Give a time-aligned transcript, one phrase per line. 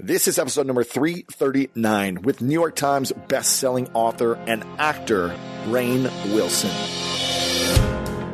[0.00, 5.28] This is episode number 339 with New York Times best-selling author and actor
[5.66, 6.72] Rainn Wilson.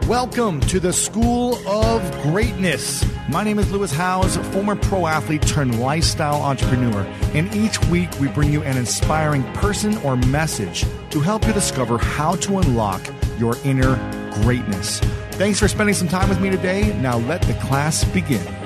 [0.08, 3.04] Welcome to the School of Greatness.
[3.28, 7.02] My name is Lewis Howes, former pro athlete turned lifestyle entrepreneur,
[7.34, 11.98] and each week we bring you an inspiring person or message to help you discover
[11.98, 13.02] how to unlock
[13.38, 13.96] your inner
[14.42, 15.00] greatness.
[15.32, 16.98] Thanks for spending some time with me today.
[17.00, 18.59] Now let the class begin.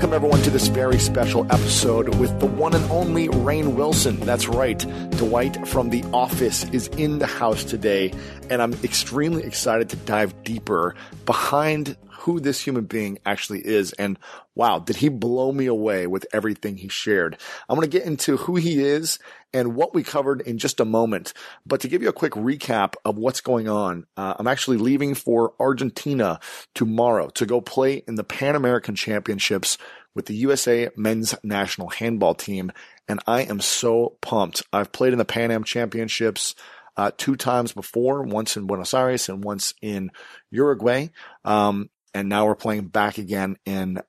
[0.00, 4.18] Welcome, everyone, to this very special episode with the one and only Rainn Wilson.
[4.20, 4.78] That's right.
[5.18, 8.14] Dwight from The Office is in the house today,
[8.48, 10.94] and I'm extremely excited to dive deeper
[11.26, 13.92] behind who this human being actually is.
[13.94, 14.18] And
[14.54, 17.38] wow, did he blow me away with everything he shared?
[17.68, 19.18] I'm going to get into who he is
[19.52, 21.32] and what we covered in just a moment.
[21.66, 25.14] But to give you a quick recap of what's going on, uh, I'm actually leaving
[25.14, 26.40] for Argentina
[26.74, 29.78] tomorrow to go play in the Pan American Championships
[30.14, 32.72] with the USA men's national handball team.
[33.08, 34.62] And I am so pumped.
[34.72, 36.54] I've played in the Pan Am Championships
[36.96, 40.10] uh, two times before, once in Buenos Aires and once in
[40.50, 41.08] Uruguay.
[41.44, 44.00] Um, and now we're playing back again in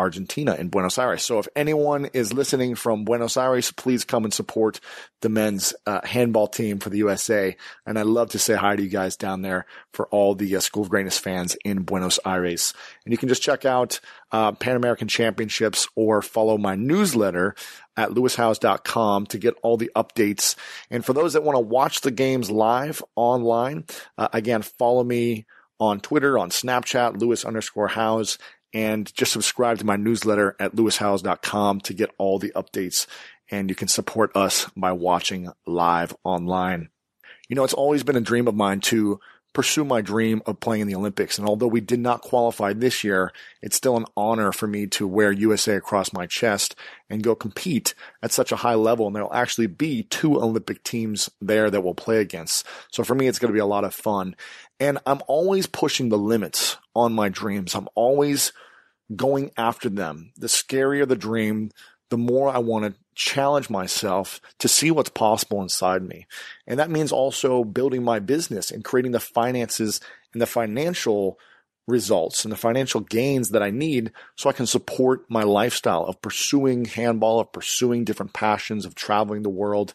[0.00, 1.22] Argentina in Buenos Aires.
[1.24, 4.80] So if anyone is listening from Buenos Aires, please come and support
[5.20, 7.56] the men's uh, handball team for the USA.
[7.86, 10.60] And I'd love to say hi to you guys down there for all the uh,
[10.60, 12.74] School of Greatness fans in Buenos Aires.
[13.04, 14.00] And you can just check out
[14.32, 17.54] uh, Pan American Championships or follow my newsletter
[17.96, 20.56] at lewishowes.com to get all the updates.
[20.90, 23.84] And for those that want to watch the games live online,
[24.16, 25.46] uh, again, follow me
[25.80, 28.38] on Twitter, on Snapchat, Lewis underscore Howes,
[28.72, 33.06] and just subscribe to my newsletter at lewishowes.com to get all the updates.
[33.50, 36.88] And you can support us by watching live online.
[37.48, 39.18] You know, it's always been a dream of mine to
[39.52, 41.38] pursue my dream of playing in the Olympics.
[41.38, 45.08] And although we did not qualify this year, it's still an honor for me to
[45.08, 46.76] wear USA across my chest
[47.08, 49.06] and go compete at such a high level.
[49.06, 52.66] And there'll actually be two Olympic teams there that we'll play against.
[52.92, 54.36] So for me, it's going to be a lot of fun.
[54.78, 57.74] And I'm always pushing the limits on my dreams.
[57.74, 58.52] I'm always
[59.14, 60.32] going after them.
[60.36, 61.70] The scarier the dream,
[62.10, 66.26] the more I want to challenge myself to see what's possible inside me.
[66.66, 70.00] And that means also building my business and creating the finances
[70.32, 71.38] and the financial
[71.86, 76.22] results and the financial gains that I need so I can support my lifestyle of
[76.22, 79.92] pursuing handball, of pursuing different passions, of traveling the world.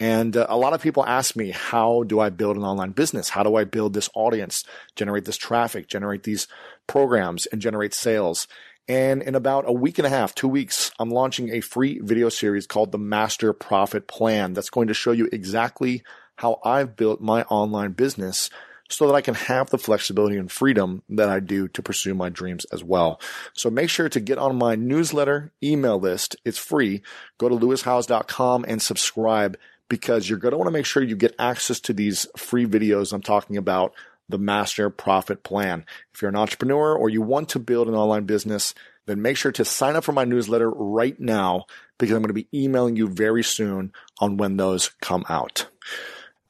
[0.00, 3.30] And uh, a lot of people ask me, how do I build an online business?
[3.30, 4.64] How do I build this audience,
[4.94, 6.46] generate this traffic, generate these
[6.86, 8.46] programs and generate sales?
[8.88, 12.28] And in about a week and a half, two weeks, I'm launching a free video
[12.28, 16.02] series called the Master Profit Plan that's going to show you exactly
[16.36, 18.48] how I've built my online business
[18.88, 22.30] so that I can have the flexibility and freedom that I do to pursue my
[22.30, 23.20] dreams as well.
[23.52, 26.36] So make sure to get on my newsletter email list.
[26.44, 27.02] It's free.
[27.36, 31.34] Go to lewishowes.com and subscribe because you're going to want to make sure you get
[31.38, 33.94] access to these free videos I'm talking about
[34.28, 35.86] the master profit plan.
[36.12, 38.74] If you're an entrepreneur or you want to build an online business,
[39.06, 41.64] then make sure to sign up for my newsletter right now
[41.98, 45.66] because I'm going to be emailing you very soon on when those come out.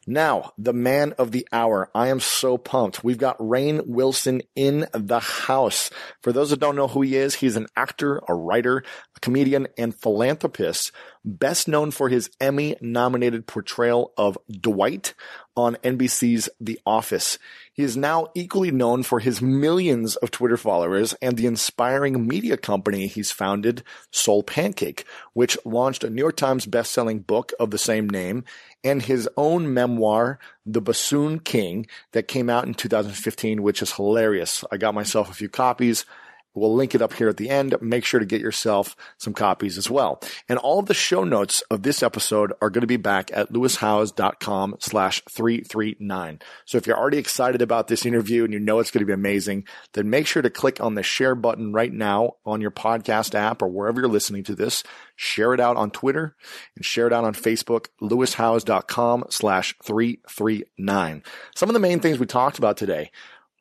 [0.08, 1.90] Now, the man of the hour.
[1.94, 3.04] I am so pumped.
[3.04, 5.90] We've got Rainn Wilson in the house.
[6.22, 8.82] For those that don't know who he is, he's an actor, a writer,
[9.14, 10.92] a comedian, and philanthropist,
[11.28, 15.14] best known for his Emmy nominated portrayal of Dwight
[15.56, 17.38] on NBC's The Office.
[17.72, 22.56] He is now equally known for his millions of Twitter followers and the inspiring media
[22.56, 27.78] company he's founded, Soul Pancake, which launched a New York Times bestselling book of the
[27.78, 28.44] same name
[28.82, 34.64] and his own memoir, The Bassoon King, that came out in 2015, which is hilarious.
[34.70, 36.06] I got myself a few copies.
[36.54, 37.76] We'll link it up here at the end.
[37.80, 40.20] Make sure to get yourself some copies as well.
[40.48, 43.52] And all of the show notes of this episode are going to be back at
[43.52, 46.40] lewishowes.com slash 339.
[46.64, 49.12] So if you're already excited about this interview and you know it's going to be
[49.12, 53.34] amazing, then make sure to click on the share button right now on your podcast
[53.34, 54.82] app or wherever you're listening to this.
[55.16, 56.36] Share it out on Twitter
[56.76, 61.22] and share it out on Facebook, lewishowes.com slash 339.
[61.54, 63.10] Some of the main things we talked about today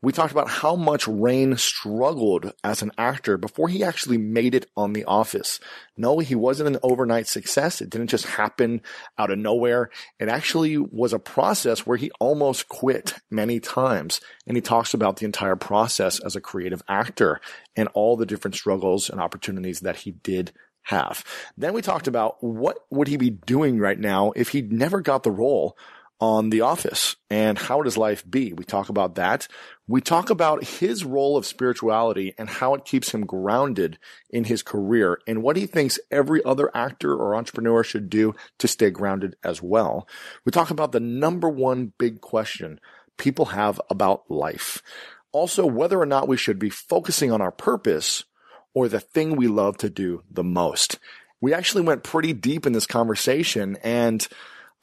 [0.01, 4.69] we talked about how much Rainn struggled as an actor before he actually made it
[4.77, 5.59] on The Office.
[5.97, 7.81] No, he wasn't an overnight success.
[7.81, 8.81] It didn't just happen
[9.17, 9.89] out of nowhere.
[10.19, 14.21] It actually was a process where he almost quit many times.
[14.45, 17.41] And he talks about the entire process as a creative actor
[17.75, 20.51] and all the different struggles and opportunities that he did
[20.83, 21.23] have.
[21.57, 25.23] Then we talked about what would he be doing right now if he never got
[25.23, 25.75] the role
[26.19, 28.53] on The Office and how would his life be?
[28.53, 29.47] We talk about that.
[29.89, 33.97] We talk about his role of spirituality and how it keeps him grounded
[34.29, 38.67] in his career and what he thinks every other actor or entrepreneur should do to
[38.67, 40.05] stay grounded as well.
[40.43, 42.81] We talk about the number one big question
[43.17, 44.83] people have about life.
[45.31, 48.25] Also, whether or not we should be focusing on our purpose
[48.73, 50.99] or the thing we love to do the most.
[51.39, 54.27] We actually went pretty deep in this conversation and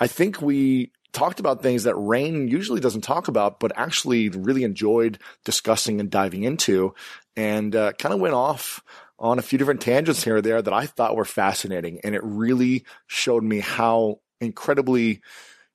[0.00, 4.64] I think we talked about things that Rainn usually doesn't talk about, but actually really
[4.64, 6.94] enjoyed discussing and diving into
[7.36, 8.82] and uh, kind of went off
[9.18, 12.00] on a few different tangents here or there that I thought were fascinating.
[12.04, 15.22] And it really showed me how incredibly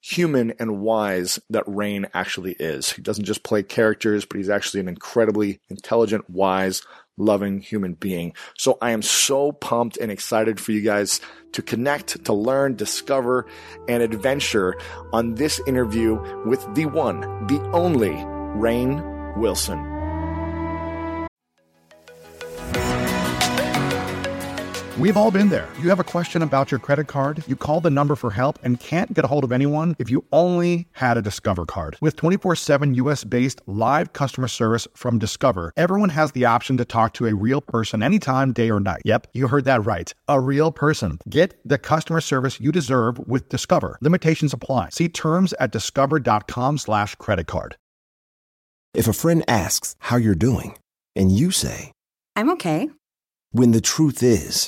[0.01, 2.91] human and wise that Rainn actually is.
[2.91, 6.81] He doesn't just play characters, but he's actually an incredibly intelligent, wise,
[7.19, 8.33] loving human being.
[8.57, 11.21] So I am so pumped and excited for you guys
[11.51, 13.45] to connect, to learn, discover,
[13.87, 14.75] and adventure
[15.13, 19.98] on this interview with the one, the only Rainn Wilson.
[24.99, 25.69] We've all been there.
[25.79, 28.77] You have a question about your credit card, you call the number for help and
[28.81, 31.95] can't get a hold of anyone if you only had a Discover card.
[32.01, 36.83] With 24 7 US based live customer service from Discover, everyone has the option to
[36.83, 39.01] talk to a real person anytime, day or night.
[39.05, 40.13] Yep, you heard that right.
[40.27, 41.19] A real person.
[41.29, 43.99] Get the customer service you deserve with Discover.
[44.01, 44.89] Limitations apply.
[44.89, 47.77] See terms at discover.com slash credit card.
[48.93, 50.77] If a friend asks how you're doing,
[51.15, 51.93] and you say,
[52.35, 52.89] I'm okay.
[53.51, 54.67] When the truth is,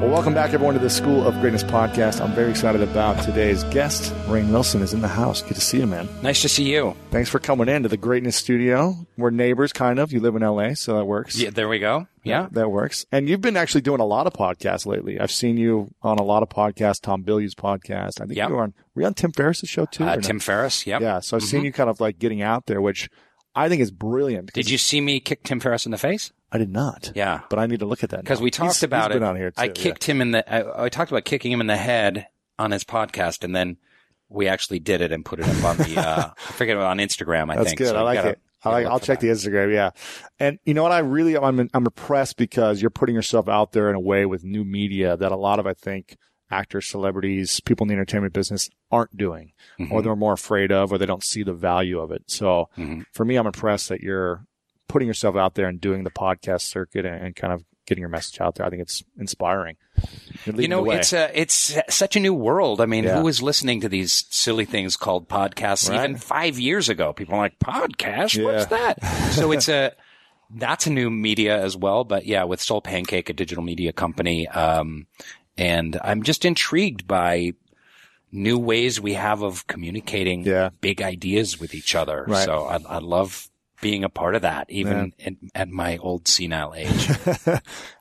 [0.00, 2.20] Well, welcome back, everyone, to the School of Greatness podcast.
[2.20, 4.12] I'm very excited about today's guest.
[4.26, 5.40] Rainn Wilson is in the house.
[5.40, 6.06] Good to see you, man.
[6.22, 6.94] Nice to see you.
[7.10, 8.94] Thanks for coming in to the Greatness Studio.
[9.16, 10.12] We're neighbors, kind of.
[10.12, 11.38] You live in LA, so that works.
[11.38, 12.06] Yeah, there we go.
[12.22, 12.48] Yeah.
[12.52, 13.06] That works.
[13.10, 15.18] And you've been actually doing a lot of podcasts lately.
[15.18, 18.20] I've seen you on a lot of podcasts, Tom Bilyeu's podcast.
[18.20, 18.48] I think Yep.
[18.50, 20.04] you were on, were you on Tim Ferriss's show too?
[20.04, 20.20] Uh, or no?
[20.20, 20.86] Tim Ferriss.
[20.86, 21.00] Yep.
[21.00, 21.20] Yeah.
[21.20, 21.66] So I've seen Mhm.
[21.66, 23.08] you kind of like getting out there, which
[23.54, 24.52] I think is brilliant.
[24.52, 26.32] Did you see me kick Tim Ferriss in the face?
[26.52, 27.12] I did not.
[27.14, 27.40] Yeah.
[27.50, 29.22] But I need to look at that Because we talked He's- about he's it.
[29.22, 29.60] on here too.
[29.60, 29.72] I yeah.
[29.72, 30.52] kicked him in the.
[30.52, 32.28] I, I talked about kicking him in the head
[32.58, 33.76] on his podcast, and then
[34.28, 35.98] we actually did it and put it up on the.
[36.00, 37.50] Uh, I forget on Instagram.
[37.50, 37.88] I That's think good.
[37.88, 38.38] So I like gotta, it.
[38.64, 39.26] I like, I'll check that.
[39.26, 39.72] the Instagram.
[39.72, 39.90] Yeah,
[40.40, 40.92] and you know what?
[40.92, 44.42] I really I'm I'm impressed because you're putting yourself out there in a way with
[44.44, 46.16] new media that a lot of I think
[46.50, 50.04] actors, celebrities, people in the entertainment business aren't doing, or Mhm.
[50.04, 52.22] they're more afraid of, or they don't see the value of it.
[52.28, 53.04] So Mhm.
[53.12, 54.46] for me, I'm impressed that you're
[54.96, 58.08] putting yourself out there and doing the podcast circuit and, and kind of getting your
[58.08, 58.64] message out there.
[58.64, 59.76] I think it's inspiring.
[60.46, 62.80] You know, it's a, it's such a new world.
[62.80, 63.18] I mean, Yeah.
[63.18, 66.02] who was listening to these silly things called podcasts Right.
[66.02, 67.12] even five years ago?
[67.12, 68.36] People are like, podcast?
[68.38, 68.44] Yeah.
[68.44, 69.04] What's that?
[69.32, 69.92] so it's a,
[70.50, 72.04] that's a new media as well.
[72.04, 74.48] But yeah, with Soul Pancake, a digital media company.
[74.48, 75.06] Um,
[75.58, 77.52] and I'm just intrigued by
[78.32, 80.70] new ways we have of communicating Yeah.
[80.80, 82.24] big ideas with each other.
[82.26, 82.44] Right.
[82.44, 83.48] So I, I love
[83.80, 87.08] being a part of that, even in, at my old senile age.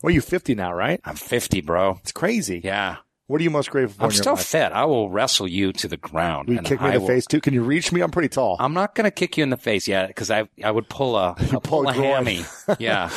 [0.03, 1.00] well, you're 50 now, right?
[1.05, 2.00] I'm 50, bro.
[2.01, 2.62] It's crazy.
[2.63, 2.98] Yeah.
[3.27, 4.03] What are you most grateful for?
[4.03, 4.46] I'm in your still life?
[4.46, 4.72] fit.
[4.72, 6.48] I will wrestle you to the ground.
[6.48, 7.41] Will you and kick me I in the will- face too?
[7.41, 8.01] Can you reach me?
[8.01, 8.55] I'm pretty tall.
[8.60, 11.15] I'm not going to kick you in the face yet because I I would pull
[11.17, 12.46] a I'll pull a a hammy.
[12.79, 13.10] yeah,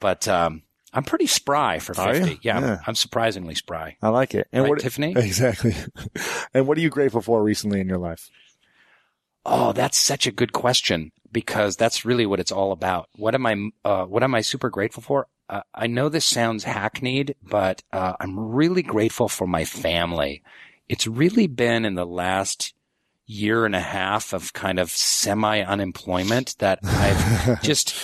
[0.00, 0.62] but um,
[0.94, 2.40] I'm pretty spry for 50.
[2.42, 3.98] Yeah, I'm- I'm, surprisingly spry.
[4.00, 4.48] I like it.
[4.50, 5.12] And Right, what, Tiffany?
[5.16, 5.74] Exactly.
[6.54, 8.30] and what are you grateful for recently in your life?
[9.44, 13.08] Oh, that's such a good question because that's really what it's all about.
[13.16, 15.26] What am I uh, what am I super grateful for?
[15.48, 20.42] Uh, I know this sounds hackneyed, but uh, I'm really grateful for my family.
[20.88, 22.74] It's really been in the last
[23.26, 27.94] year and a half of kind of semi unemployment that I've just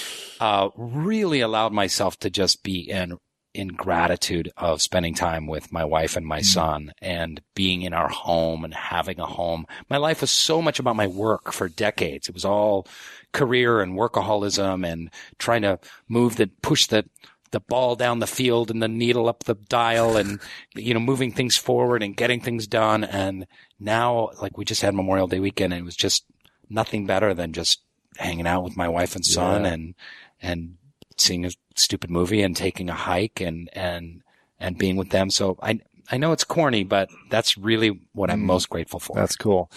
[0.41, 3.19] uh, really allowed myself to just be in
[3.55, 6.45] in gratitude of spending time with my wife and my mm-hmm.
[6.45, 9.65] son and being in our home and having a home.
[9.89, 12.29] My life was so much about my work for decades.
[12.29, 12.87] It was all
[13.33, 17.09] career and workaholism and trying to move the, push the,
[17.53, 20.41] the ball down the field and the needle up the dial and,
[20.75, 23.05] you know, moving things forward and getting things done.
[23.05, 23.47] And
[23.79, 26.25] now, like we just had Memorial Day weekend and it was just
[26.69, 27.81] nothing better than just
[28.17, 29.73] hanging out with my wife and son Yeah.
[29.73, 29.95] and,
[30.43, 30.75] and
[31.17, 31.45] seeing
[31.75, 34.23] stupid movie and taking a hike and, and,
[34.59, 35.31] and being with them.
[35.31, 39.17] So I, I know it's corny, but that's really what I'm most grateful for.
[39.17, 39.71] That's cool.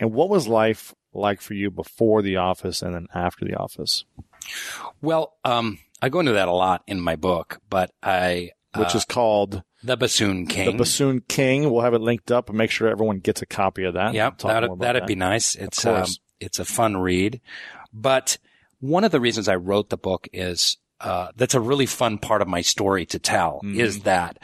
[0.00, 4.04] And what was life like for you before the office and then after the office?
[5.00, 8.98] well, um, I go into that a lot in my book, but I, Which uh,
[8.98, 10.72] is called the Bassoon King.
[10.72, 11.70] The Bassoon King.
[11.70, 14.14] We'll have it linked up and make sure everyone gets a copy of that.
[14.14, 15.06] Yep, that'd, that'd that.
[15.06, 15.54] be nice.
[15.54, 16.06] It's um,
[16.40, 17.40] it's a fun read,
[17.92, 18.38] but
[18.80, 22.42] one of the reasons I wrote the book is uh, that's a really fun part
[22.42, 23.80] of my story to tell Mm-hmm.
[23.80, 24.38] is that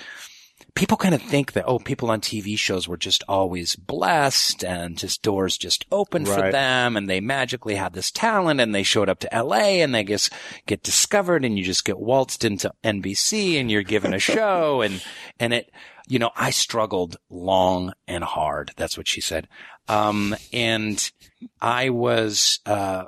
[0.74, 4.96] people kind of think that oh, people on TV shows were just always blessed and
[4.96, 9.08] just doors just opened for them, and they magically had this talent, and they showed
[9.08, 9.80] up to L.A.
[9.82, 10.32] and they just
[10.66, 15.02] get discovered, and you just get waltzed into NBC, and you're given a show, and
[15.38, 15.70] and it.
[16.08, 18.72] You know, I struggled long and hard.
[18.76, 19.46] That's what she said.
[19.86, 21.08] Um, and
[21.60, 23.04] I was, uh,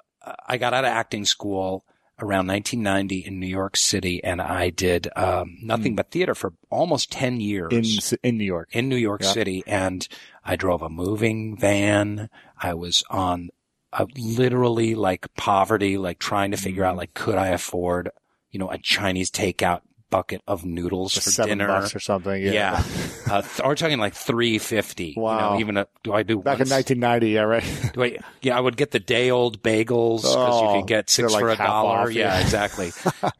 [0.46, 1.84] I got out of acting school
[2.22, 7.10] around 1990 in New York City and I did, um, nothing but theater for almost
[7.12, 8.68] 10 years in in New York.
[8.72, 9.32] in New York Yeah.
[9.32, 10.06] City and
[10.44, 12.30] I drove a moving van.
[12.56, 13.50] I was on
[13.92, 16.86] a literally like poverty, like trying to figure Mm.
[16.88, 18.08] out like, could I afford,
[18.50, 19.80] you know, a Chinese takeout
[20.12, 21.66] bucket of noodles for seven dinner?
[21.66, 22.40] bucks or something.
[22.40, 22.52] Yeah.
[22.52, 22.84] Yeah.
[23.30, 25.14] uh, th- we're talking like 350.
[25.16, 25.54] You Wow.
[25.54, 27.90] know, even a, do I do Back once- in 1990, yeah, right.
[27.94, 31.06] do I, yeah, I would get the day old bagels because you Oh, could get
[31.08, 31.98] they're 6 like for a dollar.
[32.02, 32.40] off, yeah, yeah.
[32.44, 32.92] exactly.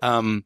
[0.03, 0.45] um,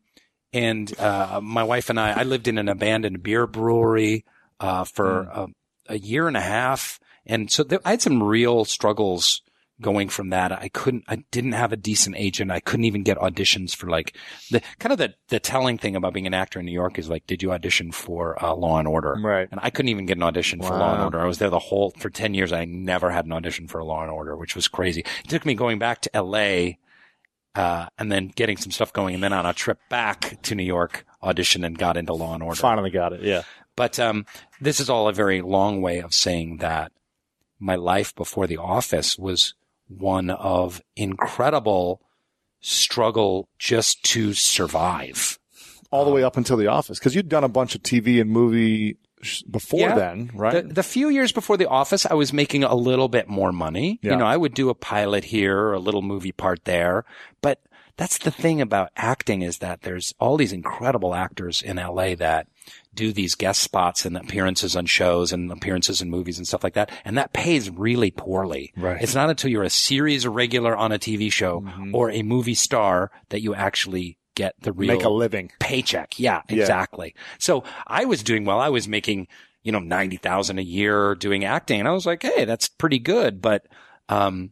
[0.52, 4.25] and, uh, my wife and I, I lived in an abandoned beer brewery,
[4.61, 5.40] uh, for Hmm.
[5.40, 5.47] a,
[5.95, 6.99] a year and a half.
[7.25, 9.42] And so there, I had some real struggles
[9.80, 10.52] going from that.
[10.52, 12.50] I couldn't, I didn't have a decent agent.
[12.50, 14.16] I couldn't even get auditions for like
[14.50, 17.09] the kind of the, the telling thing about being an actor in New York is
[17.09, 19.16] like, did you audition for uh, Law and Order?
[19.23, 19.49] Right.
[19.50, 21.21] And I couldn't even get an audition for Law and Order.
[21.21, 22.52] I was there the whole, for 10 years.
[22.52, 25.04] I never had an audition for Law and Order, which was crazy.
[25.25, 26.76] It took me going back to LA,
[27.54, 30.62] uh, and then getting some stuff going and then on a trip back to New
[30.62, 32.61] York, auditioned and got into Law and Order.
[32.61, 33.23] Finally got it.
[33.23, 33.42] Yeah.
[33.76, 34.25] But, um,
[34.61, 36.92] this is all a very long way of saying that
[37.59, 39.54] my life before the office was
[39.88, 42.00] one of incredible
[42.60, 45.38] struggle just to survive.
[45.90, 46.98] All the way up until the office.
[46.98, 48.96] Cause you'd done a bunch of TV and movie
[49.50, 49.94] before Yeah.
[49.94, 50.66] then, right?
[50.66, 53.98] The, the few years before the office, I was making a little bit more money.
[54.02, 54.12] Yeah.
[54.12, 57.04] You know, I would do a pilot here or a little movie part there.
[57.40, 57.60] But
[57.96, 62.48] that's the thing about acting is that there's all these incredible actors in LA that
[62.96, 66.74] do these guest spots and appearances on shows and appearances in movies and stuff like
[66.74, 66.90] that.
[67.04, 68.72] And that pays really poorly.
[68.76, 69.00] Right.
[69.00, 71.94] It's not until you're a series regular on a TV show Mm-hmm.
[71.94, 75.52] or a movie star that you actually get the real Make a living.
[75.60, 76.18] paycheck.
[76.18, 76.60] Yeah, Yeah.
[76.62, 77.14] exactly.
[77.38, 78.58] So I was doing well.
[78.60, 79.28] I was making,
[79.62, 81.78] you know, 90,000 a year doing acting.
[81.80, 83.40] And I was like, Hey, that's pretty good.
[83.40, 83.66] But,
[84.08, 84.50] um,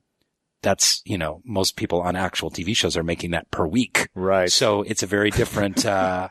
[0.62, 4.08] that's, you know, most people on actual TV shows are making that per week.
[4.14, 4.50] Right.
[4.50, 6.28] So it's a very different, uh,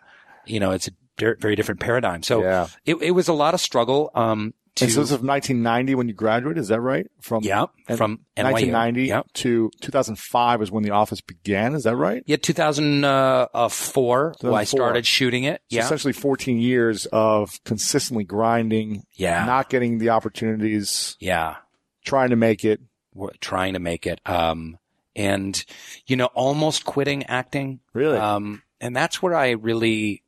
[0.48, 2.24] you know, it's a very, different paradigm.
[2.24, 2.68] So Yeah.
[2.86, 6.08] it, it was a lot of struggle, um, to, And so this is 1990 when
[6.08, 7.06] you graduated, is that right?
[7.22, 7.66] From yeah,
[7.96, 8.72] from NYU.
[8.72, 9.22] 1990 Yeah.
[9.36, 11.76] to 2005 is when the office began.
[11.76, 12.24] Is that right?
[12.26, 15.62] Yeah, 2004, when I started shooting it.
[15.70, 15.86] So Yeah.
[15.86, 19.46] essentially 14 years of consistently grinding, Yeah.
[19.46, 21.58] not getting the opportunities, yeah.
[22.04, 22.82] trying to make it.
[23.14, 24.20] We're trying to make it.
[24.26, 24.78] Um,
[25.16, 25.64] and,
[26.08, 27.80] you know, almost quitting acting.
[27.94, 28.18] Really?
[28.18, 30.23] Um, and that's where I really,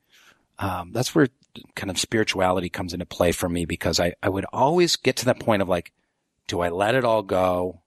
[0.60, 1.28] um, that's where
[1.76, 5.26] kind of spirituality comes into play for me because I, I would always get to
[5.26, 5.92] that point of like,
[6.48, 7.82] do I let it all go?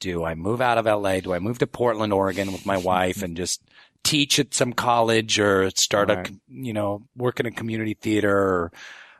[0.00, 1.20] Do I move out of LA?
[1.20, 3.62] Do I move to Portland, Oregon with my wife and just
[4.02, 6.28] teach at some college or start Right.
[6.28, 8.72] a, you know, work in a community theater or,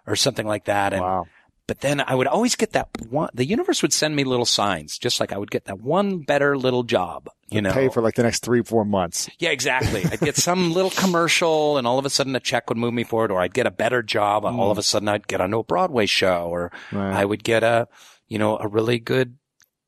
[0.07, 0.93] or something like that?
[0.93, 1.27] And, wow.
[1.67, 4.99] But then I would always get that one, the universe would send me little signs,
[4.99, 7.73] just like I would get that one better little job, you know.
[7.73, 9.31] Pay for like the next three, four months.
[9.39, 10.05] yeah, exactly.
[10.05, 13.05] I'd get some little commercial and all of a sudden a check would move me
[13.05, 14.45] forward or I'd get a better job.
[14.45, 14.59] Mm.
[14.59, 17.15] All of a sudden I'd get onto a Broadway show or Right.
[17.15, 17.89] I would get a,
[18.29, 19.37] you know, a really good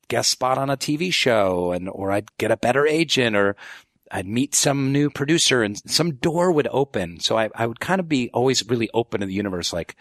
[0.07, 3.55] guest spot on a TV show and, or I'd get a better agent or
[4.09, 7.19] I'd meet some new producer and some door would open.
[7.19, 9.73] So I, I would kind of be always really open to the universe.
[9.73, 9.95] Like,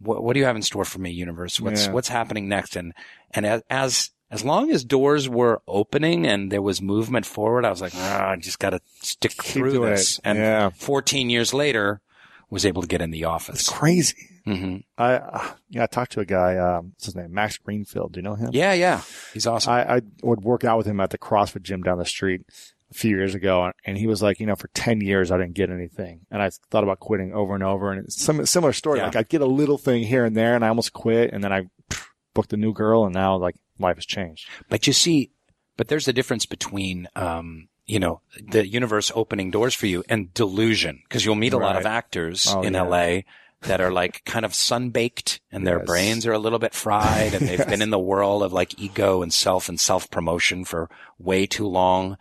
[0.00, 1.60] what, what do you have in store for me, universe?
[1.60, 1.92] What's, Yeah.
[1.92, 2.76] what's happening next?
[2.76, 2.92] And,
[3.32, 7.70] and as, as, as long as doors were opening and there was movement forward, I
[7.70, 10.18] was like, ah, I just got to stick Keep through this.
[10.18, 10.22] it.
[10.24, 10.70] And Yeah.
[10.70, 12.00] 14 years later,
[12.48, 13.60] was able to get in the office.
[13.60, 14.28] It's crazy.
[14.44, 16.56] hmm I uh, yeah, I talked to a guy.
[16.56, 17.32] Um, what's his name?
[17.32, 18.12] Max Greenfield.
[18.12, 18.50] Do you know him?
[18.52, 19.02] Yeah, yeah.
[19.32, 19.72] He's awesome.
[19.72, 22.42] I, I would work out with him at the CrossFit gym down the street
[22.90, 25.54] a few years ago, and he was like, you know, for ten years I didn't
[25.54, 28.98] get anything, and I thought about quitting over and over, and it's some similar story.
[28.98, 29.06] Yeah.
[29.06, 31.52] Like I'd get a little thing here and there, and I almost quit, and then
[31.52, 32.04] I pff,
[32.34, 34.48] booked a new girl, and now like life has changed.
[34.68, 35.30] But you see,
[35.76, 38.20] but there's a difference between, um, you know,
[38.50, 42.46] the universe opening doors for you and delusion, because you'll meet a lot of actors
[42.48, 42.82] Oh, in yeah.
[42.82, 43.20] LA
[43.62, 45.86] that are like kind of sun-baked and their Yes.
[45.86, 49.22] brains are a little bit fried and they've been in the world of like ego
[49.22, 52.16] and self and self-promotion for way too long.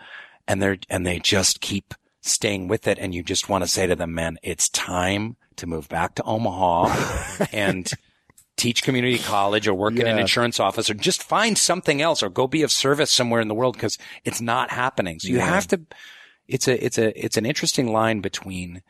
[0.49, 2.97] And they're, and they just keep staying with it.
[2.99, 6.23] And you just want to say to them, man, it's time to move back to
[6.23, 7.89] Omaha and
[8.57, 12.29] teach community college or work in an insurance office or just find something else or
[12.29, 15.19] go be of service somewhere in the world because it's not happening.
[15.19, 15.45] So you Yeah.
[15.45, 15.79] have to,
[16.47, 18.81] it's a, it's a, it's an interesting line between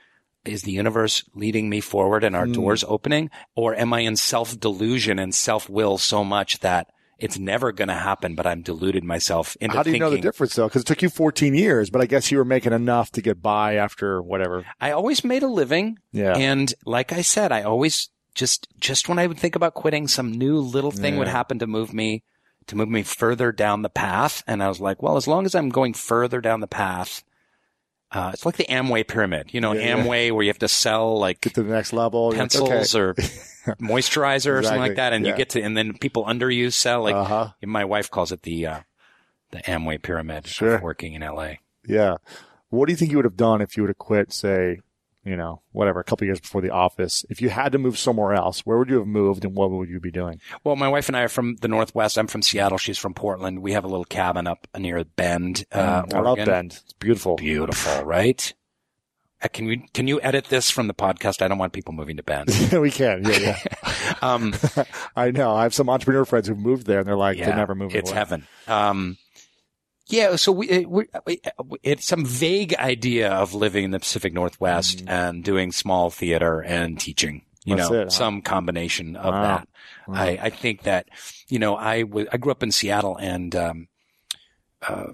[0.46, 2.54] is the universe leading me forward and our Hmm.
[2.54, 6.88] doors opening or am I in self delusion and self will so much that
[7.20, 10.10] it's never going to happen, but I'm deluded myself into How do you thinking.
[10.10, 10.68] know the difference though?
[10.68, 13.42] Because it took you 14 years, but I guess you were making enough to get
[13.42, 14.66] by after whatever.
[14.80, 16.00] I always made a living.
[16.12, 16.34] Yeah.
[16.38, 20.32] And like I said, I always just, just when I would think about quitting, some
[20.32, 22.24] new little thing would happen to move me,
[22.68, 24.44] to move me further down the path.
[24.48, 27.24] And I was like, well, as long as I'm going further down the path,
[28.12, 30.04] uh, it's like the Amway pyramid, you know, Yeah, yeah.
[30.04, 32.32] Amway where you have to sell like Get to the next level.
[32.32, 33.00] Pencils okay.
[33.00, 33.14] or
[33.80, 35.14] moisturizer or something like that.
[35.14, 35.32] And Yeah.
[35.32, 37.50] you get to, and then people under you sell like, Uh-huh.
[37.66, 38.80] my wife calls it the, uh,
[39.52, 40.80] the Amway pyramid Sure.
[40.82, 41.56] working in LA.
[41.88, 42.18] Yeah.
[42.70, 44.80] What do you think you would have done if you would have quit, say,
[45.30, 47.26] you know, whatever, a couple years before the office?
[47.30, 49.90] If you had to move somewhere else, where would you have moved and what would
[49.90, 50.40] you be doing?
[50.64, 52.18] Well, my wife and I are from the Northwest.
[52.18, 52.78] I'm from Seattle.
[52.78, 53.62] She's from Portland.
[53.62, 55.66] We have a little cabin up near Bend.
[55.72, 56.80] Uh, Mm, I love Bend.
[56.84, 57.36] It's beautiful.
[57.36, 58.54] Beautiful, right?
[59.42, 61.42] Uh, can you can you edit this from the podcast?
[61.42, 62.50] I don't want people moving to Bend.
[62.74, 63.24] we can.
[63.24, 63.60] Yeah, yeah.
[64.22, 64.54] Um,
[65.16, 65.54] I know.
[65.56, 67.96] I have some entrepreneur friends who moved there and they're like, yeah, they're never moving
[67.98, 68.18] It's away.
[68.20, 68.48] heaven.
[68.68, 69.18] Um,
[70.10, 70.36] yeah.
[70.36, 71.42] So we, we we-
[71.84, 77.00] it's some vague idea of living in the Pacific Northwest and doing small theater and
[77.00, 77.44] teaching.
[77.66, 77.76] You.
[77.76, 78.10] That's know, it, huh?
[78.10, 79.42] some combination of Wow.
[79.44, 79.68] that.
[80.12, 81.08] I, I think that,
[81.50, 83.88] you know, I I grew up in Seattle and, um,
[84.88, 85.08] uh,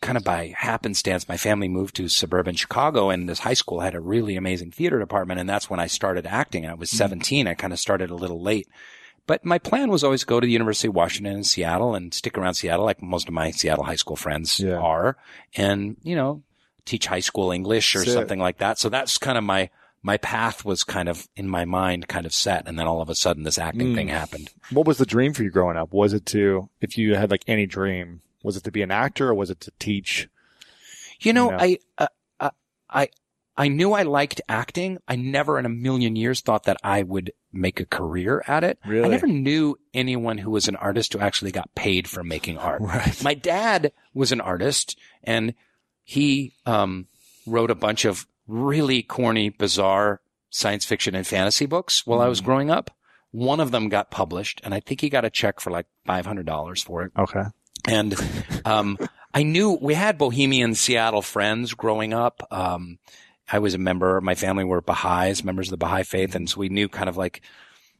[0.00, 3.94] kind of by happenstance, my family moved to suburban Chicago and this high school had
[3.94, 5.38] a really amazing theater department.
[5.38, 6.66] And that's when I started acting.
[6.66, 6.96] I was Mm.
[6.96, 7.46] 17.
[7.46, 8.66] I kind of started a little late.
[9.26, 12.36] But my plan was always go to the University of Washington in Seattle and stick
[12.36, 14.78] around Seattle like most of my Seattle high school friends Yeah.
[14.78, 15.16] are
[15.54, 16.42] and, you know,
[16.84, 18.14] teach high school English or That's it.
[18.14, 18.78] something like that.
[18.80, 19.70] So that's kind of my,
[20.02, 22.66] my path was kind of in my mind kind of set.
[22.66, 23.94] And then all of a sudden this acting Mm.
[23.94, 24.50] thing happened.
[24.72, 25.92] What was the dream for you growing up?
[25.92, 29.28] Was it to, if you had like any dream, was it to be an actor
[29.28, 30.28] or was it to teach?
[31.20, 31.58] You know, Yeah.
[31.60, 32.06] I, uh,
[32.40, 32.50] uh,
[32.90, 33.08] I,
[33.56, 34.98] I knew I liked acting.
[35.06, 38.78] I never in a million years thought that I would make a career at it.
[38.86, 39.04] Really?
[39.04, 42.80] I never knew anyone who was an artist who actually got paid for making art.
[42.92, 43.22] Right.
[43.22, 45.54] My dad was an artist and
[46.02, 47.06] he, um,
[47.46, 52.40] wrote a bunch of really corny, bizarre science fiction and fantasy books while I was
[52.40, 52.90] growing up.
[53.30, 56.84] One of them got published and I think he got a check for like $500
[56.84, 57.12] for it.
[57.18, 57.44] Okay.
[57.86, 58.14] And
[58.64, 58.98] um,
[59.34, 62.46] I knew we had bohemian Seattle friends growing up.
[62.50, 62.98] Um,
[63.52, 64.20] I was a member.
[64.20, 67.16] My family were Baha'is, members of the Baha'i faith, and so we knew kind of
[67.16, 67.42] like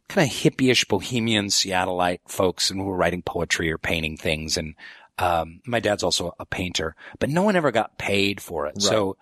[0.08, 4.56] kind of hippie-ish bohemian Seattleite folks, and who were writing poetry or painting things.
[4.56, 4.74] And
[5.18, 8.80] um, my dad's also a painter, but no one ever got paid for it.
[8.80, 9.16] So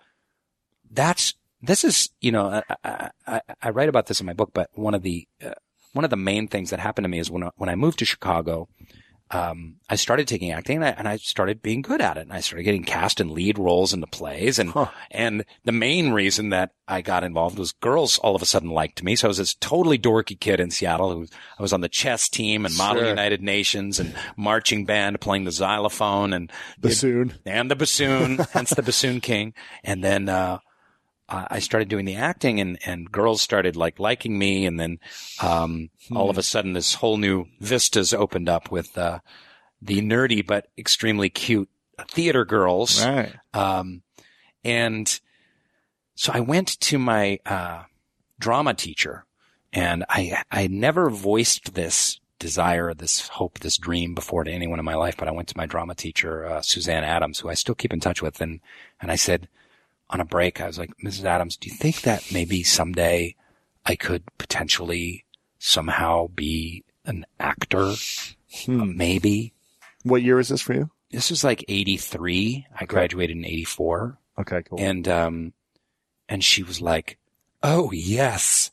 [0.89, 4.51] that's this is you know I, I, I, I write about this in my book,
[4.53, 5.53] but one of the uh,
[5.93, 7.99] one of the main things that happened to me is when I, when I moved
[7.99, 8.69] to Chicago
[9.31, 12.21] um, I started taking acting and I, and I started being good at it.
[12.21, 14.59] And I started getting cast in lead roles in the plays.
[14.59, 14.73] And,
[15.09, 19.03] and the main reason that I got involved was girls all of a sudden liked
[19.03, 19.15] me.
[19.15, 22.27] So I was this totally dorky kid in Seattle who I was on the chess
[22.27, 23.09] team and Model Sure.
[23.09, 27.33] United Nations and marching band playing the xylophone and Bassoon.
[27.45, 29.53] and the bassoon, hence the bassoon king.
[29.83, 30.59] And then, uh,
[31.31, 34.65] I I started doing the acting and, and girls started like liking me.
[34.65, 34.99] And then,
[35.41, 39.19] um, all of a sudden this whole new vistas opened up with, uh,
[39.81, 41.69] the nerdy but extremely cute
[42.07, 43.03] theater girls.
[43.03, 43.33] Right.
[43.53, 44.03] Um,
[44.63, 45.19] and
[46.15, 47.83] so I went to my, uh,
[48.39, 49.25] drama teacher
[49.73, 54.85] and I, I never voiced this desire, this hope, this dream before to anyone in
[54.85, 57.75] my life, but I went to my drama teacher, uh, Suzanne Adams, who I still
[57.75, 58.41] keep in touch with.
[58.41, 58.59] And,
[58.99, 59.47] and I said
[60.11, 61.23] on a break, I was like, Mrs.
[61.25, 63.35] Adams, do you think that maybe someday
[63.85, 65.25] I could potentially
[65.57, 67.93] somehow be an actor?
[68.67, 69.53] Uh, maybe.
[70.03, 70.89] What year is this for you?
[71.11, 72.67] This was like 83.
[72.79, 74.17] I graduated in 84.
[74.39, 74.79] Okay, cool.
[74.79, 75.53] And, um,
[76.27, 77.17] and she was like,
[77.63, 78.70] Oh, yes.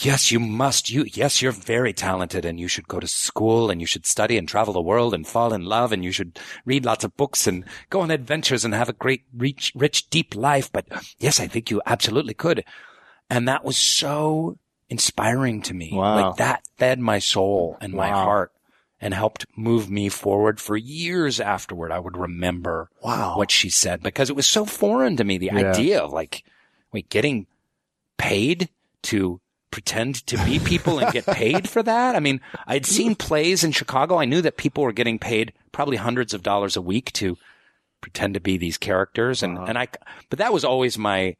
[0.00, 0.90] Yes, you must.
[0.90, 4.36] You, yes, you're very talented and you should go to school and you should study
[4.38, 7.46] and travel the world and fall in love and you should read lots of books
[7.48, 10.70] and go on adventures and have a great, rich, rich, deep life.
[10.72, 10.86] But
[11.18, 12.64] yes, I think you absolutely could.
[13.28, 14.58] And that was so
[14.88, 15.90] inspiring to me.
[15.92, 16.14] Wow.
[16.14, 18.24] Like that fed my soul and my Wow.
[18.24, 18.52] heart
[19.00, 21.90] and helped move me forward for years afterward.
[21.92, 23.36] I would remember Wow.
[23.36, 25.38] what she said because it was so foreign to me.
[25.38, 25.70] The Yeah.
[25.70, 26.44] idea of like,
[26.92, 27.46] wait, getting
[28.16, 28.68] paid
[29.02, 32.16] to pretend to be people and get paid for that.
[32.16, 34.18] I mean, I'd seen plays in Chicago.
[34.18, 37.36] I knew that people were getting paid probably hundreds of dollars a week to
[38.00, 39.42] pretend to be these characters.
[39.42, 39.66] And, uh-huh.
[39.68, 39.88] and I,
[40.30, 41.36] but that was always my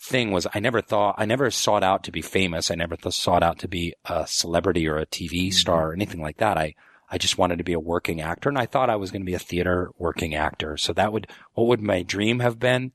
[0.00, 2.70] thing was I never thought, I never sought out to be famous.
[2.70, 5.50] I never th- sought out to be a celebrity or a TV mm-hmm.
[5.50, 6.56] star or anything like that.
[6.56, 6.74] I,
[7.10, 9.26] I just wanted to be a working actor and I thought I was going to
[9.26, 10.76] be a theater working actor.
[10.76, 12.92] So that would, what would my dream have been?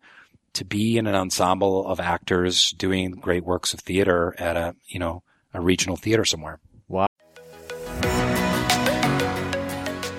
[0.55, 4.99] To be in an ensemble of actors doing great works of theater at a, you
[4.99, 5.21] know,
[5.53, 6.59] a regional theater somewhere.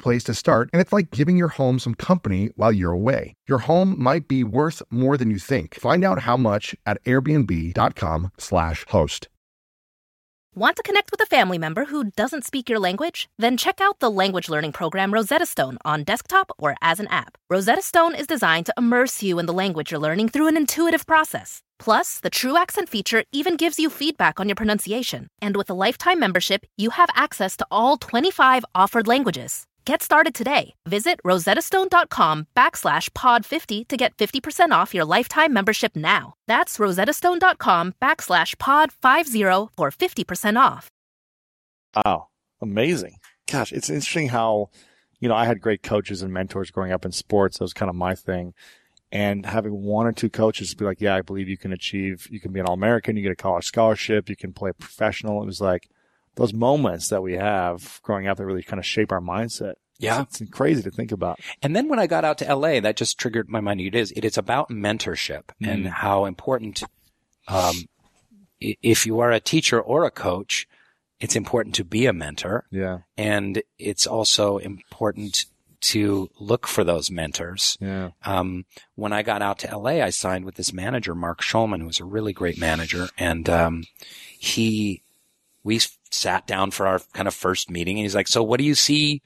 [0.00, 3.34] place to start, and it's like giving your home some company while you're away.
[3.46, 5.76] Your home might be worth more than you think.
[5.76, 9.28] Find out how much at airbnb.com/slash host.
[10.56, 13.28] Want to connect with a family member who doesn't speak your language?
[13.38, 17.38] Then check out the language learning program Rosetta Stone on desktop or as an app.
[17.48, 21.06] Rosetta Stone is designed to immerse you in the language you're learning through an intuitive
[21.06, 21.62] process.
[21.78, 25.28] Plus, the True Accent feature even gives you feedback on your pronunciation.
[25.40, 29.66] And with a lifetime membership, you have access to all 25 offered languages.
[29.84, 30.74] Get started today.
[30.86, 36.34] Visit rosettastone.com backslash pod50 to get 50% off your lifetime membership now.
[36.46, 40.88] That's rosettastone.com backslash pod50 for 50% off.
[41.96, 42.28] Wow.
[42.60, 43.16] Amazing.
[43.50, 44.68] Gosh, it's interesting how,
[45.18, 47.58] you know, I had great coaches and mentors growing up in sports.
[47.58, 48.54] That was kind of my thing.
[49.12, 52.38] And having one or two coaches be like, yeah, I believe you can achieve, you
[52.38, 55.42] can be an All American, you get a college scholarship, you can play professional.
[55.42, 55.88] It was like
[56.36, 59.74] those moments that we have growing up that really kind of shape our mindset.
[59.98, 60.22] Yeah.
[60.22, 61.40] It's, it's crazy to think about.
[61.62, 63.80] And then when I got out to LA, that just triggered my mind.
[63.80, 66.82] It is, it is about mentorship and how important,
[67.48, 67.74] um,
[68.60, 70.66] if you are a teacher or a coach,
[71.20, 72.64] it's important to be a mentor.
[72.70, 73.00] Yeah.
[73.18, 75.44] And it's also important
[75.80, 77.76] to look for those mentors.
[77.80, 78.10] Yeah.
[78.24, 78.64] Um,
[78.94, 82.04] when I got out to LA, I signed with this manager, Mark Schulman, who's a
[82.04, 83.08] really great manager.
[83.18, 83.84] And, um,
[84.38, 85.02] he,
[85.62, 85.80] we
[86.10, 88.74] sat down for our kind of first meeting and he's like, so what do you
[88.74, 89.22] see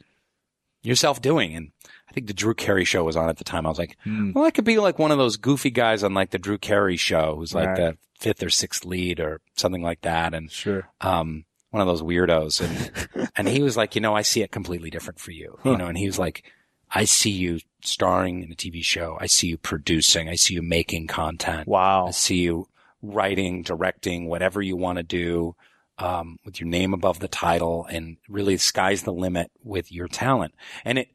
[0.83, 1.55] yourself doing?
[1.55, 1.71] And
[2.09, 3.67] I think the Drew Carey show was on at the time.
[3.67, 6.31] I was like, well, I could be like one of those goofy guys on like
[6.31, 7.77] the Drew Carey show who's like Right.
[7.77, 10.35] the fifth or sixth lead or something like that.
[10.35, 10.89] And, Sure.
[11.01, 12.61] um, one of those weirdos.
[12.61, 15.77] And, and he was like, you know, I see it completely different for you, you
[15.77, 16.45] know, and he was like,
[16.91, 19.17] I see you starring in a TV show.
[19.21, 20.29] I see you producing.
[20.29, 21.67] I see you making content.
[21.67, 22.07] Wow.
[22.07, 22.69] I see you
[23.03, 25.57] writing, directing, whatever you want to do,
[25.99, 30.55] um, with your name above the title and really sky's the limit with your talent.
[30.85, 31.09] And it,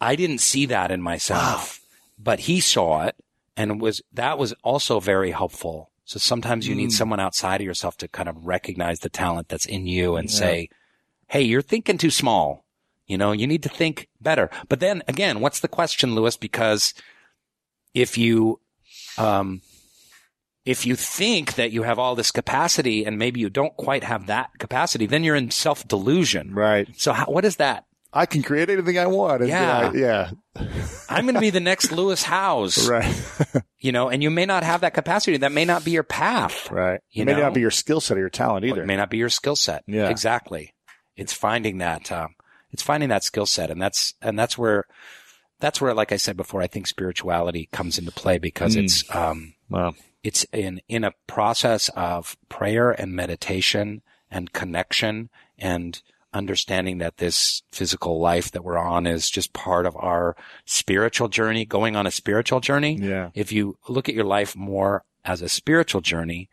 [0.00, 1.80] I didn't see that in myself,
[2.18, 3.16] but he saw it
[3.56, 5.90] and was, that was also very helpful.
[6.04, 9.64] So sometimes you need someone outside of yourself to kind of recognize the talent that's
[9.64, 10.68] in you and say,
[11.28, 12.66] Hey, you're thinking too small.
[13.06, 14.50] You know, you need to think better.
[14.68, 16.36] But then again, what's the question, Lewis?
[16.36, 16.92] Because
[17.94, 18.60] if you,
[19.16, 19.62] um,
[20.64, 24.26] if you think that you have all this capacity and maybe you don't quite have
[24.26, 26.54] that capacity, then you're in self delusion.
[26.54, 26.88] Right.
[26.96, 27.84] So how, what is that?
[28.16, 29.40] I can create anything I want.
[29.40, 29.78] and, Yeah.
[29.88, 30.30] uh, yeah.
[31.08, 33.12] I'm going to be the next Lewis Howes, Right.
[33.80, 35.36] you know, and you may not have that capacity.
[35.38, 36.70] That may not be your path.
[36.70, 37.00] right.
[37.10, 37.40] You it may know?
[37.42, 38.82] not be your skill set or your talent either.
[38.82, 39.82] It may not be your skill set.
[39.88, 40.08] Yeah.
[40.10, 40.74] Exactly.
[41.16, 42.36] It's finding that, um,
[42.70, 43.70] it's finding that skill set.
[43.70, 44.84] And that's, and that's where,
[45.58, 48.84] that's where, like I said before, I think spirituality comes into play because Mm.
[48.84, 49.94] it's, um, Wow.
[50.24, 57.62] It's in, in a process of prayer and meditation and connection and understanding that this
[57.70, 60.34] physical life that we're on is just part of our
[60.64, 62.96] spiritual journey, going on a spiritual journey.
[62.96, 63.30] Yeah.
[63.34, 66.48] If you look at your life more as a spiritual journey,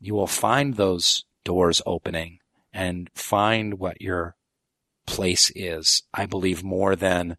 [0.00, 2.40] you will find those doors opening
[2.72, 4.34] and find what your
[5.06, 6.02] place is.
[6.14, 7.36] I believe more than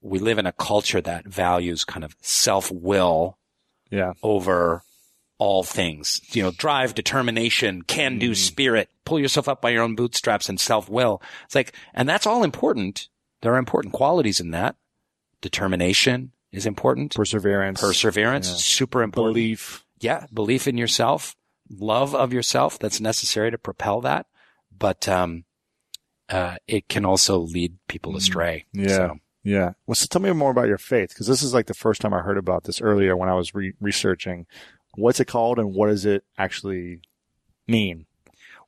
[0.00, 3.38] we live in a culture that values kind of self will
[3.90, 4.12] Yeah.
[4.22, 4.82] over
[5.38, 6.20] all things.
[6.32, 10.58] You know, drive, determination, can do spirit, pull yourself up by your own bootstraps and
[10.58, 11.20] self will.
[11.44, 13.08] It's like, and that's all important.
[13.42, 14.76] There are important qualities in that.
[15.42, 17.14] Determination is important.
[17.14, 17.80] Perseverance.
[17.80, 18.54] Perseverance, Yeah.
[18.56, 19.34] super important.
[19.34, 19.84] Belief.
[20.00, 21.36] Yeah, belief in yourself,
[21.70, 22.78] love of yourself.
[22.78, 24.26] That's necessary to propel that.
[24.76, 25.44] But, um,
[26.28, 28.64] uh, it can also lead people astray.
[28.72, 28.88] Yeah.
[28.88, 29.74] So, Yeah.
[29.86, 32.12] Well, so tell me more about your faith, because this is like the first time
[32.12, 34.46] I heard about this earlier when I was re- researching.
[34.96, 37.00] What's it called and what does it actually
[37.68, 38.06] mean?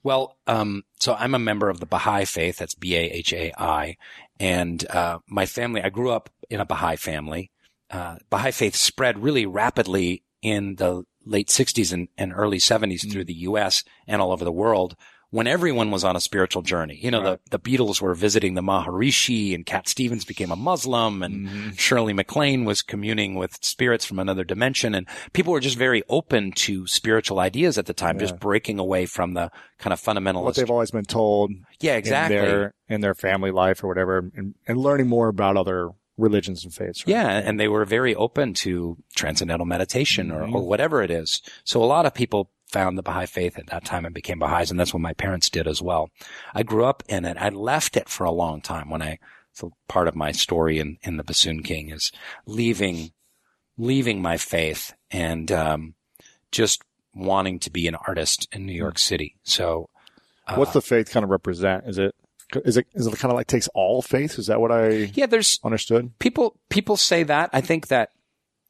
[0.04, 2.58] Well, um, so I'm a member of the Baha'i faith.
[2.58, 3.96] That's B-A-H-A-I.
[4.38, 7.50] And, uh, my family, I grew up in a Baha'i family.
[7.90, 13.24] Uh, Baha'i faith spread really rapidly in the late 60s and, and early 70s through
[13.24, 13.82] the U.S.
[14.06, 14.94] and all over the world
[15.30, 16.98] when everyone was on a spiritual journey.
[17.00, 17.40] You know, Right.
[17.50, 21.70] the, the Beatles were visiting the Maharishi and Cat Stevens became a Muslim and mm-hmm.
[21.72, 24.94] Shirley MacLaine was communing with spirits from another dimension.
[24.94, 29.04] And people were just very open to spiritual ideas at the time, just breaking away
[29.04, 30.44] from the kind of fundamentalist.
[30.44, 32.36] What they've always been told yeah, exactly.
[32.36, 36.64] in their, in their family life or whatever, and, and learning more about other religions
[36.64, 37.06] and faiths.
[37.06, 37.12] Right?
[37.12, 40.66] Yeah, and they were very open to transcendental meditation or, or mm-hmm.
[40.66, 41.42] whatever it is.
[41.64, 44.70] So a lot of people found the Baha'i faith at that time and became Baha'is,
[44.70, 46.10] and that's what my parents did as well.
[46.54, 47.36] I grew up in it.
[47.38, 49.18] I left it for a long time when I,
[49.52, 52.12] so part of my story in, in the Bassoon King is
[52.46, 53.12] leaving,
[53.76, 55.94] leaving my faith and, um,
[56.52, 56.82] just
[57.14, 59.36] wanting to be an artist in New York City.
[59.42, 59.88] So,
[60.46, 61.84] uh, What's the faith kind of represent?
[61.86, 62.14] Is it,
[62.64, 64.38] is it, is it kind of like takes all faiths?
[64.38, 66.18] Is that what I yeah, there's, understood?
[66.18, 67.50] people, people say that.
[67.52, 68.10] I think that,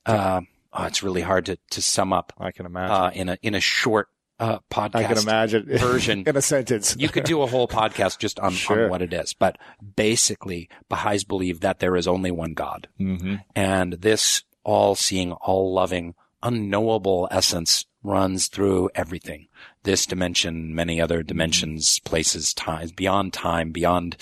[0.07, 0.41] uh,
[0.73, 2.95] oh, it's really hard to, to sum up I can imagine.
[2.95, 4.09] uh, in a in a short
[4.41, 4.95] uh, podcast.
[4.97, 6.23] I can imagine version.
[6.27, 6.95] in a sentence.
[6.99, 8.85] You could do a whole podcast just on, Sure.
[8.85, 9.59] on what it is, but
[9.97, 17.27] basically, Baha'is believe that there is only one God, hmm and this all-seeing, all-loving, unknowable
[17.31, 19.49] essence runs through everything.
[19.83, 24.17] This dimension, many other dimensions, places, times, beyond time, beyond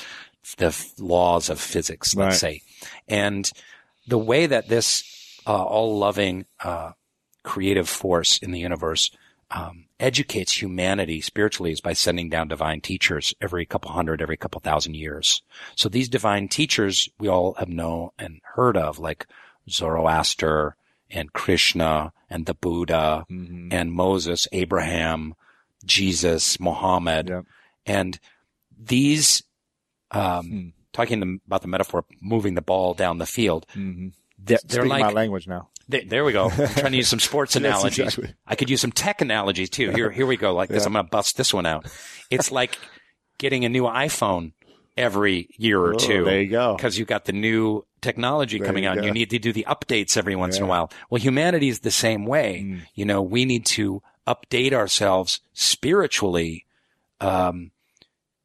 [0.59, 2.61] the f- laws of physics, let's Right.
[2.61, 2.63] say.
[3.09, 3.51] And
[4.07, 5.03] the way that this
[5.47, 6.93] uh, all-loving, uh,
[7.43, 9.11] creative force in the universe
[9.53, 14.61] um, educates humanity spiritually is by sending down divine teachers every couple hundred, every couple
[14.61, 15.43] thousand years.
[15.77, 19.27] So these divine teachers we all have known and heard of, like
[19.71, 20.75] Zoroaster
[21.11, 23.69] and Krishna and the Buddha Mm-hmm.
[23.71, 25.35] and Moses, Abraham,
[25.85, 27.45] Jesus, Muhammad,
[27.87, 28.19] and
[28.77, 29.45] these,
[30.11, 30.69] um, Hmm.
[30.93, 34.09] talking about the metaphor moving the ball down the field, Mm-hmm.
[34.39, 35.69] They're, they're Speaking like my language now.
[35.89, 36.51] they, there we go.
[36.51, 37.99] I'm trying to use some sports analogies.
[37.99, 38.35] exactly.
[38.47, 39.91] I could use some tech analogies too.
[39.91, 40.55] Here, here we go.
[40.55, 40.83] Like this.
[40.83, 40.87] Yeah.
[40.89, 41.87] I'm going to bust this one out.
[42.31, 42.77] It's like
[43.39, 44.53] getting a new iPhone
[44.97, 46.25] every year or Oh, two.
[46.25, 46.75] there you go.
[46.77, 48.93] Because you've got the new technology There coming you out.
[48.99, 49.07] and go.
[49.09, 50.91] You need to do the updates every once in a while.
[51.11, 52.63] Well, humanity is the same way.
[52.67, 52.81] Mm.
[52.95, 56.67] You know, we need to update ourselves spiritually,
[57.21, 57.71] um,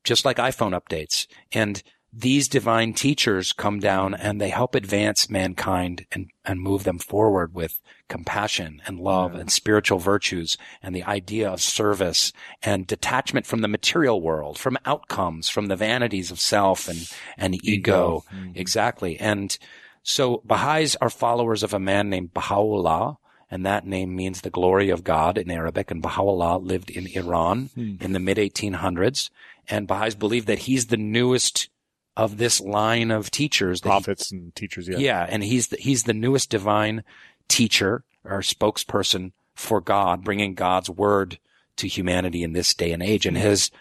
[0.04, 1.28] just like iPhone updates.
[1.52, 1.82] And
[2.14, 7.56] these divine teachers come down and they help advance mankind and, and move them forward
[7.56, 13.62] with compassion and love and spiritual virtues and the idea of service and detachment from
[13.62, 18.26] the material world, from outcomes, from the vanities of self and, and ego.
[18.34, 18.52] Mm-hmm.
[18.56, 19.18] Exactly.
[19.18, 19.58] And
[20.04, 23.18] so Baha'is are followers of a man named Baha'u'llah.
[23.50, 25.92] And that name means the glory of God in Arabic.
[25.92, 27.96] And Baha'u'llah lived in Iran hmm.
[28.00, 29.30] in the mid 1800s.
[29.70, 31.70] And Baha'is believe that he's the newest
[32.18, 33.82] of this line of teachers.
[33.82, 34.88] that he- Prophets and teachers.
[34.88, 34.98] Yeah.
[34.98, 37.04] yeah, and he's the, he's the newest divine
[37.48, 41.40] teacher or spokesperson for God, bringing God's word
[41.78, 43.26] to humanity in this day and age.
[43.26, 43.72] And his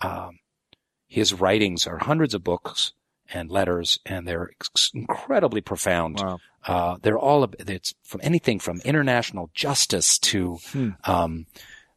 [0.00, 0.38] um,
[1.06, 2.92] his writings are hundreds of books
[3.32, 4.50] and letters, and they're
[4.94, 6.20] incredibly profound.
[6.20, 6.38] Wow.
[6.66, 10.90] Uh, they're all it's from anything from international justice to, Hmm.
[11.04, 11.46] um,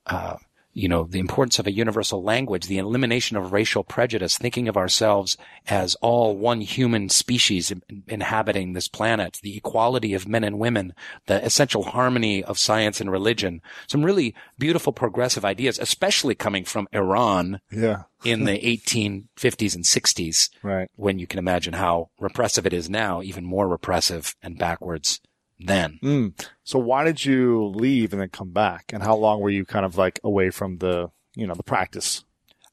[0.06, 0.38] uh,
[0.78, 4.76] you know, the importance of a universal language, the elimination of racial prejudice, thinking of
[4.76, 7.72] ourselves as all one human species
[8.10, 10.94] inhabiting this planet, the equality of men and women,
[11.28, 13.62] the essential harmony of science and religion.
[13.88, 18.04] Some really beautiful progressive ideas, especially coming from Iran Yeah.
[18.26, 20.90] in the 1850s and 60s Right.
[20.96, 25.22] when you can imagine how repressive it is now, even more repressive and backwards
[25.60, 26.00] then.
[26.04, 26.48] Mm.
[26.64, 28.92] So why did you leave and then come back?
[28.94, 32.24] And how long were you kind of like away from the, you know, the practice?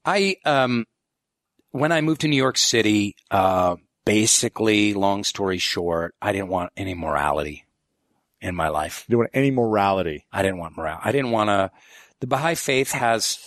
[0.04, 0.86] I, um,
[1.70, 6.72] when I moved to New York City, uh, basically, long story short, I didn't want
[6.76, 7.66] any morality
[8.40, 9.04] in my life.
[9.08, 10.26] Do you want any morality?
[10.32, 11.00] I didn't want morale.
[11.02, 11.70] I didn't want to,
[12.20, 13.38] the Baha'i faith has,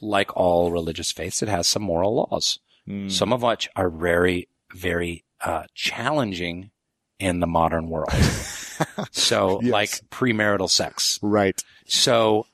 [0.00, 2.60] like all religious faiths, it has some moral laws.
[2.88, 3.10] Mm.
[3.10, 6.70] some of which are very, very uh, challenging
[7.18, 8.08] in the modern world.
[9.12, 9.72] So Yes.
[9.72, 11.18] like premarital sex.
[11.22, 11.62] Right.
[11.86, 12.46] So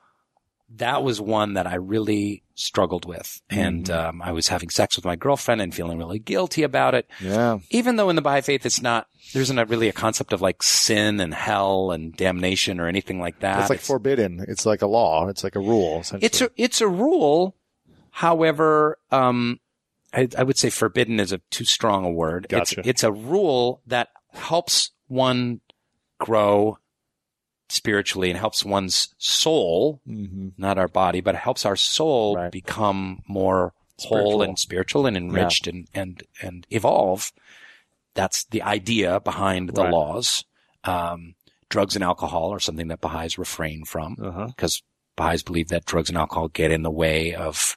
[0.76, 3.40] that was one that I really struggled with.
[3.50, 4.08] And Mm-hmm.
[4.08, 7.08] um, I was having sex with my girlfriend and feeling really guilty about it.
[7.20, 7.58] Yeah.
[7.70, 10.40] Even though in the Baha'i faith, it's not, there isn't a, really a concept of
[10.40, 13.60] like sin and hell and damnation or anything like that.
[13.60, 14.44] It's like forbidden.
[14.48, 15.28] It's like a law.
[15.28, 16.02] It's like a rule.
[16.20, 17.56] It's a, it's a rule.
[18.10, 19.58] However, um,
[20.12, 22.46] I, I would say forbidden is a too strong a word.
[22.48, 22.80] Gotcha.
[22.80, 25.60] It's, it's a rule that helps one
[26.24, 26.78] grow
[27.68, 30.52] spiritually and helps one's soul, Mhm.
[30.58, 32.52] not our body, but it helps our soul Right.
[32.52, 34.30] become more Spiritual.
[34.32, 37.32] whole and spiritual and enriched and, and, and evolve.
[38.14, 39.92] That's the idea behind the Right.
[39.92, 40.44] laws.
[40.84, 41.34] Um,
[41.68, 44.46] drugs and alcohol are something that Baha'is refrain from Uh-huh.
[44.48, 44.82] because
[45.16, 47.76] Baha'is believe that drugs and alcohol get in the way of,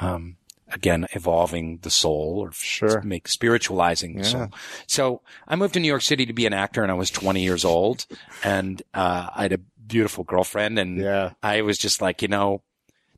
[0.00, 0.36] um,
[0.72, 3.02] again, evolving the soul or Sure.
[3.02, 4.28] make spiritualizing the Yeah.
[4.28, 4.48] soul.
[4.86, 7.42] So I moved to New York City to be an actor and I was 20
[7.42, 8.06] years old
[8.42, 11.30] and, uh, I had a beautiful girlfriend and Yeah.
[11.42, 12.62] I was just like, you know,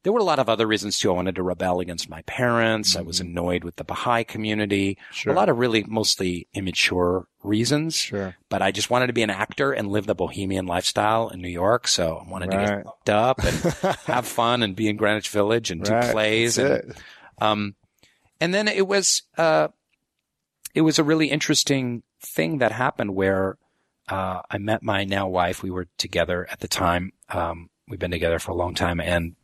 [0.03, 1.11] there were a lot of other reasons too.
[1.11, 2.95] I wanted to rebel against my parents.
[2.95, 4.97] I was annoyed with the Baha'i community.
[4.97, 5.15] Mm-hmm.
[5.15, 5.33] Sure.
[5.33, 7.97] A lot of really mostly immature reasons.
[7.97, 8.37] Sure.
[8.51, 11.49] But I just wanted to be an actor and live the bohemian lifestyle in New
[11.49, 11.89] York.
[11.89, 13.55] So I wanted to get fucked up and
[14.07, 16.57] have fun and be in Greenwich Village and do plays.
[16.57, 16.99] That's And, it.
[17.41, 17.75] Um,
[18.41, 19.69] and then it was, uh,
[20.75, 23.57] it was a really interesting thing that happened where,
[24.09, 25.63] uh, I met my now wife.
[25.63, 27.13] We were together at the time.
[27.29, 29.35] Um, we've been together for a long time and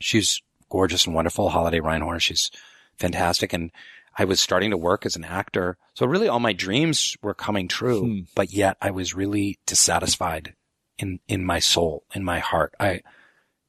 [0.00, 0.40] she's
[0.70, 1.50] gorgeous and wonderful.
[1.50, 2.20] Holiday Reinhorn.
[2.20, 2.50] She's
[2.96, 3.52] fantastic.
[3.52, 3.70] And
[4.16, 5.76] I was starting to work as an actor.
[5.94, 8.20] So really all my dreams were coming true, Hmm.
[8.34, 10.54] but yet I was really dissatisfied
[10.98, 12.74] in, in my soul, in my heart.
[12.80, 13.02] I,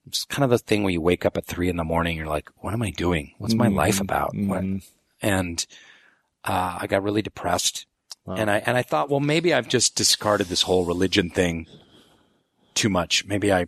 [0.07, 2.25] it's kind of the thing where you wake up at three in the morning, you're
[2.27, 3.33] like, what am I doing?
[3.37, 4.35] What's my life about?
[4.35, 4.83] What- Mhm.
[5.21, 5.65] And,
[6.43, 7.85] uh, I got really depressed
[8.25, 8.35] Wow.
[8.35, 11.65] and I, and I thought, well, maybe I've just discarded this whole religion thing
[12.75, 13.25] too much.
[13.25, 13.67] Maybe I,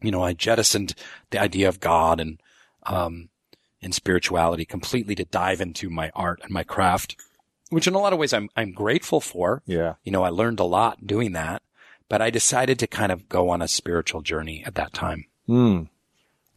[0.00, 0.94] you know, I jettisoned
[1.30, 2.40] the idea of God and,
[2.84, 3.28] um,
[3.82, 7.16] and spirituality completely to dive into my art and my craft,
[7.70, 9.62] which in a lot of ways I'm, I'm grateful for.
[9.66, 9.94] Yeah.
[10.04, 11.62] You know, I learned a lot doing that,
[12.08, 15.26] but I decided to kind of go on a spiritual journey at that time.
[15.46, 15.82] Hmm.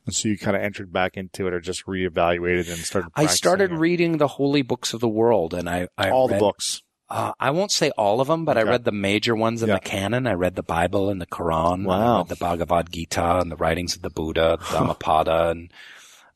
[0.05, 3.25] And so you kind of entered back into it or just reevaluated and started I
[3.25, 3.75] started it.
[3.75, 6.81] reading the holy books of the world and I, I all the books.
[7.09, 9.75] Uh, I won't say all of them, but I read the major ones in Yeah.
[9.75, 10.27] the canon.
[10.27, 11.83] I read the Bible and the Quran.
[11.85, 12.19] Wow.
[12.19, 15.71] read the Bhagavad Gita and the writings of the Buddha, the Dhammapada, and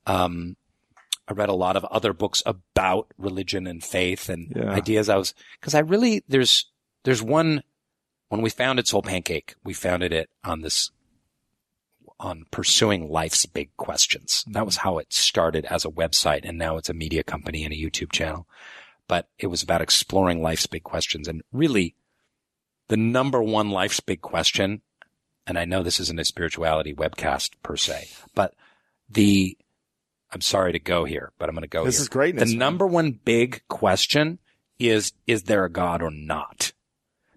[0.06, 0.56] um,
[1.28, 4.72] I read a lot of other books about religion and faith and Yeah.
[4.72, 5.08] ideas.
[5.10, 6.70] I was because I really there's
[7.04, 7.64] there's one
[8.30, 10.92] when we founded Soul Pancake, we founded it on this
[12.22, 14.46] on pursuing life's big questions.
[14.48, 17.74] That was how it started as a website, and now it's a media company and
[17.74, 18.48] a YouTube channel
[19.12, 21.28] but it was about exploring life's big questions.
[21.28, 21.96] And really,
[22.88, 24.84] the number one life's big question,
[25.46, 28.54] and I know this isn't a spirituality webcast per se, but
[29.10, 29.58] the,
[30.32, 32.04] I'm sorry to go here, but I'm going to go This here.
[32.04, 32.52] is greatness.
[32.52, 32.60] The man.
[32.60, 34.40] number one big question
[34.80, 36.72] is, is there a God or not?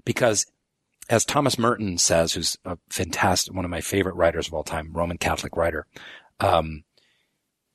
[0.05, 0.47] Because
[1.09, 4.93] as Thomas Merton says, who's a fantastic, one of my favorite writers of all time,
[4.93, 5.87] Roman Catholic writer,
[6.41, 6.85] um,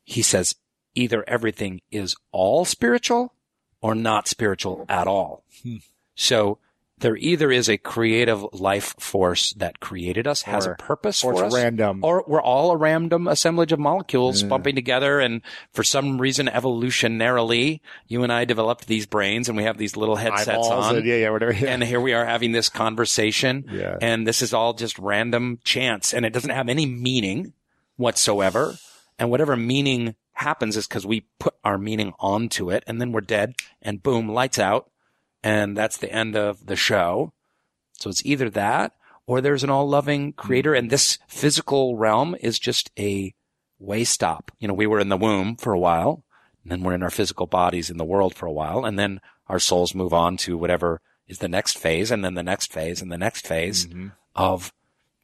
[0.03, 0.55] he says
[0.95, 3.33] either everything is all spiritual
[3.81, 5.43] or not spiritual at all.
[5.63, 5.77] Hmm.
[6.15, 6.57] So
[6.99, 11.45] there either is a creative life force that created us, has a purpose or for
[11.45, 12.03] us, random.
[12.03, 15.19] or we're all a random assemblage of molecules bumping together.
[15.19, 19.95] And for some reason, evolutionarily, you and I developed these brains and we have these
[19.95, 20.95] little headsets Eyeballs on.
[20.97, 21.53] and- yeah, yeah, whatever.
[21.53, 21.69] Yeah.
[21.71, 23.65] And here we are having this conversation.
[23.71, 23.97] Yeah.
[24.01, 27.53] And this is all just random chance and it doesn't have any meaning
[27.97, 28.75] whatsoever.
[29.17, 33.21] And whatever meaning happens is because we put our meaning onto it and then we're
[33.21, 34.89] dead and boom, lights out.
[35.43, 37.33] And that's the end of the show.
[37.93, 38.93] So it's either that
[39.25, 43.33] or there's an all loving creator and this physical realm is just a
[43.79, 44.51] way stop.
[44.59, 46.23] You know, we were in the womb for a while
[46.63, 49.21] and then we're in our physical bodies in the world for a while and then
[49.47, 53.01] our souls move on to whatever is the next phase and then the next phase
[53.01, 54.11] and the next phase Mhm.
[54.35, 54.73] of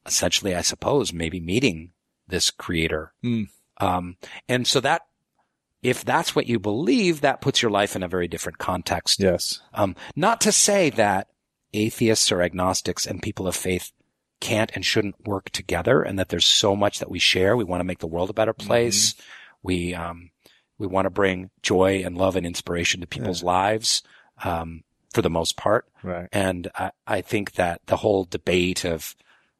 [0.06, 1.92] essentially, I suppose, maybe meeting
[2.28, 3.14] this creator.
[3.24, 3.50] Mm.
[3.82, 5.02] Um, and so that,
[5.86, 9.20] if that's what you believe, that puts your life in a very different context.
[9.20, 9.62] Yes.
[9.72, 11.28] Um, not to say that
[11.74, 13.92] atheists or agnostics and people of faith
[14.40, 17.56] can't and shouldn't work together and that there's so much that we share.
[17.56, 19.14] We want to make the world a better place.
[19.62, 20.32] We, um,
[20.80, 24.02] we want to bring joy and love and inspiration to people's lives,
[24.44, 24.84] um,
[25.14, 25.86] for the most part.
[26.02, 26.28] Right.
[26.32, 29.16] And I, I think that the whole debate of,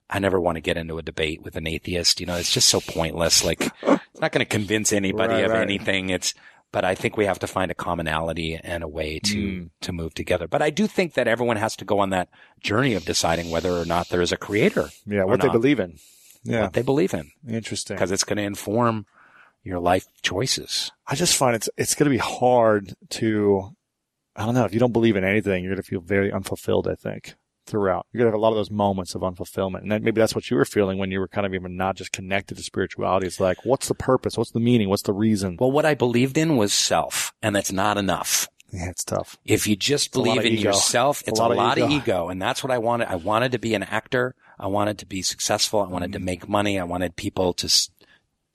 [0.10, 2.20] I never want to get into a debate with an atheist.
[2.20, 3.46] You know, it's just so pointless.
[3.46, 3.72] Like,
[4.16, 5.62] it's not going to convince anybody Right, of right.
[5.62, 6.10] anything.
[6.10, 6.34] It's,
[6.72, 9.70] but I think we have to find a commonality and a way to Mm.
[9.82, 10.48] to move together.
[10.48, 12.30] But I do think that everyone has to go on that
[12.62, 14.90] journey of deciding whether or not there is a creator.
[15.06, 16.00] Yeah, what they believe in.
[16.44, 17.96] Yeah, what they believe in, interesting.
[17.98, 19.06] because it's going to inform
[19.64, 20.92] your life choices.
[21.08, 23.76] I just find it's it's going to be hard to,
[24.36, 26.88] I don't know, if you don't believe in anything, you're going to feel very unfulfilled.
[26.88, 27.36] I think
[27.66, 30.20] throughout, you're going to have a lot of those moments of unfulfillment, and then maybe
[30.22, 32.64] that's what you were feeling when you were kind of even not just connected to
[32.64, 33.28] spirituality.
[33.28, 34.38] It's like, what's the purpose?
[34.38, 34.90] What's the meaning?
[34.90, 35.58] What's the reason?
[35.60, 38.48] Well, what I believed in was self, and that's not enough.
[38.72, 39.38] Yeah, it's tough.
[39.46, 40.70] If you just lot believe in ego.
[40.70, 42.02] yourself, It's it's a a lot lot, of of, ego.
[42.04, 42.30] ego.
[42.30, 43.10] And that's what I wanted.
[43.10, 44.36] I wanted to be an actor.
[44.60, 45.80] I wanted to be successful.
[45.82, 46.26] I wanted to Mm-hmm.
[46.26, 46.80] make money.
[46.80, 47.90] I wanted people to,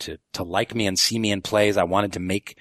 [0.00, 1.76] to, to like me and see me in plays.
[1.78, 2.58] I wanted to make,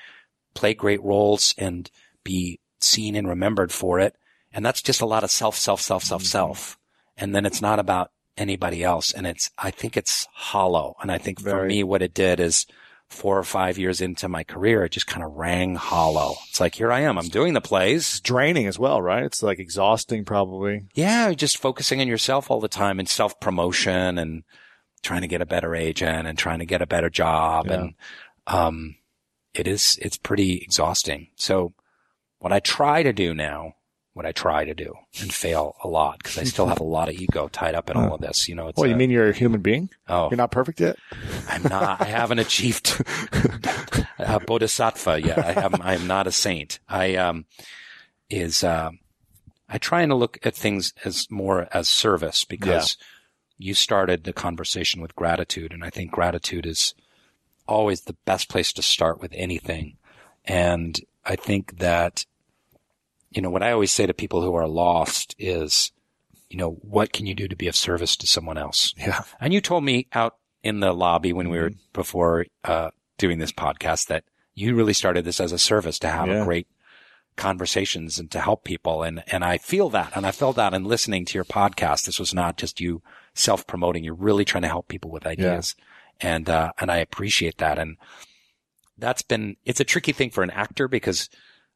[0.54, 1.89] play great roles and
[2.24, 4.16] be seen and remembered for it.
[4.54, 6.28] And that's just a lot of self, self, self, self, Mm-hmm.
[6.28, 6.80] self.
[7.18, 9.12] And then it's not about anybody else.
[9.12, 10.95] And it's, I think it's hollow.
[11.02, 11.68] And I think for Very.
[11.68, 12.66] me, what it did is
[13.10, 16.36] four or five years into my career, it just kind of rang hollow.
[16.50, 17.18] It's like, here I am.
[17.18, 18.02] I'm doing the plays.
[18.08, 19.24] It's draining as well, right?
[19.24, 20.86] It's like exhausting, probably.
[20.93, 24.43] Yeah, just focusing on yourself all the time and self promotion and
[25.02, 27.68] trying to get a better agent and trying to get a better job.
[27.68, 27.74] Yeah.
[27.74, 27.93] And,
[28.47, 28.95] um,
[29.54, 31.30] it is, it's pretty exhausting.
[31.36, 31.74] So
[32.38, 33.74] what I try to do now,
[34.20, 37.08] what I try to do and fail a lot because I still have a lot
[37.08, 38.50] of ego tied up in all of this.
[38.50, 39.90] You know, it's, Well, you a- mean you're a human being?
[40.10, 40.98] oh, You're not perfect yet?
[41.48, 43.02] I'm not, I haven't achieved
[44.20, 45.40] a bodhisattva yet.
[45.40, 46.80] I am, I am not a saint.
[46.90, 47.46] I, um,
[48.30, 48.92] is, uh,
[49.70, 52.98] I try and look at things as more as service because
[53.58, 55.72] you started the conversation with gratitude.
[55.72, 56.94] And I think gratitude is
[57.70, 59.96] always the best place to start with anything.
[60.44, 62.26] And I think that,
[63.32, 65.92] you know, what I always say to people who are lost is,
[66.50, 68.94] you know, what can you do to be of service to someone else?
[68.98, 69.22] Yeah.
[69.40, 73.52] And you told me out in the lobby when we were before uh, doing this
[73.52, 74.24] podcast that
[74.56, 76.42] you really started this as a service to have Yeah.
[76.42, 76.68] a great
[77.38, 79.04] conversations and to help people.
[79.04, 80.12] And, and I feel that.
[80.16, 82.06] And I felt that in listening to your podcast.
[82.06, 83.02] This was not just you
[83.36, 84.04] self promoting.
[84.04, 85.76] You're really trying to help people with ideas.
[85.78, 86.36] Yeah.
[86.36, 87.80] And, uh, and I appreciate that.
[87.80, 87.96] And
[88.98, 91.30] that's been, it's a tricky thing for an actor because,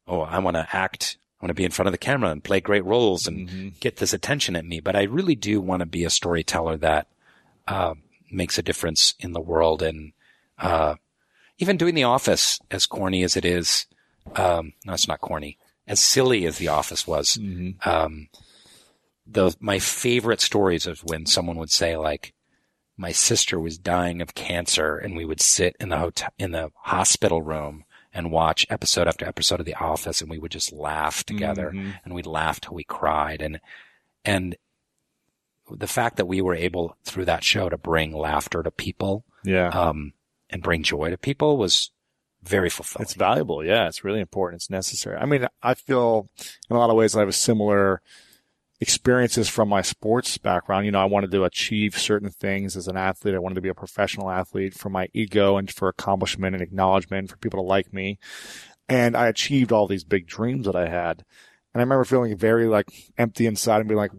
[0.08, 1.18] oh, I want to act.
[1.44, 3.98] I want to be in front of the camera and play great roles and get
[3.98, 4.80] this attention at me.
[4.80, 7.08] But I really do want to be a storyteller that,
[7.68, 7.96] uh,
[8.32, 9.82] makes a difference in the world.
[9.82, 10.14] And,
[10.58, 10.96] uh,
[11.58, 13.88] even doing The Office, as corny as it is,
[14.38, 15.58] um, no, it's not corny.
[15.86, 17.38] As silly as The Office was,
[17.84, 18.30] um,
[19.28, 22.34] the my favorite stories of when someone would say like,
[22.96, 26.72] my sister was dying of cancer, and we would sit in the hotel in the
[26.84, 27.84] hospital room
[28.14, 32.14] and watch episode after episode of The Office, and we would just laugh together, and
[32.14, 33.60] we'd laugh till we cried, and
[34.24, 34.56] and
[35.72, 39.70] the fact that we were able through that show to bring laughter to people Yeah.
[39.70, 40.14] um,
[40.50, 41.92] and bring joy to people was
[42.44, 43.04] very fulfilling.
[43.04, 43.64] It's valuable.
[43.66, 44.62] Yeah, it's really important.
[44.62, 45.18] It's necessary.
[45.18, 46.30] I mean, I feel
[46.70, 48.02] in a lot of ways I have a similar
[48.84, 50.86] experiences from my sports background.
[50.86, 53.34] You know, I wanted to achieve certain things as an athlete.
[53.34, 57.32] I wanted to be a professional athlete for my ego and for accomplishment and acknowledgement
[57.32, 58.20] for people to like me.
[58.88, 61.24] And I achieved all these big dreams that I had.
[61.74, 62.86] And I remember feeling very like
[63.18, 64.12] empty inside and being like,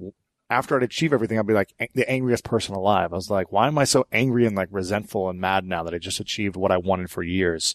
[0.51, 3.13] after I'd achieve everything, I'd be like the angriest person alive.
[3.13, 5.95] I was like, why am I so angry and like resentful and mad now that
[5.95, 7.75] I just achieved what I wanted for years?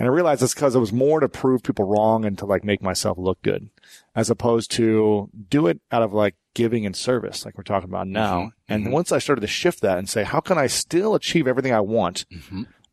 [0.00, 2.64] And I realized it's because it was more to prove people wrong and to like
[2.64, 3.68] make myself look good
[4.16, 8.08] as opposed to do it out of like giving and service, like we're talking about
[8.08, 8.50] now.
[8.68, 11.72] And once I started to shift that and say, how can I still achieve everything
[11.74, 12.24] I want,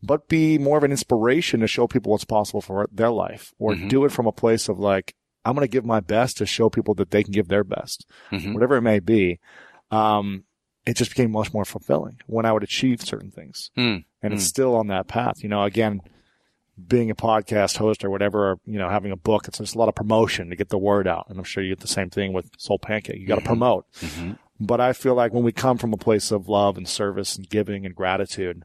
[0.02, 3.74] but be more of an inspiration to show people what's possible for their life or
[3.74, 6.68] do it from a place of like, I'm going to give my best to show
[6.68, 8.52] people that they can give their best, Mhm.
[8.52, 9.40] whatever it may be.
[9.90, 10.44] Um,
[10.84, 13.70] it just became much more fulfilling when I would achieve certain things.
[13.78, 14.04] Mm.
[14.22, 15.42] And it's still on that path.
[15.42, 16.00] You know, again,
[16.86, 19.78] being a podcast host or whatever, or, you know, having a book, it's just a
[19.78, 21.26] lot of promotion to get the word out.
[21.28, 23.18] And I'm sure you get the same thing with Soul Pancake.
[23.18, 23.46] You got to mm-hmm.
[23.48, 23.92] promote.
[24.00, 24.32] Mm-hmm.
[24.60, 27.48] But I feel like when we come from a place of love and service and
[27.48, 28.64] giving and gratitude,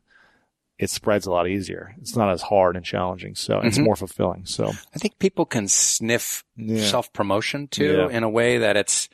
[0.79, 1.95] it spreads a lot easier.
[2.01, 3.35] It's not as hard and challenging.
[3.35, 3.85] So it's mm-hmm.
[3.85, 4.45] more fulfilling.
[4.45, 6.85] So I think people can sniff Yeah.
[6.85, 8.17] self promotion too Yeah.
[8.17, 9.07] in a way that it's,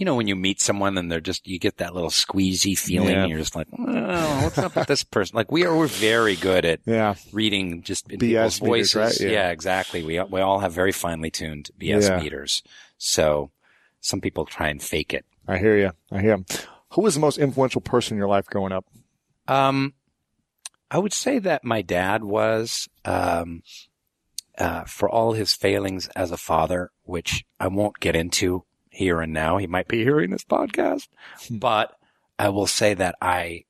[0.00, 3.10] you know, when you meet someone and they're just, you get that little squeezy feeling.
[3.10, 3.20] Yeah.
[3.24, 5.36] And you're just like, oh, what's up with this person?
[5.36, 8.96] Like we are, we're very good at yeah, reading just in BS people's meters, voices.
[8.96, 9.20] right?
[9.20, 9.30] Yeah.
[9.32, 9.50] Yeah.
[9.50, 10.02] exactly.
[10.02, 12.18] We, we all have very finely tuned BS Yeah.
[12.18, 12.62] meters.
[12.96, 13.50] So
[14.00, 15.26] some people try and fake it.
[15.46, 15.90] I hear you.
[16.10, 16.38] I hear.
[16.94, 18.86] Who was the most influential person in your life growing up?
[19.48, 19.92] Um,
[20.90, 23.62] I would say that my dad was, um,
[24.58, 29.32] uh, for all his failings as a father, which I won't get into here and
[29.32, 29.56] now.
[29.56, 31.08] He might be hearing this podcast,
[31.50, 31.96] but
[32.38, 33.64] I will say that I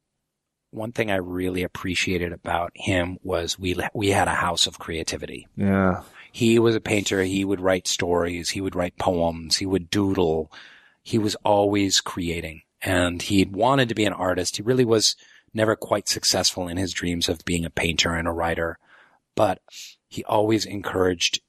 [0.73, 5.47] one thing I really appreciated about him was we we had a house of creativity.
[5.57, 6.03] Yeah.
[6.33, 7.23] He was a painter.
[7.23, 8.51] He would write stories.
[8.51, 9.57] He would write poems.
[9.57, 10.53] He would doodle.
[11.03, 14.57] He was always creating and he wanted to be an artist.
[14.57, 15.17] He really was
[15.53, 18.79] never quite successful in his dreams of being a painter and a writer,
[19.35, 19.61] but
[20.09, 21.41] he always encouraged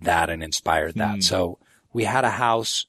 [0.00, 1.16] that and inspired that.
[1.16, 1.20] Hmm.
[1.20, 1.58] So
[1.92, 2.86] we had a house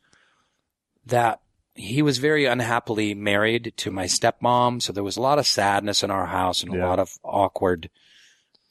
[1.06, 1.40] that
[1.76, 4.82] he was very unhappily married to my stepmom.
[4.82, 6.86] So there was a lot of sadness in our house and Yeah.
[6.86, 7.90] a lot of awkward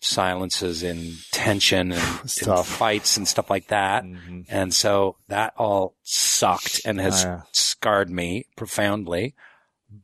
[0.01, 2.03] silences and tension and,
[2.47, 4.05] and fights and stuff like that.
[4.05, 4.47] Mhm.
[4.49, 7.41] And so that all sucked and has Oh, yeah.
[7.53, 9.35] scarred me profoundly.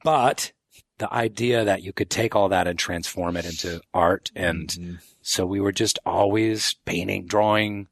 [0.05, 0.53] But
[0.99, 4.31] the idea that you could take all that and transform it into art.
[4.37, 4.99] And Mhm.
[5.23, 7.89] so we were just always painting, drawing,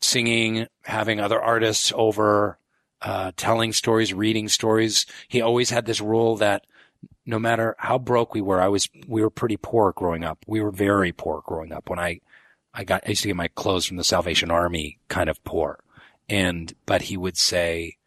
[0.00, 2.58] singing, having other artists over,
[3.04, 5.04] uh, telling stories, reading stories.
[5.28, 6.66] He always had this rule that
[7.26, 10.38] no matter how broke we were, I was, we were pretty poor growing up.
[10.46, 11.90] We were very poor growing up.
[11.90, 12.20] When I,
[12.72, 15.80] I got, I used to get my clothes from the Salvation Army kind of poor.
[16.30, 17.98] And, but he would say,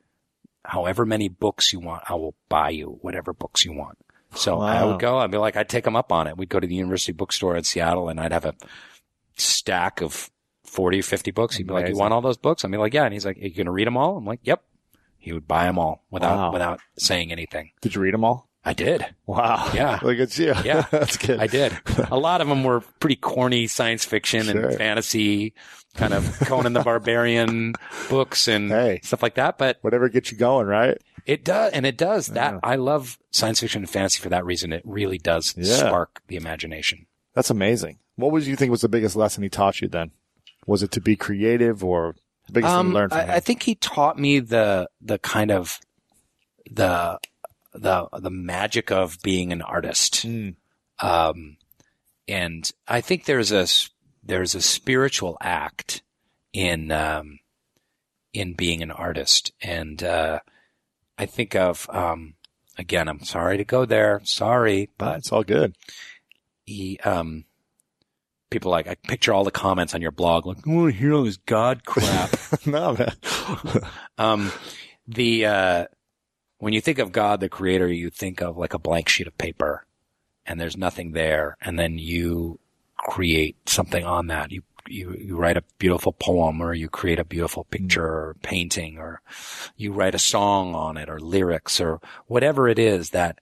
[0.66, 4.00] however many books you want, I will buy you whatever books you want.
[4.36, 6.38] So I would go, I'd be like, I'd take him up on it.
[6.38, 8.56] We'd go to the university bookstore in Seattle and I'd have a
[9.38, 10.30] stack of
[10.66, 11.56] 40 or 50 books.
[11.56, 12.66] He'd be like, you want all those books?
[12.66, 13.06] I'd be like, yeah.
[13.06, 14.18] And he's like, are you going to read them all?
[14.18, 14.64] I'm like, yep.
[15.28, 16.53] He would buy them all without, Wow.
[16.53, 17.71] without saying anything.
[17.82, 18.47] Did you read them all?
[18.65, 19.05] I did.
[19.25, 19.69] Wow.
[19.73, 19.99] Yeah.
[20.01, 20.53] Look at you.
[20.65, 20.86] Yeah.
[20.91, 21.39] That's good.
[21.39, 21.78] I did.
[22.11, 24.67] A lot of them were pretty corny science fiction Sure.
[24.69, 25.53] and fantasy,
[25.95, 27.73] kind of Conan the Barbarian
[28.09, 28.99] books and Hey.
[29.03, 29.57] stuff like that.
[29.57, 30.97] But Whatever gets you going, right?
[31.25, 32.53] it does, and it does that.
[32.55, 32.59] Yeah.
[32.63, 34.73] I love science fiction and fantasy for that reason.
[34.73, 35.75] It really does Yeah.
[35.75, 37.05] spark the imagination.
[37.36, 37.99] That's amazing.
[38.17, 40.11] What would you think was the biggest lesson he taught you then?
[40.65, 42.15] Was it to be creative or
[42.48, 43.30] the biggest thing Um, learned from I, him?
[43.32, 45.80] I think he taught me the the kind of
[46.70, 47.20] the
[47.74, 50.26] the the magic of being an artist.
[50.26, 50.56] Mm.
[51.00, 51.58] Um,
[52.28, 53.68] and I think there's a
[54.24, 56.02] there's a spiritual act
[56.54, 57.39] in um,
[58.34, 60.39] in being an artist, and uh,
[61.18, 62.34] I think of um,
[62.78, 63.08] again.
[63.08, 64.22] I'm sorry to go there.
[64.24, 65.76] Sorry, but it's all good.
[66.66, 67.45] he um
[68.50, 71.14] people like I picture all the comments on your blog like I want to hear
[71.14, 72.32] all this God crap.
[72.66, 73.16] no, man.
[74.18, 74.52] um
[75.08, 75.86] the uh
[76.60, 79.38] when you think of God the creator you think of like a blank sheet of
[79.38, 79.86] paper
[80.45, 82.60] and there's nothing there and then you
[82.98, 87.26] create something on that you you, you write a beautiful poem or you create a
[87.26, 89.22] beautiful picture or painting or
[89.76, 93.39] you write a song on it or lyrics or whatever it is that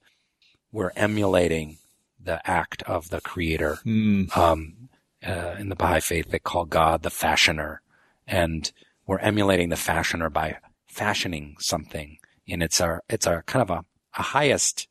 [0.72, 1.78] we're emulating
[2.20, 4.36] the act of the creator Mm.
[4.36, 4.85] um,
[5.26, 7.82] uh, in the Baha'i faith they call God the fashioner,
[8.28, 8.72] and
[9.08, 10.58] we're emulating the fashioner by
[10.88, 12.18] fashioning something,
[12.48, 13.86] and it's our it's our kind of a,
[14.18, 14.88] a highest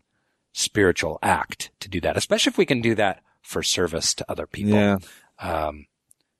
[0.53, 4.47] spiritual act to do that, especially if we can do that for service to other
[4.47, 4.73] people.
[4.73, 4.99] Yeah.
[5.39, 5.87] Um,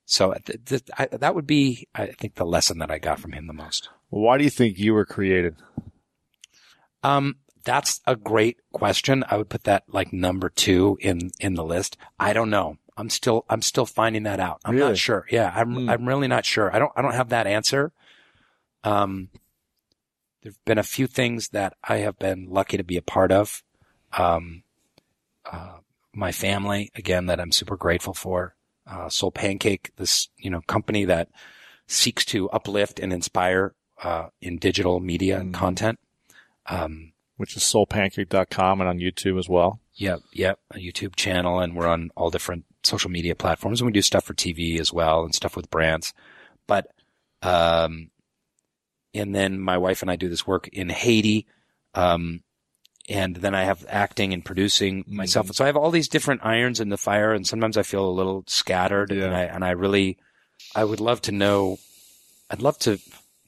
[0.05, 3.33] so th- th- I, that would be, I think, the lesson that I got from
[3.33, 3.89] him the most.
[4.09, 5.55] Why do you think you were created?
[7.03, 9.25] Um, that's a great question.
[9.29, 11.97] I would put that like number two in, in the list.
[12.19, 12.77] I don't know.
[12.97, 14.61] I'm still, I'm still finding that out.
[14.63, 14.89] I'm Really?
[14.89, 15.25] not sure.
[15.29, 15.51] Yeah.
[15.55, 15.89] I'm, Hmm.
[15.89, 16.73] I'm really not sure.
[16.75, 17.91] I don't, I don't have that answer.
[18.83, 19.29] Um,
[20.41, 23.63] there've been a few things that I have been lucky to be a part of.
[24.17, 24.63] Um,
[25.51, 25.77] uh,
[26.13, 28.55] my family, again, that I'm super grateful for.
[28.87, 31.29] Uh, Soul Pancake, this, you know, company that
[31.87, 33.73] seeks to uplift and inspire,
[34.03, 35.57] uh, in digital media and Mm.
[35.57, 35.99] content.
[36.67, 39.81] Um, Which is soulpancake.com and on YouTube as well.
[39.95, 40.59] Yep, yep.
[40.71, 44.23] A YouTube channel, and we're on all different social media platforms, and we do stuff
[44.25, 46.13] for TV as well, and stuff with brands.
[46.67, 46.87] But,
[47.41, 48.09] um,
[49.13, 51.47] and then my wife and I do this work in Haiti,
[51.93, 52.41] um,
[53.07, 55.47] and then I have acting and producing myself.
[55.53, 58.11] So I have all these different irons in the fire, and sometimes I feel a
[58.11, 59.25] little scattered, Yeah.
[59.25, 60.17] and I and I really,
[60.75, 61.77] I would love to know,
[62.49, 62.97] I'd love to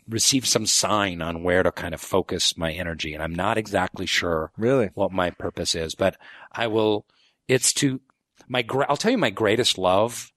[0.07, 4.05] receive some sign on where to kind of focus my energy, and I'm not exactly
[4.05, 4.91] sure Really?
[4.93, 6.15] what my purpose is, but
[6.51, 7.05] I will,
[7.49, 7.99] it's to
[8.47, 10.31] my, I'll tell you my greatest love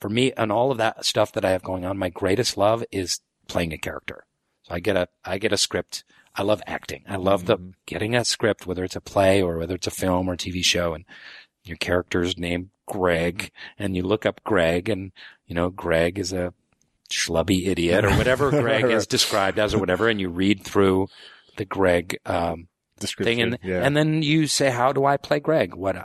[0.00, 1.98] for me and all of that stuff that I have going on.
[1.98, 4.24] My greatest love is playing a character.
[4.64, 6.04] So I get a, I get a script.
[6.36, 7.04] I love acting.
[7.08, 10.28] I love the getting a script, whether it's a play or whether it's a film
[10.28, 11.04] or TV show and
[11.62, 15.12] your character's named Greg and you look up Greg and,
[15.46, 16.52] you know, Greg is a
[17.08, 20.08] schlubby idiot or whatever Greg is described as or whatever.
[20.08, 21.08] And you read through
[21.56, 23.36] the Greg, um, Description.
[23.36, 23.84] thing, and yeah.
[23.84, 25.74] and then you say, "How do I play Greg?
[25.74, 25.96] What?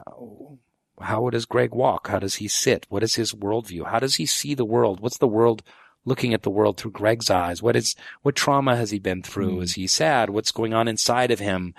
[1.02, 2.08] How does Greg walk?
[2.08, 2.86] How does he sit?
[2.90, 3.88] What is his worldview?
[3.88, 5.00] How does he see the world?
[5.00, 5.64] What's the world
[6.06, 7.62] looking at the world through Greg's eyes?
[7.62, 9.58] What is what trauma has he been through?
[9.58, 9.62] Hmm.
[9.64, 10.30] Is he sad?
[10.30, 11.74] What's going on inside of him?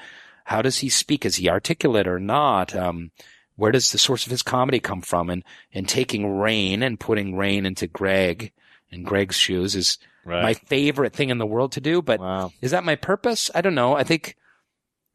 [0.45, 1.25] how does he speak?
[1.25, 2.75] Is he articulate or not?
[2.75, 3.13] Um,
[3.55, 5.31] where does the source of his comedy come from?
[5.31, 8.51] And, and taking Rainn and putting Rainn into Greg
[8.91, 10.43] and Greg's shoes is Right.
[10.43, 12.03] my favorite thing in the world to do.
[12.03, 12.53] But Wow.
[12.61, 13.49] is that my purpose?
[13.55, 13.95] I don't know.
[13.95, 14.35] I think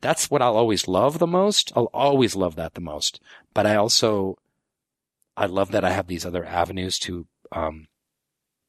[0.02, 1.72] that's what I'll always love the most.
[1.76, 3.20] I'll always love that the most.
[3.54, 4.38] But I also,
[5.36, 7.88] I love that I have these other avenues to, um,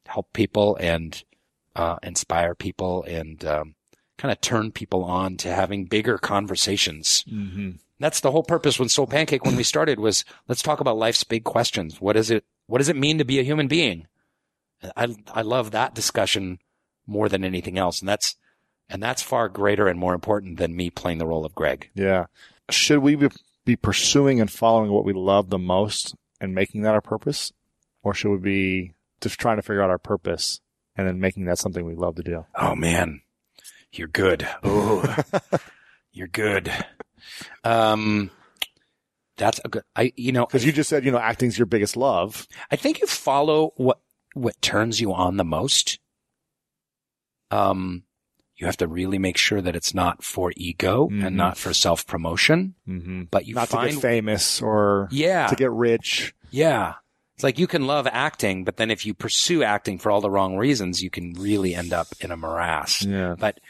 [0.07, 1.23] help people and,
[1.75, 3.75] uh, inspire people and, um,
[4.19, 7.25] kind of turn people on to having bigger conversations.
[7.31, 7.73] Mm-hmm.
[7.99, 11.25] That's the whole purpose when Soul Pancake, when we started was let's talk about life's
[11.25, 12.01] big questions.
[12.01, 12.45] What is it?
[12.67, 14.07] What does it mean to be a human being?
[14.97, 16.59] I, I love that discussion
[17.07, 18.01] more than anything else.
[18.01, 18.37] And that's,
[18.89, 21.91] and that's far greater and more important than me playing the role of Greg.
[21.95, 22.27] Yeah.
[22.71, 23.17] Should we
[23.65, 27.53] be, pursuing and following what we love the most and making that our purpose?
[28.03, 30.61] Or should we be just trying to figure out our purpose
[30.97, 32.47] and then making that something we love to do?
[32.55, 33.23] Oh man,
[33.91, 34.47] you're good.
[34.63, 35.17] Oh,
[36.13, 36.73] you're good.
[37.65, 38.31] Um,
[39.37, 41.97] that's a good, I, you know, Because you just said, you know, acting's your biggest
[41.97, 42.47] love.
[42.71, 43.99] I think you follow what
[44.35, 45.99] what turns you on the most.
[47.51, 48.05] Um,
[48.57, 51.27] you have to really make sure that it's not for ego Mhm.
[51.27, 53.25] and not for self promotion, Mm-hmm.
[53.31, 56.35] but you Not find to get famous or yeah, to get rich.
[56.51, 56.95] yeah.
[57.35, 60.31] It's like you can love acting, but then if you pursue acting for all the
[60.31, 63.03] wrong reasons, you can really end up in a morass.
[63.05, 63.35] Yeah.
[63.39, 63.61] But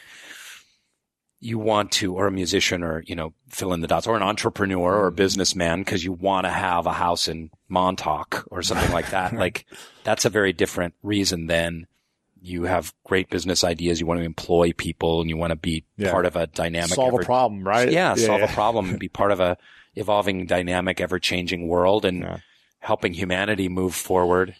[1.40, 4.22] you want to, or a musician, or you know, fill in the dots, or an
[4.22, 8.92] entrepreneur or a businessman, because you want to have a house in Montauk or something
[8.92, 9.32] like that.
[9.36, 9.66] Like
[10.04, 11.86] that's a very different reason than
[12.40, 13.98] you have great business ideas.
[14.00, 16.10] You want to employ people, and you want to be Yeah.
[16.12, 17.90] part of a dynamic, Solve ever- a problem, right?
[17.90, 18.50] Yeah, solve yeah.
[18.50, 19.56] a problem, and be part of a
[19.94, 22.38] evolving, dynamic, ever-changing world, and Yeah.
[22.80, 24.54] helping humanity move forward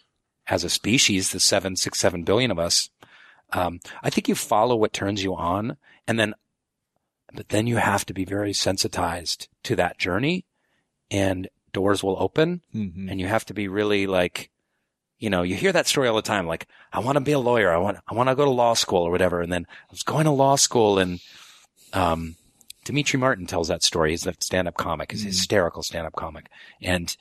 [0.48, 1.30] as a species.
[1.32, 2.88] The seven, six, seven billion of us.
[3.52, 5.76] Um, I think you follow what turns you on,
[6.08, 6.34] and then,
[7.34, 10.44] but then you have to be very sensitized to that journey,
[11.10, 13.10] and doors will open, Mhm.
[13.10, 14.50] and you have to be really like,
[15.18, 16.46] you know, you hear that story all the time.
[16.46, 16.66] Like,
[16.96, 17.70] I want to be a lawyer.
[17.72, 19.40] I want, I want to go to law school or whatever.
[19.42, 21.20] And then I was going to law school and,
[21.92, 22.36] um,
[22.84, 24.10] Demetri Martin tells that story.
[24.10, 25.10] He's a stand-up comic.
[25.10, 26.46] He's a hysterical stand-up comic.
[26.80, 27.16] And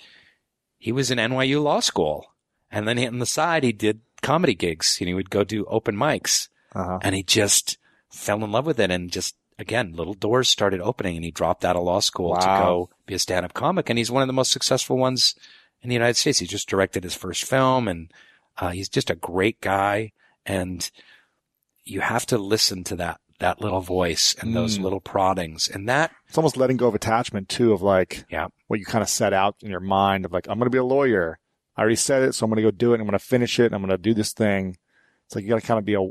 [0.78, 2.28] he was in NYU law school.
[2.72, 5.96] And then on the side, he did comedy gigs and he would go do open
[5.96, 7.00] mics Uh-huh.
[7.02, 7.78] and he just
[8.12, 11.64] fell in love with it and just again little doors started opening and he dropped
[11.66, 14.34] out of law school to go be a stand-up comic and he's one of the
[14.34, 15.36] most successful ones
[15.82, 16.40] in the United States.
[16.40, 18.12] He just directed his first film and
[18.58, 20.12] uh, he's just a great guy
[20.46, 20.90] and
[21.84, 24.84] you have to listen to that that little voice and those Mm.
[24.84, 28.80] little proddings and that It's almost letting go of attachment too, of like yeah what
[28.80, 30.84] you kind of set out in your mind of like, I'm going to be a
[30.86, 31.38] lawyer.
[31.76, 33.02] I already said it, so I'm going to go do it.
[33.02, 33.74] I'm going to finish it.
[33.74, 34.78] I'm going to do this thing.
[35.26, 36.08] It's like you got to kind of be a,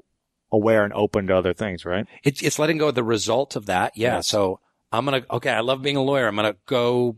[0.53, 2.07] aware and open to other things, right?
[2.22, 3.97] It's it's letting go of the result of that.
[3.97, 4.16] Yeah.
[4.16, 4.28] Yes.
[4.28, 4.61] So
[4.92, 5.51] I'm gonna okay.
[5.51, 6.26] I love being a lawyer.
[6.28, 7.16] I'm gonna go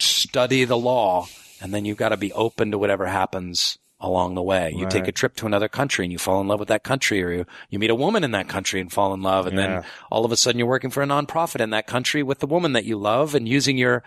[0.00, 1.28] study the law,
[1.60, 4.72] and then you've got to be open to whatever happens along the way.
[4.76, 7.22] You take a trip to another country and you fall in love with that country,
[7.22, 9.66] or you, you meet a woman in that country and fall in love, and Yeah.
[9.80, 12.46] then all of a sudden you're working for a nonprofit in that country with the
[12.46, 14.02] woman that you love and using your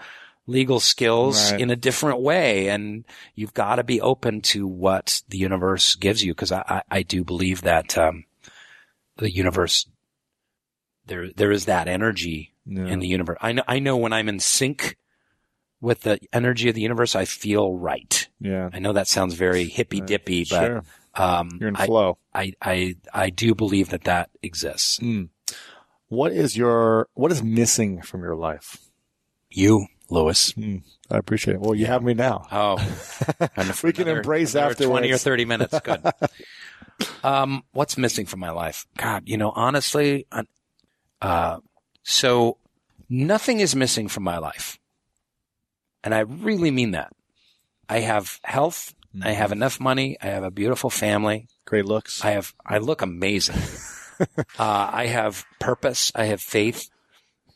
[0.45, 1.59] legal skills Right.
[1.61, 2.69] in a different way.
[2.69, 3.03] And
[3.35, 6.33] you've got to be open to what the universe gives you.
[6.33, 8.23] Cause I, I, I do believe that, um,
[9.17, 9.87] the universe,
[11.05, 12.85] there, there is that energy Yeah.
[12.85, 13.37] in the universe.
[13.41, 14.95] I know, I know when I'm in sync
[15.81, 18.27] with the energy of the universe, I feel right.
[18.39, 18.69] Yeah.
[18.73, 20.83] I know that sounds very hippy dippy, but, Sure.
[21.15, 22.17] um, You're in I, flow.
[22.33, 24.99] I, I, I do believe that that exists.
[24.99, 25.29] Mm.
[26.07, 28.77] What is your, what is missing from your life?
[29.49, 30.53] You, Lewis.
[30.53, 30.83] Mm.
[31.09, 31.61] I appreciate it.
[31.61, 32.47] Well, you have me now.
[32.51, 32.77] Oh,
[33.83, 34.85] We can embrace after.
[34.85, 36.01] Twenty or thirty minutes, good.
[37.23, 38.85] um, what's missing from my life?
[38.97, 40.27] God, you know, honestly,
[41.21, 41.59] uh,
[42.03, 42.57] so
[43.09, 44.79] nothing is missing from my life,
[46.07, 47.11] and I really mean that.
[47.89, 48.95] I have health.
[49.21, 50.15] I have enough money.
[50.21, 51.49] I have a beautiful family.
[51.65, 52.23] Great looks.
[52.23, 52.53] I have.
[52.65, 53.57] I look amazing.
[54.39, 56.13] uh, I have purpose.
[56.15, 56.89] I have faith.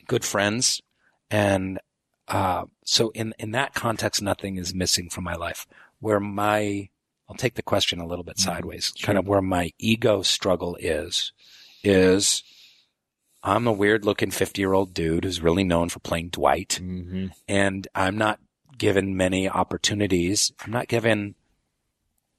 [0.05, 0.81] Good friends,
[1.29, 1.79] and
[2.27, 5.65] uh, so in in that context, nothing is missing from my life.
[6.01, 6.89] Where my
[7.29, 8.91] I'll take the question a little bit sideways.
[9.01, 11.31] Kind of where my ego struggle is,
[11.85, 12.43] is
[13.43, 17.27] I'm a weird looking 50 year old dude who's really known for playing Dwight mm-hmm.
[17.47, 18.39] and I'm not
[18.77, 20.51] given many opportunities.
[20.63, 21.35] I'm not given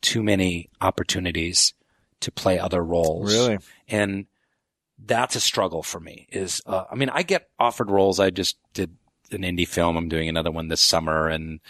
[0.01, 1.75] too many opportunities
[2.21, 3.33] to play other roles.
[3.33, 3.59] Really?
[3.89, 4.27] And
[5.05, 8.21] that's a struggle for me is, uh, I mean, I get offered roles.
[8.21, 8.97] I just did
[9.31, 9.97] an indie film.
[9.97, 11.61] I'm doing another one this summer and,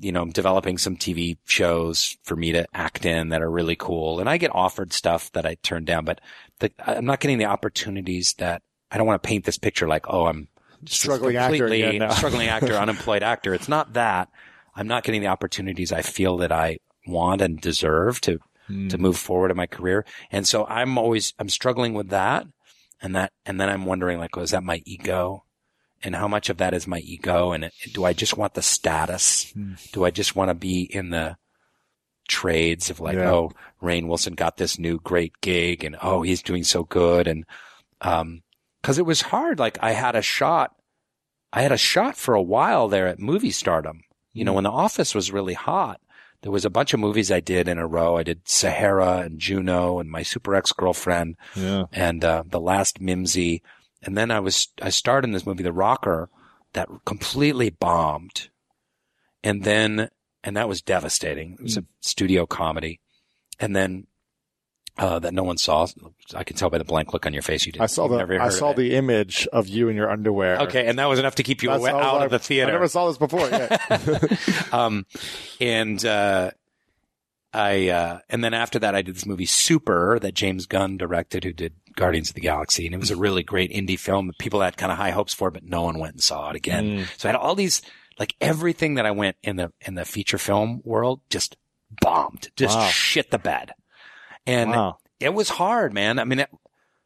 [0.00, 3.76] you know, I'm developing some TV shows for me to act in that are really
[3.76, 4.20] cool.
[4.20, 6.20] And I get offered stuff that I turn down, but
[6.58, 10.06] the, I'm not getting the opportunities that I don't want to paint this picture like,
[10.08, 10.48] oh, I'm
[10.84, 11.68] Struggling actor
[12.00, 12.10] now.
[12.14, 13.54] struggling actor, unemployed actor.
[13.54, 14.28] It's not that
[14.74, 18.38] I'm not getting the opportunities I feel that I want and deserve to
[18.68, 18.86] Hmm.
[18.88, 20.04] to move forward in my career.
[20.30, 22.46] And so I'm always I'm struggling with that,
[23.02, 25.44] and that and then I'm wondering like, oh, is that my ego?
[26.02, 27.52] And how much of that is my ego?
[27.52, 29.52] And do I just want the status?
[29.52, 29.74] Hmm.
[29.92, 31.36] Do I just want to be in the
[32.28, 33.30] trades of like, Yeah.
[33.30, 37.26] oh, Rainn Wilson got this new great gig and oh, he's doing so good.
[37.28, 37.44] And,
[38.00, 38.42] um,
[38.82, 39.58] cause it was hard.
[39.58, 40.74] Like I had a shot,
[41.52, 44.00] I had a shot for a while there at movie stardom.
[44.32, 46.00] You know, when the office was really hot,
[46.42, 48.16] there was a bunch of movies I did in a row.
[48.16, 51.84] I did Sahara and Juno and my super ex girlfriend Yeah.
[51.92, 53.60] and, uh, the last Mimzy.
[54.02, 56.28] And then I was, I starred in this movie, The Rocker,
[56.72, 58.48] that completely bombed.
[59.44, 60.08] And then,
[60.42, 61.54] and that was devastating.
[61.54, 63.00] It was a studio comedy.
[63.60, 64.06] And then,
[64.98, 65.86] uh, that no one saw.
[66.34, 67.64] I can tell by the blank look on your face.
[67.64, 67.82] You didn't.
[67.82, 70.58] I saw the I saw the image of you in your underwear.
[70.62, 70.86] Okay.
[70.86, 72.70] And that was enough to keep you That's- away, I out like, of the theater.
[72.70, 73.48] I never saw this before.
[73.48, 73.78] Yeah.
[74.72, 75.06] um,
[75.60, 76.50] and, uh,
[77.54, 81.44] I, uh, and then after that, I did this movie Super that James Gunn directed,
[81.44, 82.86] who did Guardians of the Galaxy.
[82.86, 85.34] And it was a really great indie film that people had kind of high hopes
[85.34, 87.06] for, but no one went and saw it again.
[87.18, 87.82] So I had all these,
[88.18, 91.56] like everything that I went in the, in the feature film world just
[92.00, 92.86] bombed, just Wow.
[92.88, 93.72] shit the bed.
[94.46, 94.96] And Wow.
[95.20, 96.18] it was hard, man.
[96.18, 96.50] I mean, it,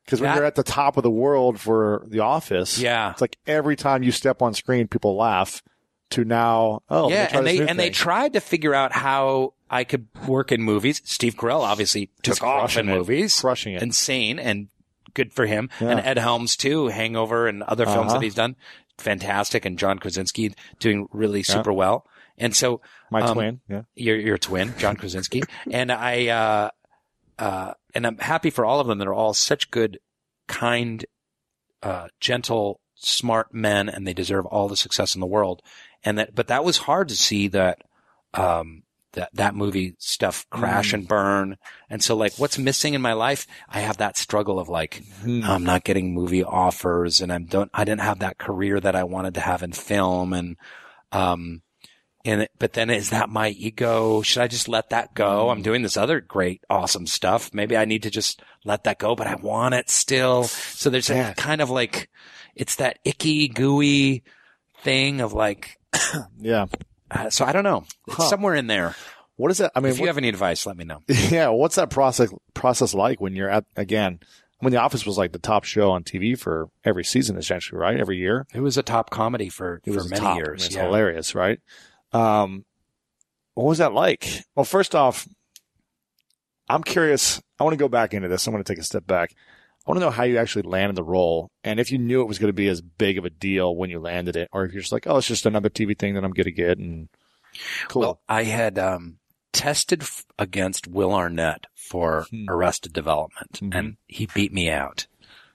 [0.04, 3.10] Because when That- you're at the top of the world for The Office, Yeah.
[3.10, 5.60] it's like every time you step on screen, people laugh.
[6.10, 10.06] To now, oh, yeah, and they and they tried to figure out how I could
[10.28, 11.02] work in movies.
[11.04, 12.94] Steve Carell obviously took off in it.
[12.94, 13.82] movies, Crushing it.
[13.82, 14.68] insane, and
[15.14, 15.68] good for him.
[15.80, 15.88] Yeah.
[15.88, 18.20] And Ed Helms too, Hangover and other films Uh-huh.
[18.20, 18.54] that he's done,
[18.98, 19.64] fantastic.
[19.64, 22.06] And John Krasinski doing really super well.
[22.38, 22.80] And so
[23.10, 23.82] My um, twin, yeah.
[23.96, 25.42] your your twin, John Krasinski,
[25.72, 26.70] and I uh,
[27.38, 28.98] uh, and I'm happy for all of them.
[28.98, 29.98] They're all such good,
[30.46, 31.04] kind,
[31.82, 35.62] uh, gentle, smart men, and they deserve all the success in the world.
[36.04, 37.82] And that, but that was hard to see that.
[38.34, 38.82] Um,
[39.12, 41.56] that, that movie stuff crash and burn.
[41.88, 43.46] And so like what's missing in my life?
[43.66, 47.84] I have that struggle of like, I'm not getting movie offers and I'm don't, I
[47.84, 50.34] didn't have that career that I wanted to have in film.
[50.34, 50.58] And,
[51.12, 51.62] um,
[52.26, 54.20] and it, but then is that my ego?
[54.20, 55.48] Should I just let that go?
[55.48, 57.54] I'm doing this other great, awesome stuff.
[57.54, 60.44] Maybe I need to just let that go, but I want it still.
[60.44, 61.30] So there's Yeah.
[61.30, 62.10] a kind of like,
[62.56, 64.22] it's that icky, gooey
[64.82, 65.78] thing of like,
[66.38, 66.66] Yeah.
[67.10, 67.84] uh, so I don't know.
[68.08, 68.24] It's Huh.
[68.24, 68.94] somewhere in there.
[69.36, 69.72] What is that?
[69.76, 71.02] I mean, If you what- have any advice, let me know.
[71.08, 74.20] yeah, what's that process process like when you're at again?
[74.60, 78.00] When The Office was like the top show on TV for every season, essentially, right?
[78.00, 80.38] Every year, It was a top comedy for, it for many top.
[80.38, 80.64] years.
[80.64, 80.84] It's yeah.
[80.86, 81.60] hilarious, right?
[82.14, 82.64] Um,
[83.52, 84.44] what was that like?
[84.54, 85.28] Well, first off,
[86.70, 87.42] I'm curious.
[87.60, 88.46] I want to go back into this.
[88.46, 89.34] I'm going to take a step back.
[89.86, 92.26] I want to know how you actually landed the role, and if you knew it
[92.28, 94.72] was going to be as big of a deal when you landed it, or if
[94.72, 97.08] you're just like, oh, it's just another TV thing that I'm going to get, and
[97.88, 98.00] cool.
[98.02, 99.18] Well, I had um,
[99.52, 102.46] tested f- against Will Arnett for Hmm.
[102.48, 103.74] Arrested Development, Mhm.
[103.78, 105.06] and he beat me out.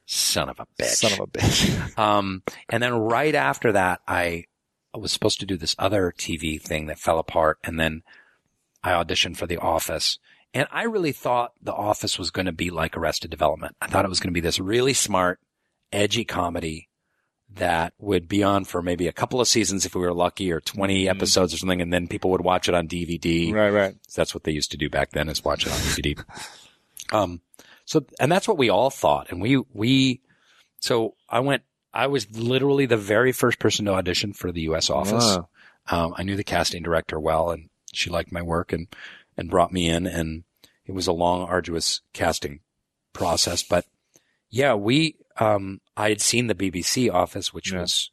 [0.06, 0.86] Son of a bitch.
[0.96, 1.98] Son of a bitch.
[2.00, 4.46] Um, and then right after that, I
[4.94, 7.60] was supposed to do this other TV thing that fell apart.
[7.64, 8.04] And then
[8.84, 10.20] I auditioned for The Office.
[10.54, 13.76] And I really thought The Office was going to be like Arrested Development.
[13.82, 15.40] I thought it was going to be this really smart,
[15.92, 16.90] edgy comedy
[17.54, 20.62] that would be on for maybe a couple of seasons if we were lucky or
[20.62, 21.82] 20 episodes or something.
[21.82, 23.54] And then people would watch it on DVD.
[23.54, 23.96] right, right.
[24.16, 26.24] That's what they used to do back then is watch it on DVD.
[27.14, 27.42] um,
[27.86, 29.32] so, and that's what we all thought.
[29.32, 30.22] And we, we,
[30.80, 34.90] so I went, I was literally the very first person to audition for the U.S.
[34.90, 35.38] office.
[35.38, 35.50] Wow.
[35.88, 38.88] Um, I knew the casting director well and she liked my work and,
[39.42, 40.44] and brought me in and
[40.86, 42.62] it was a long, arduous casting
[43.14, 43.64] process.
[43.64, 43.86] But
[44.50, 47.82] yeah, we, um, I had seen the BBC office, which Yeah.
[47.82, 48.12] was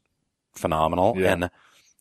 [0.55, 1.15] phenomenal.
[1.17, 1.33] Yeah.
[1.33, 1.51] And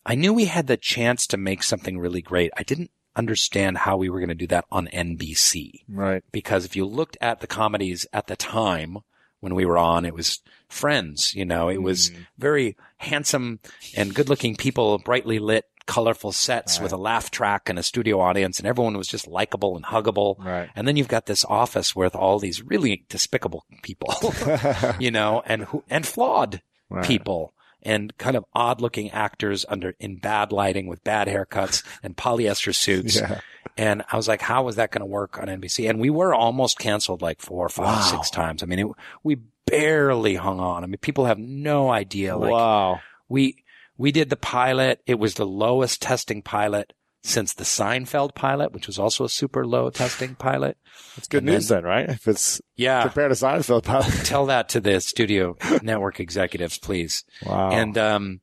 [0.06, 2.52] I knew we had the chance to make something really great.
[2.58, 6.24] I didn't understand how we were going to do that on NBC Right.
[6.32, 8.98] because if you looked at the comedies at the time
[9.40, 12.26] when we were on, it was Friends, you know, it was Mm.
[12.38, 13.62] very handsome
[13.96, 18.20] and good looking people, brightly lit, colorful sets with a laugh track and a studio
[18.20, 20.38] audience and everyone was just likable and huggable.
[20.38, 20.70] Right.
[20.76, 24.14] And then you've got this office with all these really despicable people,
[25.00, 27.04] you know, and who, and flawed Right.
[27.04, 32.16] people and kind of odd looking actors under in bad lighting with bad haircuts and
[32.16, 33.20] polyester suits.
[33.22, 33.40] Yeah.
[33.80, 35.88] And I was like, how was that going to work on NBC?
[35.88, 38.64] And we were almost canceled like four, five, six times.
[38.64, 38.88] I mean, it,
[39.22, 40.84] we barely hung on.
[40.84, 42.36] I mean, people have no idea.
[42.36, 43.02] Like wow.
[43.30, 43.64] we,
[43.98, 45.02] we did the pilot.
[45.06, 46.94] It was the lowest testing pilot
[47.24, 50.78] since the Seinfeld pilot, which was also a super low testing pilot.
[51.16, 52.08] That's good And news then, right?
[52.10, 53.02] If it's Yeah.
[53.04, 54.12] compared to Seinfeld, pilot.
[54.24, 57.26] Tell that to the studio network executives, please.
[57.46, 57.72] Wow.
[57.72, 58.42] And um,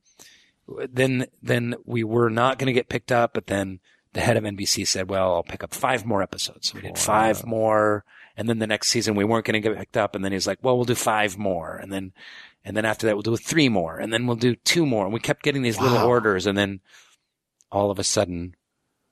[0.91, 3.79] then then we were not going to get picked up, but then
[4.13, 6.97] the head of NBC said, "Well, I'll pick up five more episodes." So we did
[6.97, 8.03] five more,
[8.37, 10.47] and then the next season we weren't going to get picked up, and then he's
[10.47, 12.13] like, "Well, we'll do five more," and then
[12.65, 15.13] and then after that we'll do three more, and then we'll do two more, and
[15.13, 16.81] we kept getting these little orders, and then
[17.71, 18.55] all of a sudden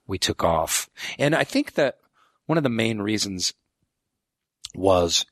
[0.07, 1.99] we took off, and I think that
[2.47, 3.53] one of the main reasons
[4.75, 5.25] was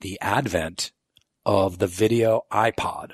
[0.00, 0.92] the advent
[1.46, 3.12] of the video iPod.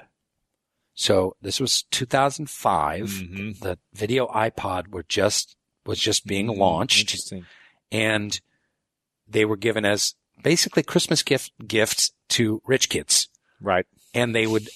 [0.95, 3.09] So this was 2005.
[3.11, 3.59] Mhm.
[3.61, 5.57] The video iPod were just
[5.87, 7.45] was just being launched, Interesting.
[7.93, 8.41] and
[9.29, 13.29] they were given as basically Christmas gift gifts to rich kids.
[13.61, 13.87] Right.
[14.15, 14.69] And they would,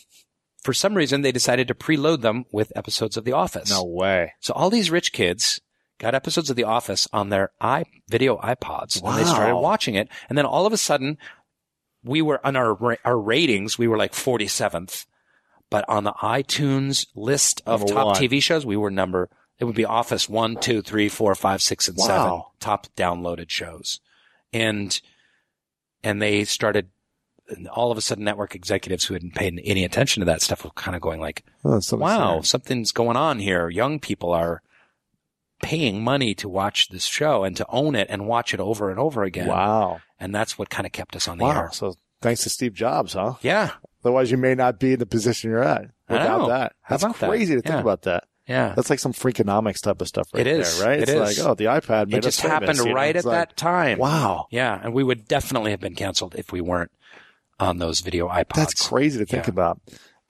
[0.62, 3.70] for some reason, they decided to preload them with episodes of The Office.
[3.70, 4.34] No way.
[4.41, 5.61] So all these rich kids
[5.99, 10.09] got episodes of The Office on their i video iPods, and they started watching it.
[10.28, 11.18] And then all of a sudden,
[12.05, 13.78] we were on our our ratings.
[13.78, 15.07] We were like 47th,
[15.70, 18.16] but on the iTunes list of Number top one.
[18.16, 19.28] TV shows, we were number.
[19.59, 24.01] It would be Office one, two, three, four, five, six, and seven top downloaded shows,
[24.53, 25.01] and
[26.03, 26.89] and they started.
[27.49, 30.64] And all of a sudden, network executives who hadn't paid any attention to that stuff
[30.64, 33.68] were kind of going like, Oh, wow, something's going on here.
[33.70, 34.62] Young people are
[35.62, 38.99] paying money to watch this show and to own it and watch it over and
[39.01, 39.49] over again.
[39.49, 40.01] Wow.
[40.20, 41.59] And that's what kind of kept us on the Wow.
[41.62, 41.70] air.
[41.72, 43.34] So thanks to Steve Jobs, huh?
[43.42, 43.72] Yeah.
[44.05, 46.72] Otherwise, you may not be in the position you're at without that.
[46.88, 47.28] That's about that?
[47.28, 47.80] crazy to think Yeah.
[47.80, 48.24] about that.
[48.46, 48.72] Yeah.
[48.76, 50.78] That's like some freakonomics type of stuff right It is.
[50.78, 50.99] there, right?
[51.01, 51.38] It it's is.
[51.38, 52.92] like, oh, the iPad made it us just famous, happened you know?
[52.92, 53.99] right It's at like, that time.
[53.99, 54.46] Wow.
[54.51, 54.80] Yeah.
[54.82, 56.92] And we would definitely have been canceled if we weren't
[57.61, 58.54] on those video iPods.
[58.54, 59.50] That's crazy to think Yeah.
[59.50, 59.80] about.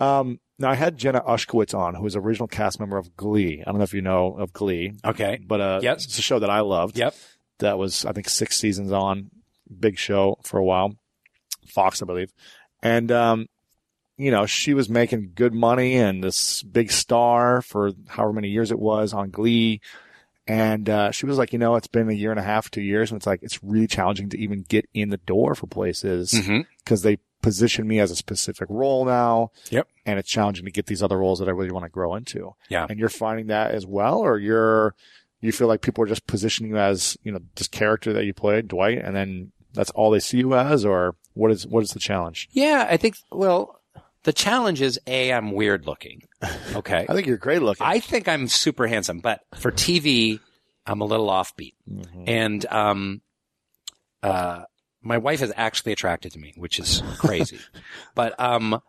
[0.00, 3.62] Um, now I had Jenna Ushkowitz on, who was original cast member of Glee.
[3.66, 5.38] I don't know if you know of Glee, Okay.
[5.46, 5.96] but uh, Yep.
[5.98, 6.96] it's a show that I loved.
[6.98, 7.14] Yep.
[7.58, 9.30] That was, I think, six seasons on.
[9.78, 10.94] Big show for a while.
[11.66, 12.32] Fox, I believe.
[12.82, 13.46] And, um,
[14.16, 18.70] you know, she was making good money and this big star for however many years
[18.72, 19.80] it was on Glee.
[20.48, 22.80] And, uh, she was like, you know, it's been a year and a half, two
[22.80, 23.10] years.
[23.10, 26.34] And it's like, it's really challenging to even get in the door for places
[26.82, 29.50] because they position me as a specific role now.
[29.70, 29.86] Yep.
[30.06, 32.54] And it's challenging to get these other roles that I really want to grow into.
[32.70, 32.86] Yeah.
[32.88, 34.94] And you're finding that as well, or you're,
[35.42, 38.32] you feel like people are just positioning you as, you know, this character that you
[38.32, 41.90] played, Dwight, and then that's all they see you as, or what is, what is
[41.90, 42.48] the challenge?
[42.52, 42.86] Yeah.
[42.88, 43.80] I think, well,
[44.24, 46.22] the challenge is A, I'm weird looking.
[46.74, 47.06] Okay.
[47.08, 47.86] I think you're great looking.
[47.86, 50.40] I think I'm super handsome, but for TV,
[50.86, 51.74] I'm a little offbeat.
[51.90, 52.24] Mm-hmm.
[52.26, 53.20] And um,
[54.22, 54.62] uh,
[55.02, 57.58] my wife is actually attracted to me, which is crazy.
[58.14, 58.80] but um,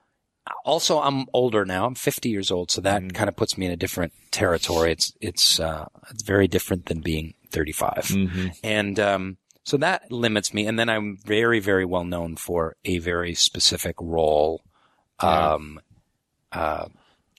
[0.65, 1.85] also, I'm older now.
[1.85, 3.07] I'm 50 years old, so Mm-hmm.
[3.07, 4.91] that kind of puts me in a different territory.
[4.91, 8.47] It's it's uh, it's very different than being 35, Mm-hmm.
[8.63, 10.65] and um, so that limits me.
[10.65, 14.63] And then I'm very very well known for a very specific role.
[15.27, 15.79] Um,
[16.51, 16.87] uh,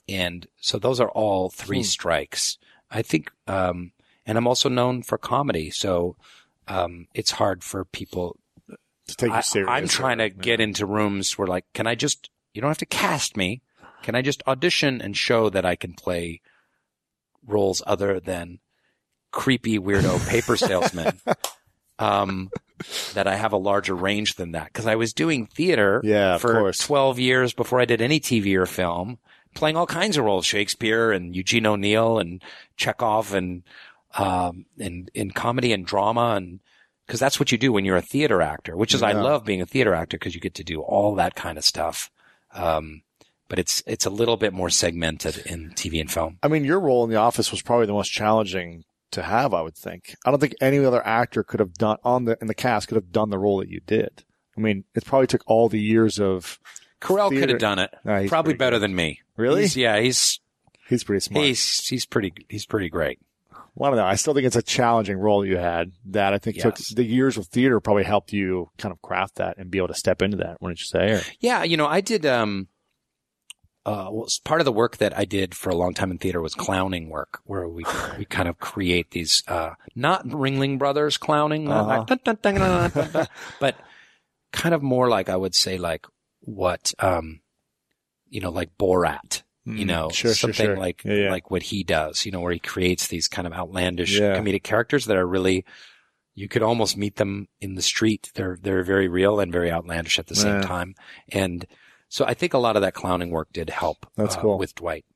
[0.08, 2.58] and so those are all three strikes.
[2.90, 3.92] I think, um,
[4.26, 5.70] and I'm also known for comedy.
[5.70, 6.16] So,
[6.68, 8.36] um, it's hard for people.
[8.68, 9.70] to take you I, serious.
[9.70, 12.78] I'm trying to or- get into rooms where like, can I just, you don't have
[12.78, 13.62] to cast me.
[14.02, 16.40] Can I just audition and show that I can play
[17.46, 18.58] roles other than
[19.30, 21.20] creepy weirdo paper salesman?
[21.98, 22.50] um,
[23.14, 26.54] that I have a larger range than that because I was doing theater Yeah, for
[26.54, 26.78] course.
[26.78, 29.18] 12 years before I did any TV or film,
[29.54, 32.42] playing all kinds of roles, Shakespeare and Eugene O'Neill and
[32.76, 33.62] Chekhov and,
[34.16, 36.60] um, and in comedy and drama and,
[37.08, 39.60] cause that's what you do when you're a theater actor, which is, I love being
[39.60, 42.10] a theater actor because you get to do all that kind of stuff.
[42.54, 43.02] Um,
[43.48, 46.38] but it's, it's a little bit more segmented in TV and film.
[46.40, 49.62] I mean, your role in the office was probably the most challenging to have, I
[49.62, 50.14] would think.
[50.24, 52.96] I don't think any other actor could have done on the in the cast could
[52.96, 54.24] have done the role that you did.
[54.56, 56.58] I mean, it probably took all the years of
[57.00, 57.94] Carell could have done it.
[58.04, 58.82] No, Probably better good.
[58.82, 59.20] than me.
[59.36, 59.60] Really?
[59.62, 60.38] He's- yeah, he's,
[60.88, 61.46] he's pretty smart.
[61.46, 63.18] he's, he's pretty, he's pretty great.
[63.74, 64.10] Well, I don't know.
[64.10, 66.64] I still think it's a challenging role that you had that I think Yes.
[66.64, 69.88] took the years of theater probably helped you kind of craft that and be able
[69.88, 71.12] to step into that, wouldn't you say?
[71.12, 72.26] Or, Yeah, you know, I did.
[72.26, 72.68] Um,
[73.86, 76.40] uh, well, part of the work that I did for a long time in theater
[76.40, 77.84] was clowning work, where we
[78.16, 82.54] we kind of create these uh, not Ringling Brothers clowning, not like dun, dun, dun,
[82.54, 83.26] dun, dun, dun,
[83.60, 83.76] but
[84.52, 86.06] kind of more like I would say like
[86.40, 87.40] what um,
[88.28, 89.42] you know, like Borat.
[89.66, 90.76] You Mm, know, sure, sure, something sure.
[90.78, 91.30] like Yeah, yeah.
[91.30, 92.24] like what he does.
[92.24, 94.36] You know, where he creates these kind of outlandish Yeah.
[94.38, 95.64] comedic characters that are really
[96.34, 98.30] you could almost meet them in the street.
[98.34, 100.94] They're they're very real and very outlandish at the same time.
[101.30, 101.66] And
[102.10, 104.04] so I think a lot of that clowning work did help.
[104.16, 104.58] That's uh, cool.
[104.58, 105.06] with Dwight.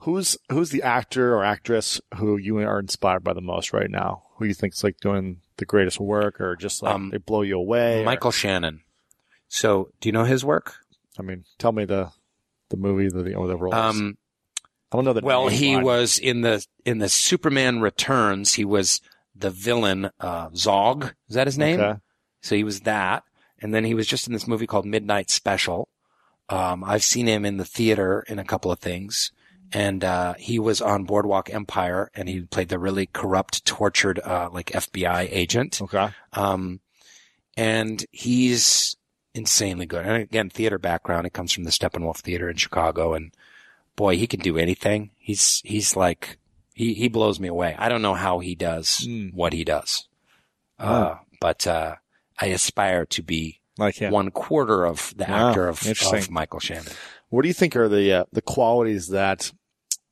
[0.00, 4.22] Who's who's the actor or actress who you are inspired by the most right now?
[4.36, 7.42] Who you think is like doing the greatest work, or just like Um, they blow
[7.42, 8.00] you away?
[8.02, 8.80] or- Michael Shannon.
[9.48, 10.74] So, do you know his work?
[11.18, 12.10] I mean, tell me the
[12.70, 13.74] the movie, the the, or the roles.
[13.74, 14.18] Um,
[14.92, 15.20] I don't know the.
[15.22, 18.54] well, he but- was in the in the Superman Returns.
[18.54, 19.00] He was
[19.34, 21.14] the villain uh, Zog.
[21.28, 21.80] Is that his name?
[21.80, 21.98] Okay.
[22.42, 23.24] So he was that,
[23.60, 25.88] and then he was just in this movie called Midnight Special.
[26.48, 29.32] Um, I've seen him in the theater in a couple of things,
[29.72, 34.48] and uh, he was on Boardwalk Empire, and he played the really corrupt, tortured, uh,
[34.52, 35.82] like FBI agent.
[35.82, 36.08] Okay.
[36.32, 36.80] Um,
[37.56, 38.96] and he's
[39.34, 40.04] insanely good.
[40.06, 41.26] And again, theater background.
[41.26, 43.32] It comes from the Steppenwolf Theater in Chicago, and
[43.96, 45.10] boy, he can do anything.
[45.18, 46.38] He's he's like
[46.74, 47.74] he he blows me away.
[47.78, 49.28] I don't know how he does Hmm.
[49.30, 50.06] what he does,
[50.78, 50.86] Oh.
[50.86, 51.96] uh, but uh,
[52.40, 54.12] I aspire to be Like him.
[54.12, 56.92] one quarter of the Wow, actor of, of Michael Shannon.
[57.28, 59.52] What do you think are the uh, the qualities that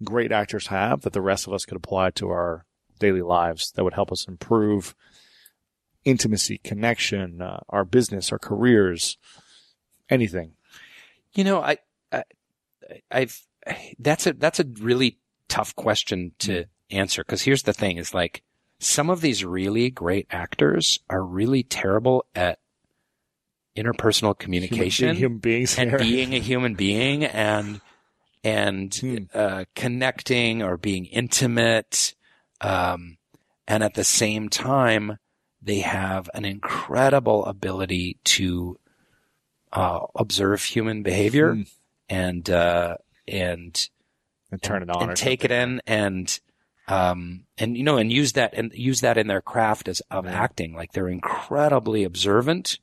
[0.03, 2.67] great actors have that the rest of us could apply to our
[2.99, 4.95] daily lives that would help us improve
[6.05, 9.17] intimacy, connection, uh, our business, our careers,
[10.11, 10.53] anything?
[11.33, 11.79] You know, I,
[12.12, 12.25] I,
[13.11, 13.41] I've,
[13.99, 17.25] that's a, that's a really tough question to answer.
[17.25, 18.43] Cause here's the thing is like
[18.79, 22.59] some of these really great actors are really terrible at
[23.77, 27.81] interpersonal communication human, beings, and being a human being and,
[28.43, 29.16] and, Hmm.
[29.35, 32.14] uh, connecting or being intimate.
[32.61, 33.18] Um,
[33.66, 35.18] and at the same time,
[35.61, 38.79] they have an incredible ability to,
[39.72, 41.62] uh, observe human behavior Hmm.
[42.09, 42.97] and, uh,
[43.27, 43.89] and,
[44.53, 46.39] and turn it on and take it in and,
[46.87, 50.27] um, and, you know, and use that and use that in their craft as of
[50.27, 50.33] Yeah.
[50.33, 50.75] acting.
[50.75, 52.79] Like they're incredibly observant.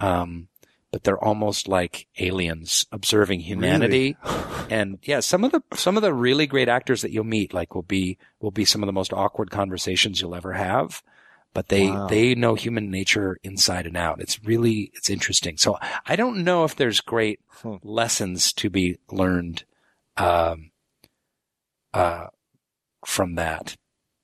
[0.00, 0.48] Um,
[0.90, 4.16] but they're almost like aliens observing humanity.
[4.70, 7.74] and yeah, some of the, some of the really great actors that you'll meet, like
[7.74, 11.02] will be, will be some of the most awkward conversations you'll ever have.
[11.54, 12.06] But they, Wow.
[12.08, 14.20] they know human nature inside and out.
[14.20, 15.56] It's really, it's interesting.
[15.56, 15.76] So
[16.06, 17.76] I don't know if there's great Hmm.
[17.82, 19.64] lessons to be learned,
[20.16, 20.70] um,
[21.92, 22.26] uh,
[23.04, 23.76] from that.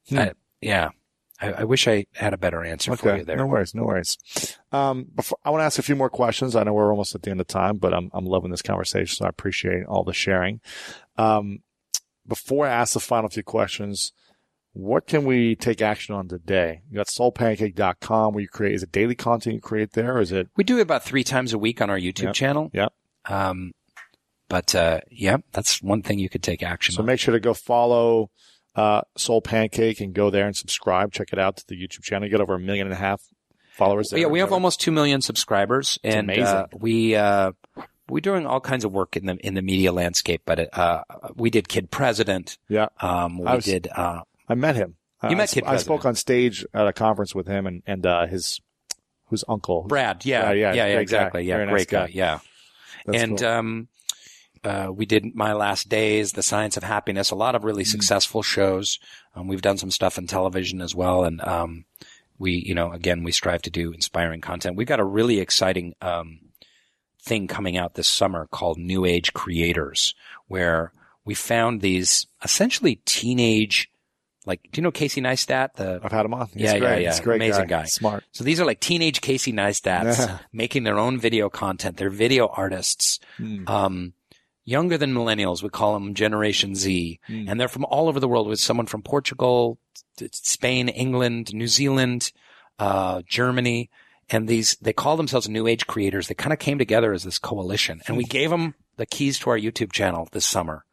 [0.08, 0.18] Hmm.
[0.18, 0.90] I, yeah.
[1.45, 3.36] I, I wish I had a better answer for you there.
[3.36, 4.18] no worries, no worries.
[4.72, 6.57] Um, before, I want to ask a few more questions.
[6.57, 9.16] I know we're almost at the end of time, but I'm I'm loving this conversation,
[9.16, 10.61] so I appreciate all the sharing.
[11.16, 11.61] Um,
[12.26, 14.12] before I ask the final few questions,
[14.72, 16.82] what can we take action on today?
[16.90, 20.16] You got soulpancake.com where you create, is it daily content you create there?
[20.16, 22.34] Or is it, We do it about three times a week on our YouTube Yep.
[22.34, 22.70] channel.
[22.72, 22.92] Yep.
[23.26, 23.72] Um,
[24.49, 27.07] but, uh, yeah, that's one thing you could take action so on.
[27.07, 28.30] make sure to go follow,
[28.76, 31.12] uh, Soul Pancake and go there and subscribe.
[31.12, 32.26] Check it out to the YouTube channel.
[32.26, 33.22] You got over a million and a half
[33.72, 34.20] followers there.
[34.20, 34.54] yeah, we have right?
[34.54, 36.44] almost two million subscribers, and amazing.
[36.44, 37.52] uh, we uh,
[38.08, 40.42] we're doing all kinds of work in the in the media landscape.
[40.44, 41.02] But uh,
[41.36, 42.58] we did Kid President.
[42.68, 42.88] Yeah.
[43.00, 43.88] Um, we I was- did.
[43.94, 44.96] Uh, I met him.
[45.22, 47.82] You Uh, met I, Kid I spoke on stage at a conference with him and,
[47.86, 48.60] and, uh, his,
[49.30, 49.84] whose uncle.
[49.84, 50.26] Brad.
[50.26, 50.50] Yeah.
[50.50, 50.86] Yeah, yeah, Yeah.
[50.88, 50.98] Yeah.
[50.98, 51.44] exactly.
[51.44, 51.54] Yeah.
[51.56, 52.06] Very nice great guy.
[52.08, 52.12] guy.
[52.12, 52.38] Yeah.
[53.06, 53.48] That's and cool.
[53.48, 53.88] um,
[54.64, 57.66] uh, we did My Last Days, The Science of Happiness, a lot of Mm.
[57.66, 58.98] really successful shows.
[59.34, 61.84] Um, we've done some stuff in television as well, and um,
[62.38, 64.76] we, you know, again, we strive to do inspiring content.
[64.76, 66.40] We've got a really exciting um,
[67.22, 70.14] thing coming out this summer called New Age Creators,
[70.48, 70.92] where
[71.24, 73.90] we found these essentially teenage,
[74.46, 75.74] like, do you know Casey Neistat?
[75.74, 76.48] The I've had him on.
[76.48, 77.02] He's Yeah, yeah, great.
[77.02, 77.10] yeah.
[77.10, 77.82] He's great Amazing guy.
[77.82, 77.84] guy.
[77.86, 78.24] Smart.
[78.32, 81.96] so these are like teenage Casey Neistats making their own video content.
[81.96, 83.68] They're video artists, Mm.
[83.70, 84.12] um,
[84.64, 85.62] younger than millennials.
[85.62, 87.48] We call them Generation Z, Mm.
[87.50, 88.48] and they're from all over the world.
[88.48, 89.78] With someone from Portugal,
[90.32, 92.32] Spain, England, New Zealand,
[92.78, 93.90] uh, Germany,
[94.30, 96.28] and these they call themselves New Age creators.
[96.28, 99.50] They kind of came together as this coalition, and we gave them the keys to
[99.50, 100.84] our YouTube channel this summer.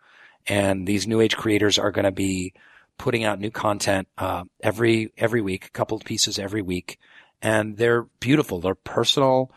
[0.47, 2.53] And these New Age creators are going to be
[2.97, 6.97] putting out new content uh, every every week, a couple of pieces every week,
[7.41, 8.59] and they're beautiful.
[8.59, 9.51] They're personal.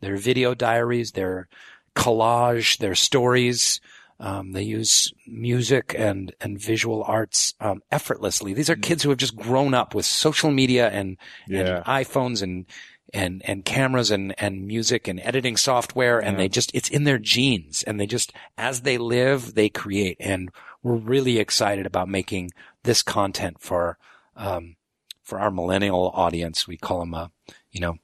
[0.00, 1.12] They're video diaries.
[1.12, 1.48] They're
[1.94, 2.78] collage.
[2.78, 3.80] They're stories.
[4.20, 8.54] Um, they use music and and visual arts um, effortlessly.
[8.54, 11.16] These are kids who have just grown up with social media and,
[11.48, 11.60] Yeah.
[11.78, 12.66] and iPhones and
[13.12, 16.44] and and cameras and and music and editing software, and Yeah.
[16.44, 20.16] they just it's in their genes, and they just as they live, they create.
[20.20, 20.50] And
[20.82, 22.52] we're really excited about making
[22.84, 23.98] this content for
[24.36, 24.76] um,
[25.24, 26.68] for our millennial audience.
[26.68, 27.28] We call them, uh,
[27.72, 27.96] you know,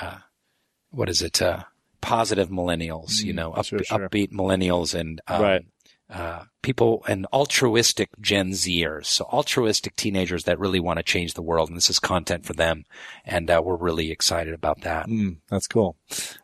[0.00, 0.18] uh,
[0.90, 1.42] what is it?
[1.42, 1.64] Uh,
[2.02, 4.08] positive millennials, you know, up, Mm, sure, sure.
[4.08, 5.62] upbeat millennials and, um, Right.
[6.10, 9.06] uh, people and altruistic Gen Zers.
[9.06, 11.68] So altruistic teenagers that really want to change the world.
[11.70, 12.84] And this is content for them.
[13.24, 15.06] And, uh, we're really excited about that.
[15.06, 15.96] Mm, that's cool.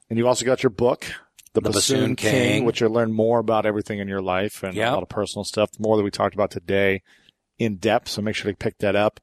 [0.09, 1.05] And you've also got your book,
[1.53, 2.65] the, The Bassoon, Bassoon King, King.
[2.65, 4.89] which you learn more about everything in your life and Yep.
[4.91, 7.03] a lot of personal stuff, more that we talked about today
[7.59, 8.09] in depth.
[8.09, 9.21] So make sure to pick that up.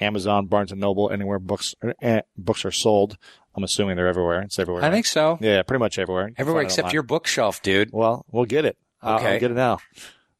[0.00, 3.16] Amazon, Barnes and Noble, anywhere books eh, books are sold.
[3.54, 4.42] I'm assuming they're everywhere.
[4.42, 4.84] It's everywhere.
[4.84, 5.38] I think so.
[5.40, 6.32] Yeah, pretty much everywhere.
[6.36, 6.94] Everywhere except online.
[6.94, 7.90] your bookshelf, dude.
[7.92, 8.78] Well, we'll get it.
[9.02, 9.34] Okay.
[9.34, 9.78] I'll get it now.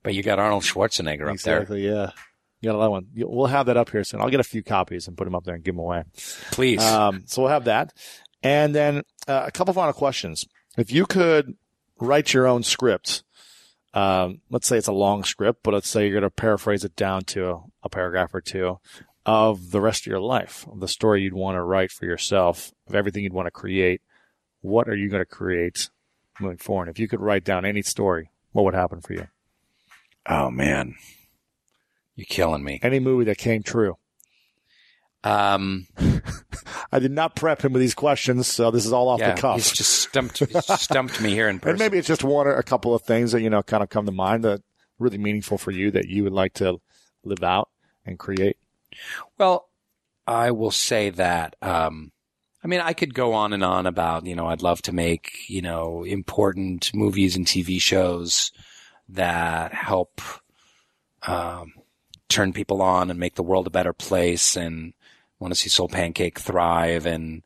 [0.03, 1.61] But you got Arnold Schwarzenegger up there.
[1.61, 1.87] Exactly.
[1.87, 2.11] Yeah.
[2.61, 3.07] You got another one.
[3.15, 4.21] We'll have that up here soon.
[4.21, 6.05] I'll get a few copies and put them up there and give them away.
[6.53, 6.83] Please.
[6.83, 7.93] Um, so we'll have that.
[8.43, 10.47] And then uh, a couple final questions.
[10.77, 11.57] If you could
[12.01, 13.25] write your own script,
[13.95, 16.97] um, let's say it's a long script, but let's say you're going to paraphrase it
[16.97, 18.79] down to a, a paragraph or two
[19.25, 22.73] of the rest of your life, of the story you'd want to write for yourself,
[22.89, 24.03] of everything you'd want to create.
[24.61, 25.91] What are you going to create
[26.41, 26.89] moving forward?
[26.89, 29.29] If you could write down any story, what would happen for you?
[30.27, 30.95] oh man,
[32.15, 32.79] you're killing me.
[32.83, 33.97] Any movie that came true.
[35.25, 35.87] Um,
[36.93, 39.41] I did not prep him with these questions, so this is all off yeah, the
[39.41, 39.57] cuff.
[39.57, 41.71] he's just stumped, he's stumped me here in person.
[41.71, 43.89] And maybe it's just one or a couple of things that, you know, kind of
[43.89, 44.63] come to mind that
[44.99, 46.81] really meaningful for you that you would like to
[47.25, 47.69] live out
[48.05, 48.57] and create.
[49.39, 49.69] Well,
[50.27, 51.57] I will say that.
[51.63, 52.13] Um,
[52.65, 55.49] I mean, I could go on and on about, you know, I'd love to make,
[55.49, 58.53] you know, important movies and TV shows
[59.09, 60.21] that help
[61.27, 61.73] um,
[62.29, 64.95] turn people on and make the world a better place and
[65.41, 67.43] want to see Soul Pancake thrive and,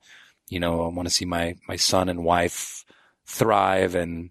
[0.49, 2.85] you know, I want to see my, my son and wife
[3.25, 4.31] thrive and,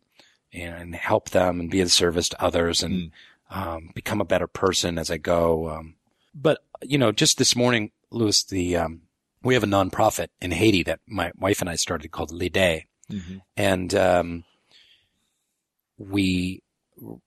[0.54, 3.12] and help them and be of service to others and
[3.50, 5.70] um, become a better person as I go.
[5.70, 5.96] Um,
[6.34, 9.02] but you know, just this morning, Lewis, the um,
[9.44, 12.86] we have a nonprofit in Haiti that my wife and I started called Lide,
[13.56, 14.44] and um,
[15.98, 16.62] we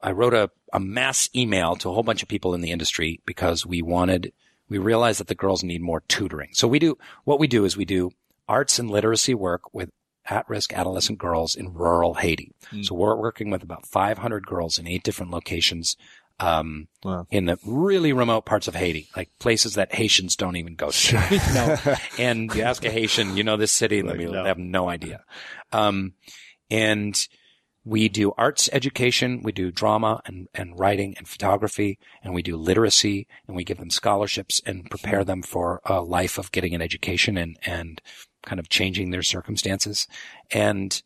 [0.03, 3.21] I wrote a, a mass email to a whole bunch of people in the industry
[3.27, 4.33] because we wanted
[4.69, 6.51] we realized that the girls need more tutoring.
[6.53, 8.11] So we do what we do is we do
[8.49, 9.91] arts and literacy work with
[10.31, 12.53] at-risk adolescent girls in rural Haiti.
[12.83, 15.97] So we're working with about 500 girls in eight different locations
[16.41, 17.26] um, Wow.
[17.30, 21.16] in the really remote parts of Haiti, like places that Haitians don't even go to.
[21.30, 21.97] you know?
[22.18, 25.24] And you ask a Haitian, you know this city, and Like, they have no idea.
[25.72, 26.14] Um,
[26.70, 27.16] and
[27.84, 32.57] we do arts education, we do drama and, and writing and photography, and we do
[32.57, 36.82] literacy, and we give them scholarships and prepare them for a life of getting an
[36.82, 38.03] education and, and
[38.43, 40.07] kind of changing their circumstances.
[40.51, 41.03] And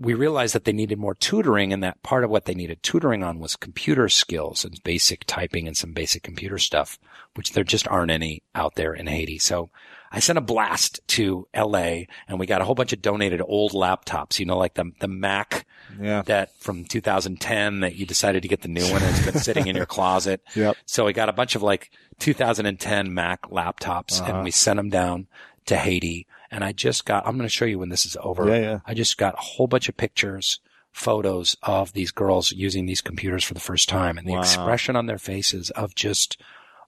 [0.00, 3.24] we realized that they needed more tutoring and that part of what they needed tutoring
[3.24, 6.98] on was computer skills and basic typing and some basic computer stuff,
[7.34, 9.38] which there just aren't any out there in Haiti.
[9.38, 9.70] So
[10.12, 13.72] I sent a blast to LA and we got a whole bunch of donated old
[13.72, 15.66] laptops, you know, like the, the Mac
[16.00, 16.22] Yeah.
[16.22, 19.66] that from 2010 that you decided to get the new one and it's been sitting
[19.66, 20.42] in your closet.
[20.54, 20.76] Yep.
[20.86, 21.90] So we got a bunch of like
[22.20, 24.32] 2010 Mac laptops Uh-huh.
[24.32, 25.26] and we sent them down
[25.66, 26.26] to Haiti.
[26.50, 28.48] And I just got, I'm going to show you when this is over.
[28.48, 28.78] Yeah, yeah.
[28.86, 30.60] I just got a whole bunch of pictures,
[30.92, 34.40] photos of these girls using these computers for the first time and the Wow.
[34.40, 36.40] expression on their faces of just,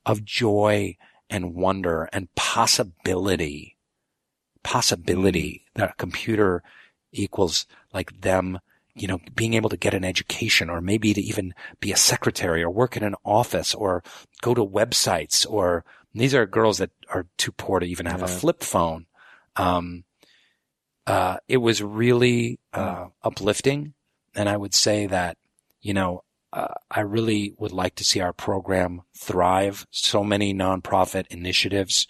[0.07, 0.97] of joy
[1.29, 3.77] and wonder and possibility,
[4.63, 5.81] possibility mm-hmm.
[5.81, 6.63] that a computer
[7.13, 8.61] equals like them,
[8.95, 12.63] you know, being able to get an education or maybe to even be a secretary
[12.63, 14.03] or work in an office or
[14.41, 15.85] go to websites or
[16.15, 19.07] these are girls that are too poor to even have a flip phone.
[19.57, 20.05] Um,
[21.07, 23.95] uh, it was really, uh, uplifting.
[24.35, 25.37] And I would say that,
[25.81, 26.23] you know,
[26.53, 29.87] uh, I really would like to see our program thrive.
[29.91, 32.07] So many nonprofit initiatives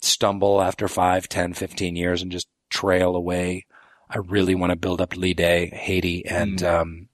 [0.00, 3.66] stumble after 5, 10, 15 years and just trail away.
[4.10, 7.08] I really want to build up Lide, Haiti, and um,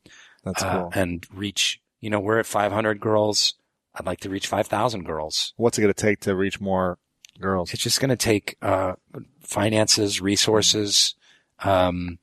[0.44, 0.90] That's uh, cool.
[0.94, 1.80] and reach.
[2.00, 3.54] You know, we're at 500 girls.
[3.94, 5.54] I'd like to reach 5,000 girls.
[5.56, 6.98] What's it going to take to reach more
[7.40, 7.72] girls?
[7.72, 8.94] It's just going to take uh,
[9.40, 11.14] finances, resources.
[11.60, 12.18] Um,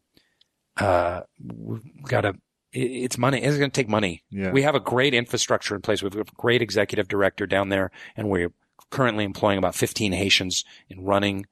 [0.78, 2.34] uh, we've got to.
[2.74, 3.42] It's money.
[3.42, 4.24] It's going to take money.
[4.30, 4.52] Yeah.
[4.52, 6.02] We have a great infrastructure in place.
[6.02, 8.54] We have a great executive director down there, and we're
[8.92, 11.46] currently employing about 15 Haitians in running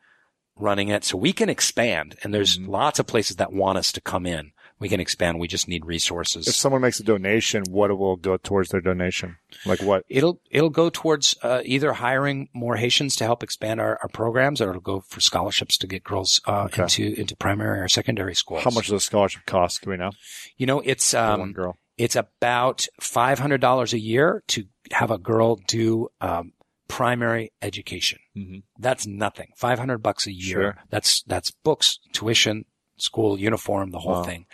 [0.57, 1.03] running it.
[1.06, 2.72] So we can expand, and there's Mm-hmm.
[2.72, 4.52] lots of places that want us to come in.
[4.80, 5.39] We can expand.
[5.39, 6.47] We just need resources.
[6.47, 9.38] If someone makes a donation, what will go towards their donation?
[9.65, 10.06] Like what?
[10.07, 14.61] It'll it'll go towards uh, either hiring more Haitians to help expand our, our programs,
[14.61, 16.84] or it'll go for scholarships to get girls uh, Okay.
[16.84, 18.64] into into primary or secondary schools.
[18.64, 19.81] How much does a scholarship cost?
[19.84, 20.11] Do we know?
[20.57, 21.77] You know, it's For one um, girl.
[21.97, 26.53] it's about five hundred dollars a year to have a girl do um,
[26.88, 28.19] primary education.
[28.38, 28.64] Mhm.
[28.77, 29.49] That's nothing.
[29.57, 30.61] Five hundred bucks a year.
[30.61, 30.77] Sure.
[30.89, 32.65] That's that's books, tuition,
[33.01, 34.23] school uniform, the whole Wow.
[34.23, 34.45] thing.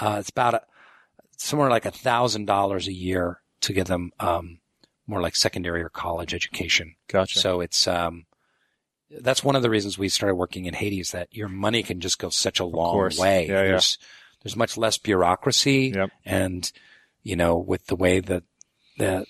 [0.00, 0.62] Uh, it's about a,
[1.36, 4.58] somewhere like a thousand dollars a year to give them um,
[5.06, 6.94] more like secondary or college education.
[7.08, 7.38] Gotcha.
[7.38, 8.26] So it's um,
[9.10, 12.00] that's one of the reasons we started working in Haiti is that your money can
[12.00, 13.46] just go such a long way.
[13.46, 13.62] Yeah, yeah.
[13.68, 13.98] there's
[14.42, 16.10] there's much less bureaucracy Yep.
[16.24, 16.72] and,
[17.22, 18.42] you know, with the way that,
[18.98, 19.26] that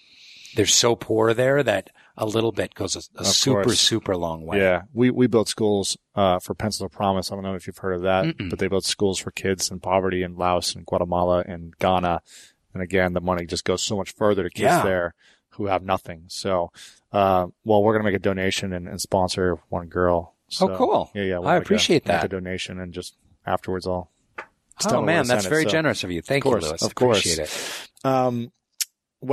[0.56, 3.80] they're so poor there that a little bit goes a, a super, course.
[3.80, 4.58] super long way.
[4.58, 7.32] Yeah, we we built schools uh, for Pencil of Promise.
[7.32, 8.50] I don't know if you've heard of that, Mm-mm.
[8.50, 12.20] but they built schools for kids in poverty in Laos and Guatemala and Ghana.
[12.74, 14.82] And again, the money just goes so much further to kids Yeah.
[14.82, 15.14] there
[15.50, 16.24] who have nothing.
[16.28, 16.70] So,
[17.12, 20.34] uh, well, we're gonna make a donation and, and sponsor one girl.
[20.48, 21.10] So, Oh, cool.
[21.14, 21.38] Yeah, yeah.
[21.38, 22.24] we'll I make a- appreciate make that.
[22.24, 23.16] a donation and just
[23.46, 24.10] afterwards I'll.
[24.86, 25.48] Oh man, that's send it.
[25.50, 26.22] very So- generous of you.
[26.22, 26.82] Thank Of course, you, Lewis.
[26.82, 27.18] of course.
[27.20, 28.06] Appreciate it.
[28.06, 28.52] Um,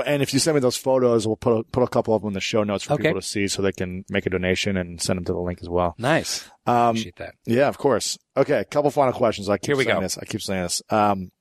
[0.05, 2.29] and if you send me those photos, we'll put a, put a couple of them
[2.29, 3.03] in the show notes for Okay.
[3.03, 5.59] people to see, so they can make a donation and send them to the link
[5.61, 5.95] as well.
[5.97, 6.49] Nice.
[6.65, 7.35] Um, Appreciate that.
[7.45, 8.17] yeah, of course.
[8.37, 9.49] Okay, a couple final questions.
[9.49, 10.01] I keep Here we saying go.
[10.01, 10.17] this.
[10.17, 10.81] I keep saying this.
[10.89, 11.31] Um,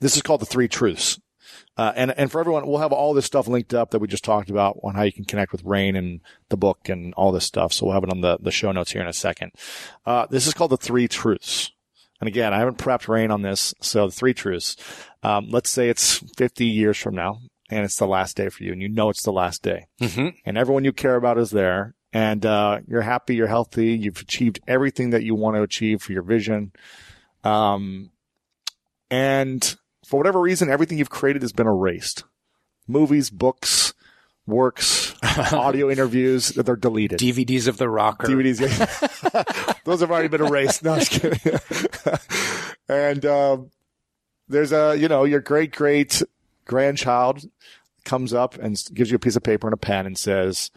[0.00, 1.18] this is called the three truths.
[1.76, 4.24] Uh, and, and for everyone, we'll have all this stuff linked up that we just
[4.24, 7.44] talked about on how you can connect with Rainn and the book and all this
[7.44, 7.72] stuff.
[7.72, 9.52] So we'll have it on the, the show notes here in a second.
[10.04, 11.70] Uh, this is called the three truths.
[12.20, 13.74] And again, I haven't prepped Rainn on this.
[13.80, 14.76] So the three truths.
[15.22, 17.40] Um, let's say it's 50 years from now
[17.70, 20.28] and it's the last day for you and you know it's the last day hmm
[20.44, 24.60] and everyone you care about is there and uh, you're happy you're healthy you've achieved
[24.66, 26.72] everything that you want to achieve for your vision
[27.44, 28.10] um,
[29.10, 29.76] and
[30.06, 32.24] for whatever reason everything you've created has been erased
[32.86, 33.92] movies books
[34.46, 35.14] works
[35.52, 38.28] audio interviews that they're deleted DVDs of the rocker.
[38.28, 38.60] DVDs.
[38.60, 39.72] yeah.
[39.84, 40.84] Those have already been erased.
[40.84, 41.58] No, I'm just kidding.
[42.88, 43.70] and um,
[44.48, 46.22] there's a, you know, your great great
[46.66, 47.44] grandchild
[48.04, 50.70] comes up and gives you a piece of paper and a pen and says,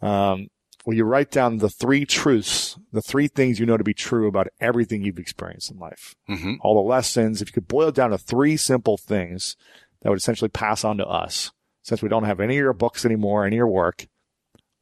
[0.00, 0.48] um,
[0.86, 4.28] "Will you write down the three truths, the three things you know to be true
[4.28, 7.42] about everything you've experienced in life, hmm all the lessons?
[7.42, 9.56] If you could boil it down to three simple things
[10.00, 11.52] that would essentially pass on to us,
[11.82, 14.06] since we don't have any of your books anymore, any of your work."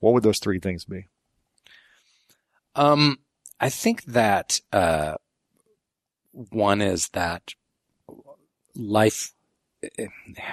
[0.00, 1.06] What would those three things be?
[2.76, 3.18] Um,
[3.58, 5.16] I think that uh,
[6.32, 7.54] one is that
[8.76, 9.34] life.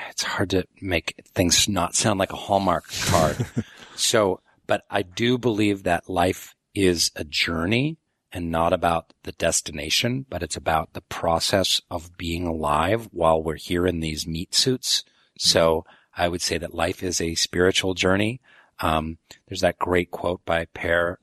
[0.10, 3.46] It's hard to make things not sound like a Hallmark card.
[3.96, 7.98] so, but I do believe that life is a journey
[8.32, 13.56] and not about the destination, but it's about the process of being alive while we're
[13.56, 15.04] here in these meat suits.
[15.38, 15.86] So
[16.16, 18.42] I would say that life is a spiritual journey.
[18.80, 21.16] Um, there's that great quote by Père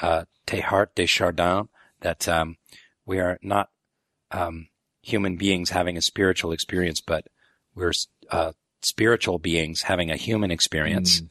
[0.00, 1.68] uh, Teilhard de Chardin
[2.00, 2.56] that um,
[3.06, 3.70] we are not
[4.30, 4.68] um,
[5.02, 7.26] human beings having a spiritual experience, but
[7.74, 7.92] we're
[8.30, 11.22] uh, spiritual beings having a human experience.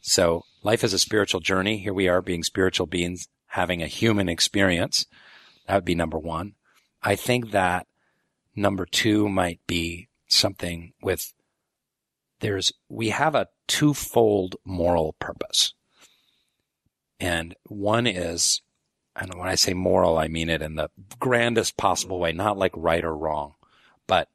[0.00, 1.78] So life is a spiritual journey.
[1.78, 5.06] Here we are being spiritual beings having a human experience.
[5.66, 6.54] That would be number one.
[7.02, 7.86] I think that
[8.54, 11.32] number two might be something with
[12.40, 15.74] there's, we have a twofold moral purpose.
[17.18, 18.62] And one is,
[19.16, 22.72] and when I say moral, I mean it in the grandest possible way, not like
[22.76, 23.54] right or wrong,
[24.06, 24.28] but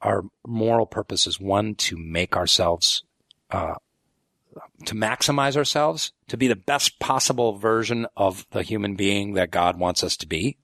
[0.00, 3.02] our moral purpose is one to make ourselves,
[3.50, 3.74] uh,
[4.84, 9.78] to maximize ourselves, to be the best possible version of the human being that God
[9.78, 10.58] wants us to be.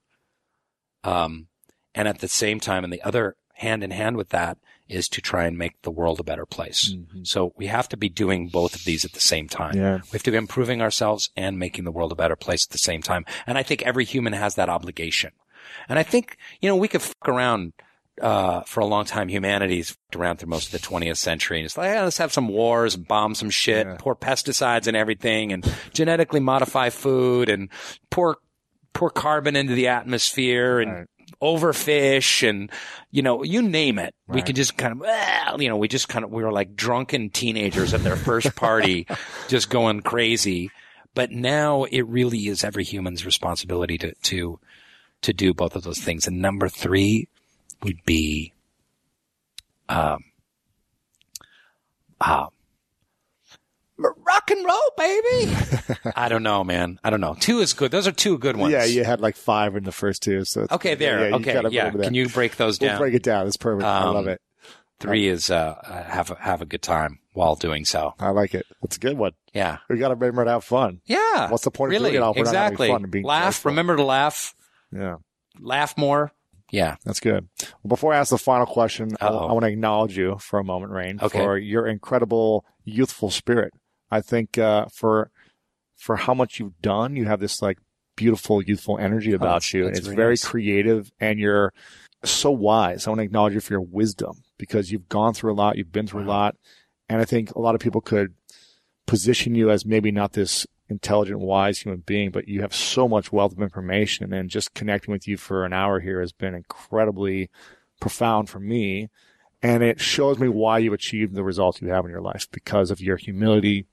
[1.02, 1.48] Um,
[1.94, 4.59] and at the same time, and the other hand in hand with that
[4.89, 6.94] is to try and make the world a better place.
[7.23, 9.77] So we have to be doing both of these at the same time.
[9.77, 10.01] Yeah.
[10.05, 12.78] We have to be improving ourselves and making the world a better place at the
[12.78, 13.24] same time.
[13.47, 15.31] And I think every human has that obligation.
[15.89, 17.73] And I think, you know, we could fuck around,
[18.20, 19.28] uh, for a long time.
[19.28, 21.59] Humanity's fucked around through most of the 20th century.
[21.59, 23.97] And it's like, yeah, let's have some wars, bomb some shit, Yeah.
[23.99, 27.69] pour pesticides and everything and genetically modify food and
[28.11, 28.39] pour,
[28.93, 31.07] pour carbon into the atmosphere and Right.
[31.43, 32.70] overfish and,
[33.11, 34.15] you know, you name it.
[34.28, 34.47] We Right.
[34.47, 37.31] could just kind of, well, you know, we just kind of, we were like drunken
[37.31, 39.07] teenagers at their first party,
[39.49, 40.70] just going crazy.
[41.15, 44.59] But now it really is every human's responsibility to, to,
[45.23, 46.27] to do both of those things.
[46.27, 47.28] And number three
[47.85, 48.52] would be,
[49.89, 50.24] um,
[52.20, 52.48] um,
[53.98, 55.55] rock and roll, baby.
[56.16, 56.98] I don't know, man.
[57.05, 57.36] I don't know.
[57.39, 57.90] Two is good.
[57.90, 58.73] Those are two good ones.
[58.73, 60.44] Yeah, you had like five in the first two.
[60.44, 61.28] So it's- Okay, there.
[61.28, 61.90] you okay, yeah.
[61.90, 62.98] Can you break those We'll down?
[62.98, 63.47] break it down.
[63.47, 63.85] It's perfect.
[63.85, 64.40] I Um, love it.
[65.01, 68.15] Three is uh, uh, have a, have a good time while doing so.
[68.19, 68.65] I like it.
[68.81, 69.32] That's a good one.
[69.52, 71.01] Yeah, We got to remember to have fun.
[71.05, 71.51] yeah.
[71.51, 72.11] What's the point of really?
[72.12, 72.89] doing it all if we're not having exactly.
[72.89, 73.56] fun and being laugh.
[73.59, 73.70] joyful?
[73.73, 74.55] Remember to laugh.
[74.93, 75.16] Yeah,
[75.61, 76.32] Laugh more.
[76.75, 76.97] Yeah.
[77.05, 77.49] that's good.
[77.83, 79.53] Well, before I ask the final question, I, Uh-oh.
[79.55, 81.39] want to acknowledge you for a moment, Rainn, Okay.
[81.39, 83.73] for your incredible youthful spirit.
[84.11, 85.31] I think uh, for
[85.97, 87.79] for how much you've done, you have this like
[88.17, 89.87] beautiful youthful energy about Oh, you.
[89.87, 90.45] It's very very nice.
[90.45, 91.73] creative, and you're
[92.25, 93.07] so wise.
[93.07, 95.93] I want to acknowledge you for your wisdom because you've gone through a lot, you've
[95.93, 96.57] been through a lot,
[97.09, 98.35] and I think a lot of people could
[99.07, 103.33] position you as maybe not this intelligent, wise human being, but you have so much
[103.33, 104.33] wealth of information.
[104.33, 107.51] And just connecting with you for an hour here has been incredibly
[108.01, 109.11] profound for me.
[109.62, 112.91] And it shows me why you've achieved the results you have in your life because
[112.91, 113.87] of your humility,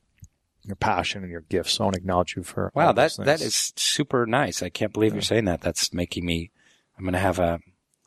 [0.64, 1.74] your passion, and your gifts.
[1.74, 4.62] So I want to acknowledge you for Wow, that that super nice.
[4.62, 5.62] I can't believe you're saying that.
[5.62, 6.52] That's making me.
[6.98, 7.60] I'm gonna have a.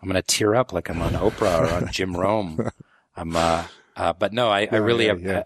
[0.02, 2.70] I'm gonna tear up like I'm on Oprah or on Jim Rome.
[3.16, 3.34] I'm.
[3.34, 3.64] Uh,
[3.96, 5.06] uh, but no, I, I really.
[5.06, 5.42] yeah, yeah.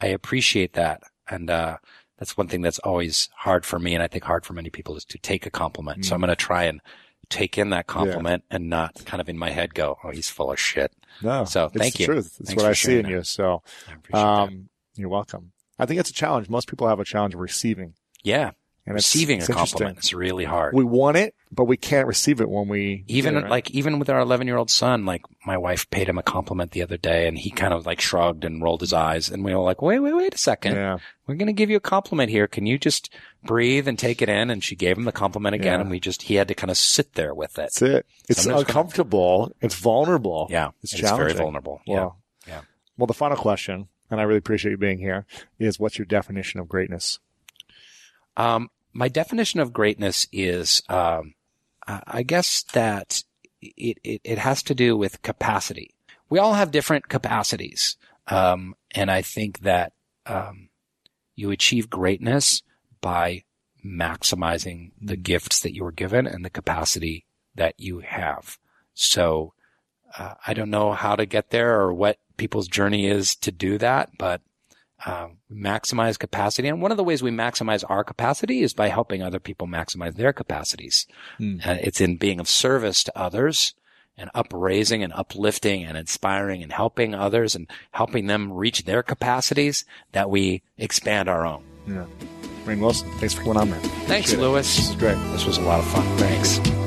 [0.00, 1.78] I, I appreciate that, and uh,
[2.22, 4.96] that's one thing that's always hard for me, and I think hard for many people
[4.96, 6.04] is to take a compliment.
[6.04, 6.80] So I'm gonna try and
[7.28, 10.52] take in that compliment and not kind of in my head go, "Oh, he's full
[10.52, 11.44] of shit." no.
[11.44, 12.06] so it's thank the you.
[12.06, 12.36] Truth.
[12.38, 13.10] It's Thanks what I see in that.
[13.10, 13.24] you.
[13.24, 14.24] So I appreciate that.
[14.24, 15.50] um, you're welcome.
[15.80, 16.48] I think it's a challenge.
[16.48, 17.94] Most people have a challenge of receiving.
[18.22, 18.52] Yeah,
[18.84, 20.74] And receiving it's a compliment is really hard.
[20.74, 23.50] We want it, but we can't receive it when we even it, right?
[23.50, 26.72] like even with our 11 year old son like my wife paid him a compliment
[26.72, 29.54] the other day and he kind of like shrugged and rolled his eyes and we
[29.54, 30.98] were like wait wait wait a second yeah.
[31.28, 33.08] we're going to give you a compliment here can you just
[33.44, 35.80] breathe and take it in and she gave him the compliment again Yeah.
[35.82, 38.06] and we just he had to kind of sit there with it That's it.
[38.28, 39.52] It's Sometimes- uncomfortable.
[39.60, 40.48] It's vulnerable.
[40.50, 42.08] yeah It's, it's, very vulnerable yeah
[42.48, 42.62] Yeah.
[42.98, 45.24] Well, the final question, and I really appreciate you being here,
[45.58, 47.20] is what's your definition of greatness?
[48.36, 51.34] Um, my definition of greatness is, um,
[51.86, 53.22] I guess that
[53.60, 55.94] it, it, it has to do with capacity.
[56.30, 57.96] We all have different capacities.
[58.28, 59.92] Um, and I think that,
[60.26, 60.68] um,
[61.34, 62.62] you achieve greatness
[63.00, 63.44] by
[63.84, 68.58] maximizing the gifts that you were given and the capacity that you have.
[68.94, 69.54] So,
[70.16, 73.78] uh, I don't know how to get there or what people's journey is to do
[73.78, 74.42] that, but
[75.06, 76.68] um, maximize capacity.
[76.68, 80.14] And one of the ways we maximize our capacity is by helping other people maximize
[80.14, 81.06] their capacities.
[81.38, 81.56] Hmm.
[81.64, 83.74] Uh, it's in being of service to others
[84.16, 89.84] and upraising and uplifting and inspiring and helping others and helping them reach their capacities
[90.12, 91.64] that we expand our own.
[91.86, 92.06] Yeah.
[92.64, 93.80] Rainn Wilson, thanks for coming on, man.
[93.80, 94.40] Thanks, Appreciate it.
[94.42, 94.76] Lewis.
[94.76, 95.16] This is great.
[95.32, 96.04] This was a lot of fun.
[96.18, 96.81] Thanks.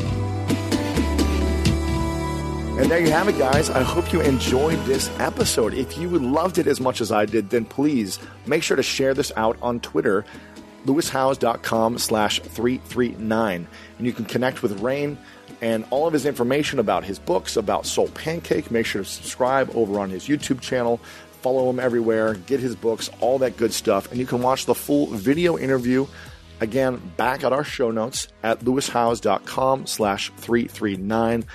[2.77, 3.69] And there you have it, guys.
[3.69, 5.73] I hope you enjoyed this episode.
[5.73, 9.13] If you loved it as much as I did, then please make sure to share
[9.13, 10.25] this out on Twitter,
[10.85, 13.67] lewishowes.com slash 339.
[13.97, 15.15] And you can connect with Rainn
[15.61, 18.69] and all of his information about his books, about Soul Pancake.
[18.69, 20.99] Make sure to subscribe over on his YouTube channel.
[21.41, 22.33] Follow him everywhere.
[22.33, 24.11] Get his books, all that good stuff.
[24.11, 26.07] And you can watch the full video interview
[26.59, 31.45] again back at our show notes at lewishowes.com slash 339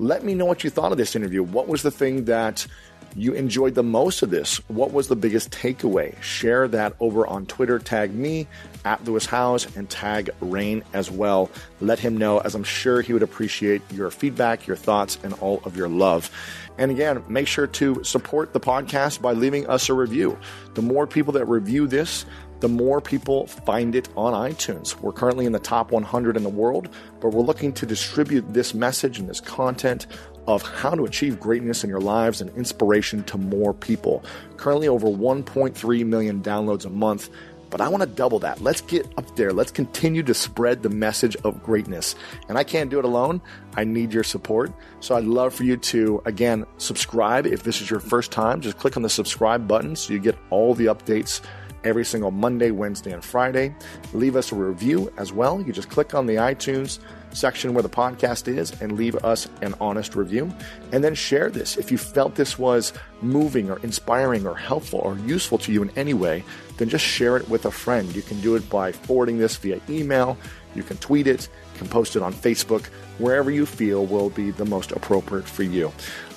[0.00, 1.42] let me know what you thought of this interview.
[1.42, 2.66] What was the thing that
[3.14, 4.56] you enjoyed the most of this?
[4.68, 6.20] What was the biggest takeaway?
[6.22, 7.78] Share that over on Twitter.
[7.78, 8.46] Tag me
[8.86, 11.50] at Lewis Howes and tag Rainn as well.
[11.82, 15.60] Let him know, as I'm sure he would appreciate your feedback, your thoughts, and all
[15.64, 16.30] of your love.
[16.78, 20.38] And again, make sure to support the podcast by leaving us a review.
[20.74, 22.24] The more people that review this,
[22.60, 24.98] the more people find it on iTunes.
[25.00, 26.88] We're currently in the top 100 in the world,
[27.20, 30.06] but we're looking to distribute this message and this content
[30.46, 34.24] of how to achieve greatness in your lives and inspiration to more people.
[34.56, 37.30] Currently over 1.3 million downloads a month.
[37.70, 38.60] But I want to double that.
[38.60, 39.52] Let's get up there.
[39.52, 42.16] Let's continue to spread the message of greatness.
[42.48, 43.40] And I can't do it alone.
[43.76, 44.72] I need your support.
[44.98, 47.46] So I'd love for you to, again, subscribe.
[47.46, 50.36] If this is your first time, just click on the subscribe button so you get
[50.50, 51.42] all the updates
[51.84, 53.74] every single Monday, Wednesday, and Friday.
[54.12, 55.60] Leave us a review as well.
[55.60, 56.98] You just click on the iTunes
[57.32, 60.52] section where the podcast is and leave us an honest review.
[60.92, 61.76] And then share this.
[61.76, 62.92] If you felt this was
[63.22, 66.44] moving or inspiring or helpful or useful to you in any way,
[66.78, 68.14] then just share it with a friend.
[68.14, 70.36] You can do it by forwarding this via email.
[70.74, 72.86] You can tweet it, you can post it on Facebook,
[73.18, 75.92] wherever you feel will be the most appropriate for you.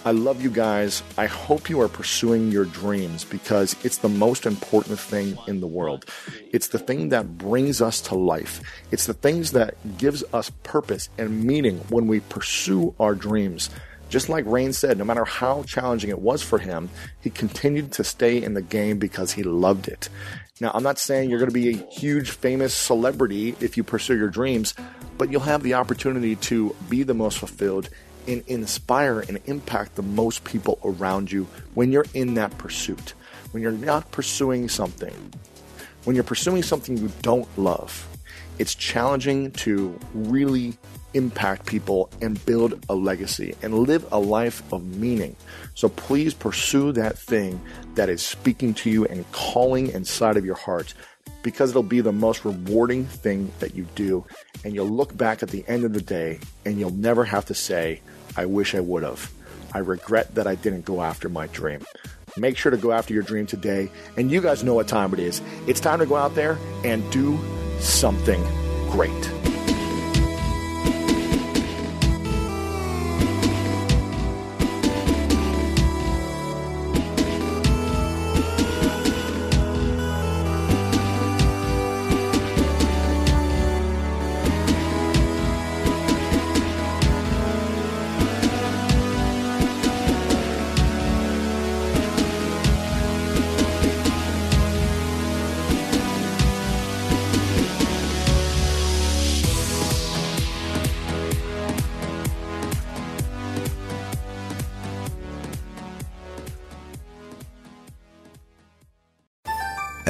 [0.05, 1.01] I love you guys.
[1.17, 5.67] I hope you are pursuing your dreams because it's the most important thing in the
[5.67, 6.03] world.
[6.51, 8.59] It's the thing that brings us to life.
[8.91, 13.69] It's the things that gives us purpose and meaning when we pursue our dreams.
[14.09, 16.89] Just like Rainn said, no matter how challenging it was for him,
[17.21, 20.09] he continued to stay in the game because he loved it.
[20.59, 24.17] Now, I'm not saying you're going to be a huge, famous celebrity if you pursue
[24.17, 24.75] your dreams,
[25.17, 27.89] but you'll have the opportunity to be the most fulfilled
[28.27, 33.13] and inspire and impact the most people around you when you're in that pursuit.
[33.51, 35.13] When you're not pursuing something,
[36.05, 38.07] when you're pursuing something you don't love,
[38.59, 40.77] it's challenging to really
[41.13, 45.35] impact people and build a legacy and live a life of meaning.
[45.75, 47.61] So please pursue that thing
[47.95, 50.93] that is speaking to you and calling inside of your heart
[51.43, 54.25] because it'll be the most rewarding thing that you do.
[54.63, 57.53] And you'll look back at the end of the day and you'll never have to
[57.53, 58.01] say,
[58.35, 59.31] I wish I would have.
[59.73, 61.85] I regret that I didn't go after my dream.
[62.37, 63.91] Make sure to go after your dream today.
[64.17, 65.41] And you guys know what time it is.
[65.67, 67.39] It's time to go out there and do
[67.79, 68.41] something
[68.89, 69.42] great.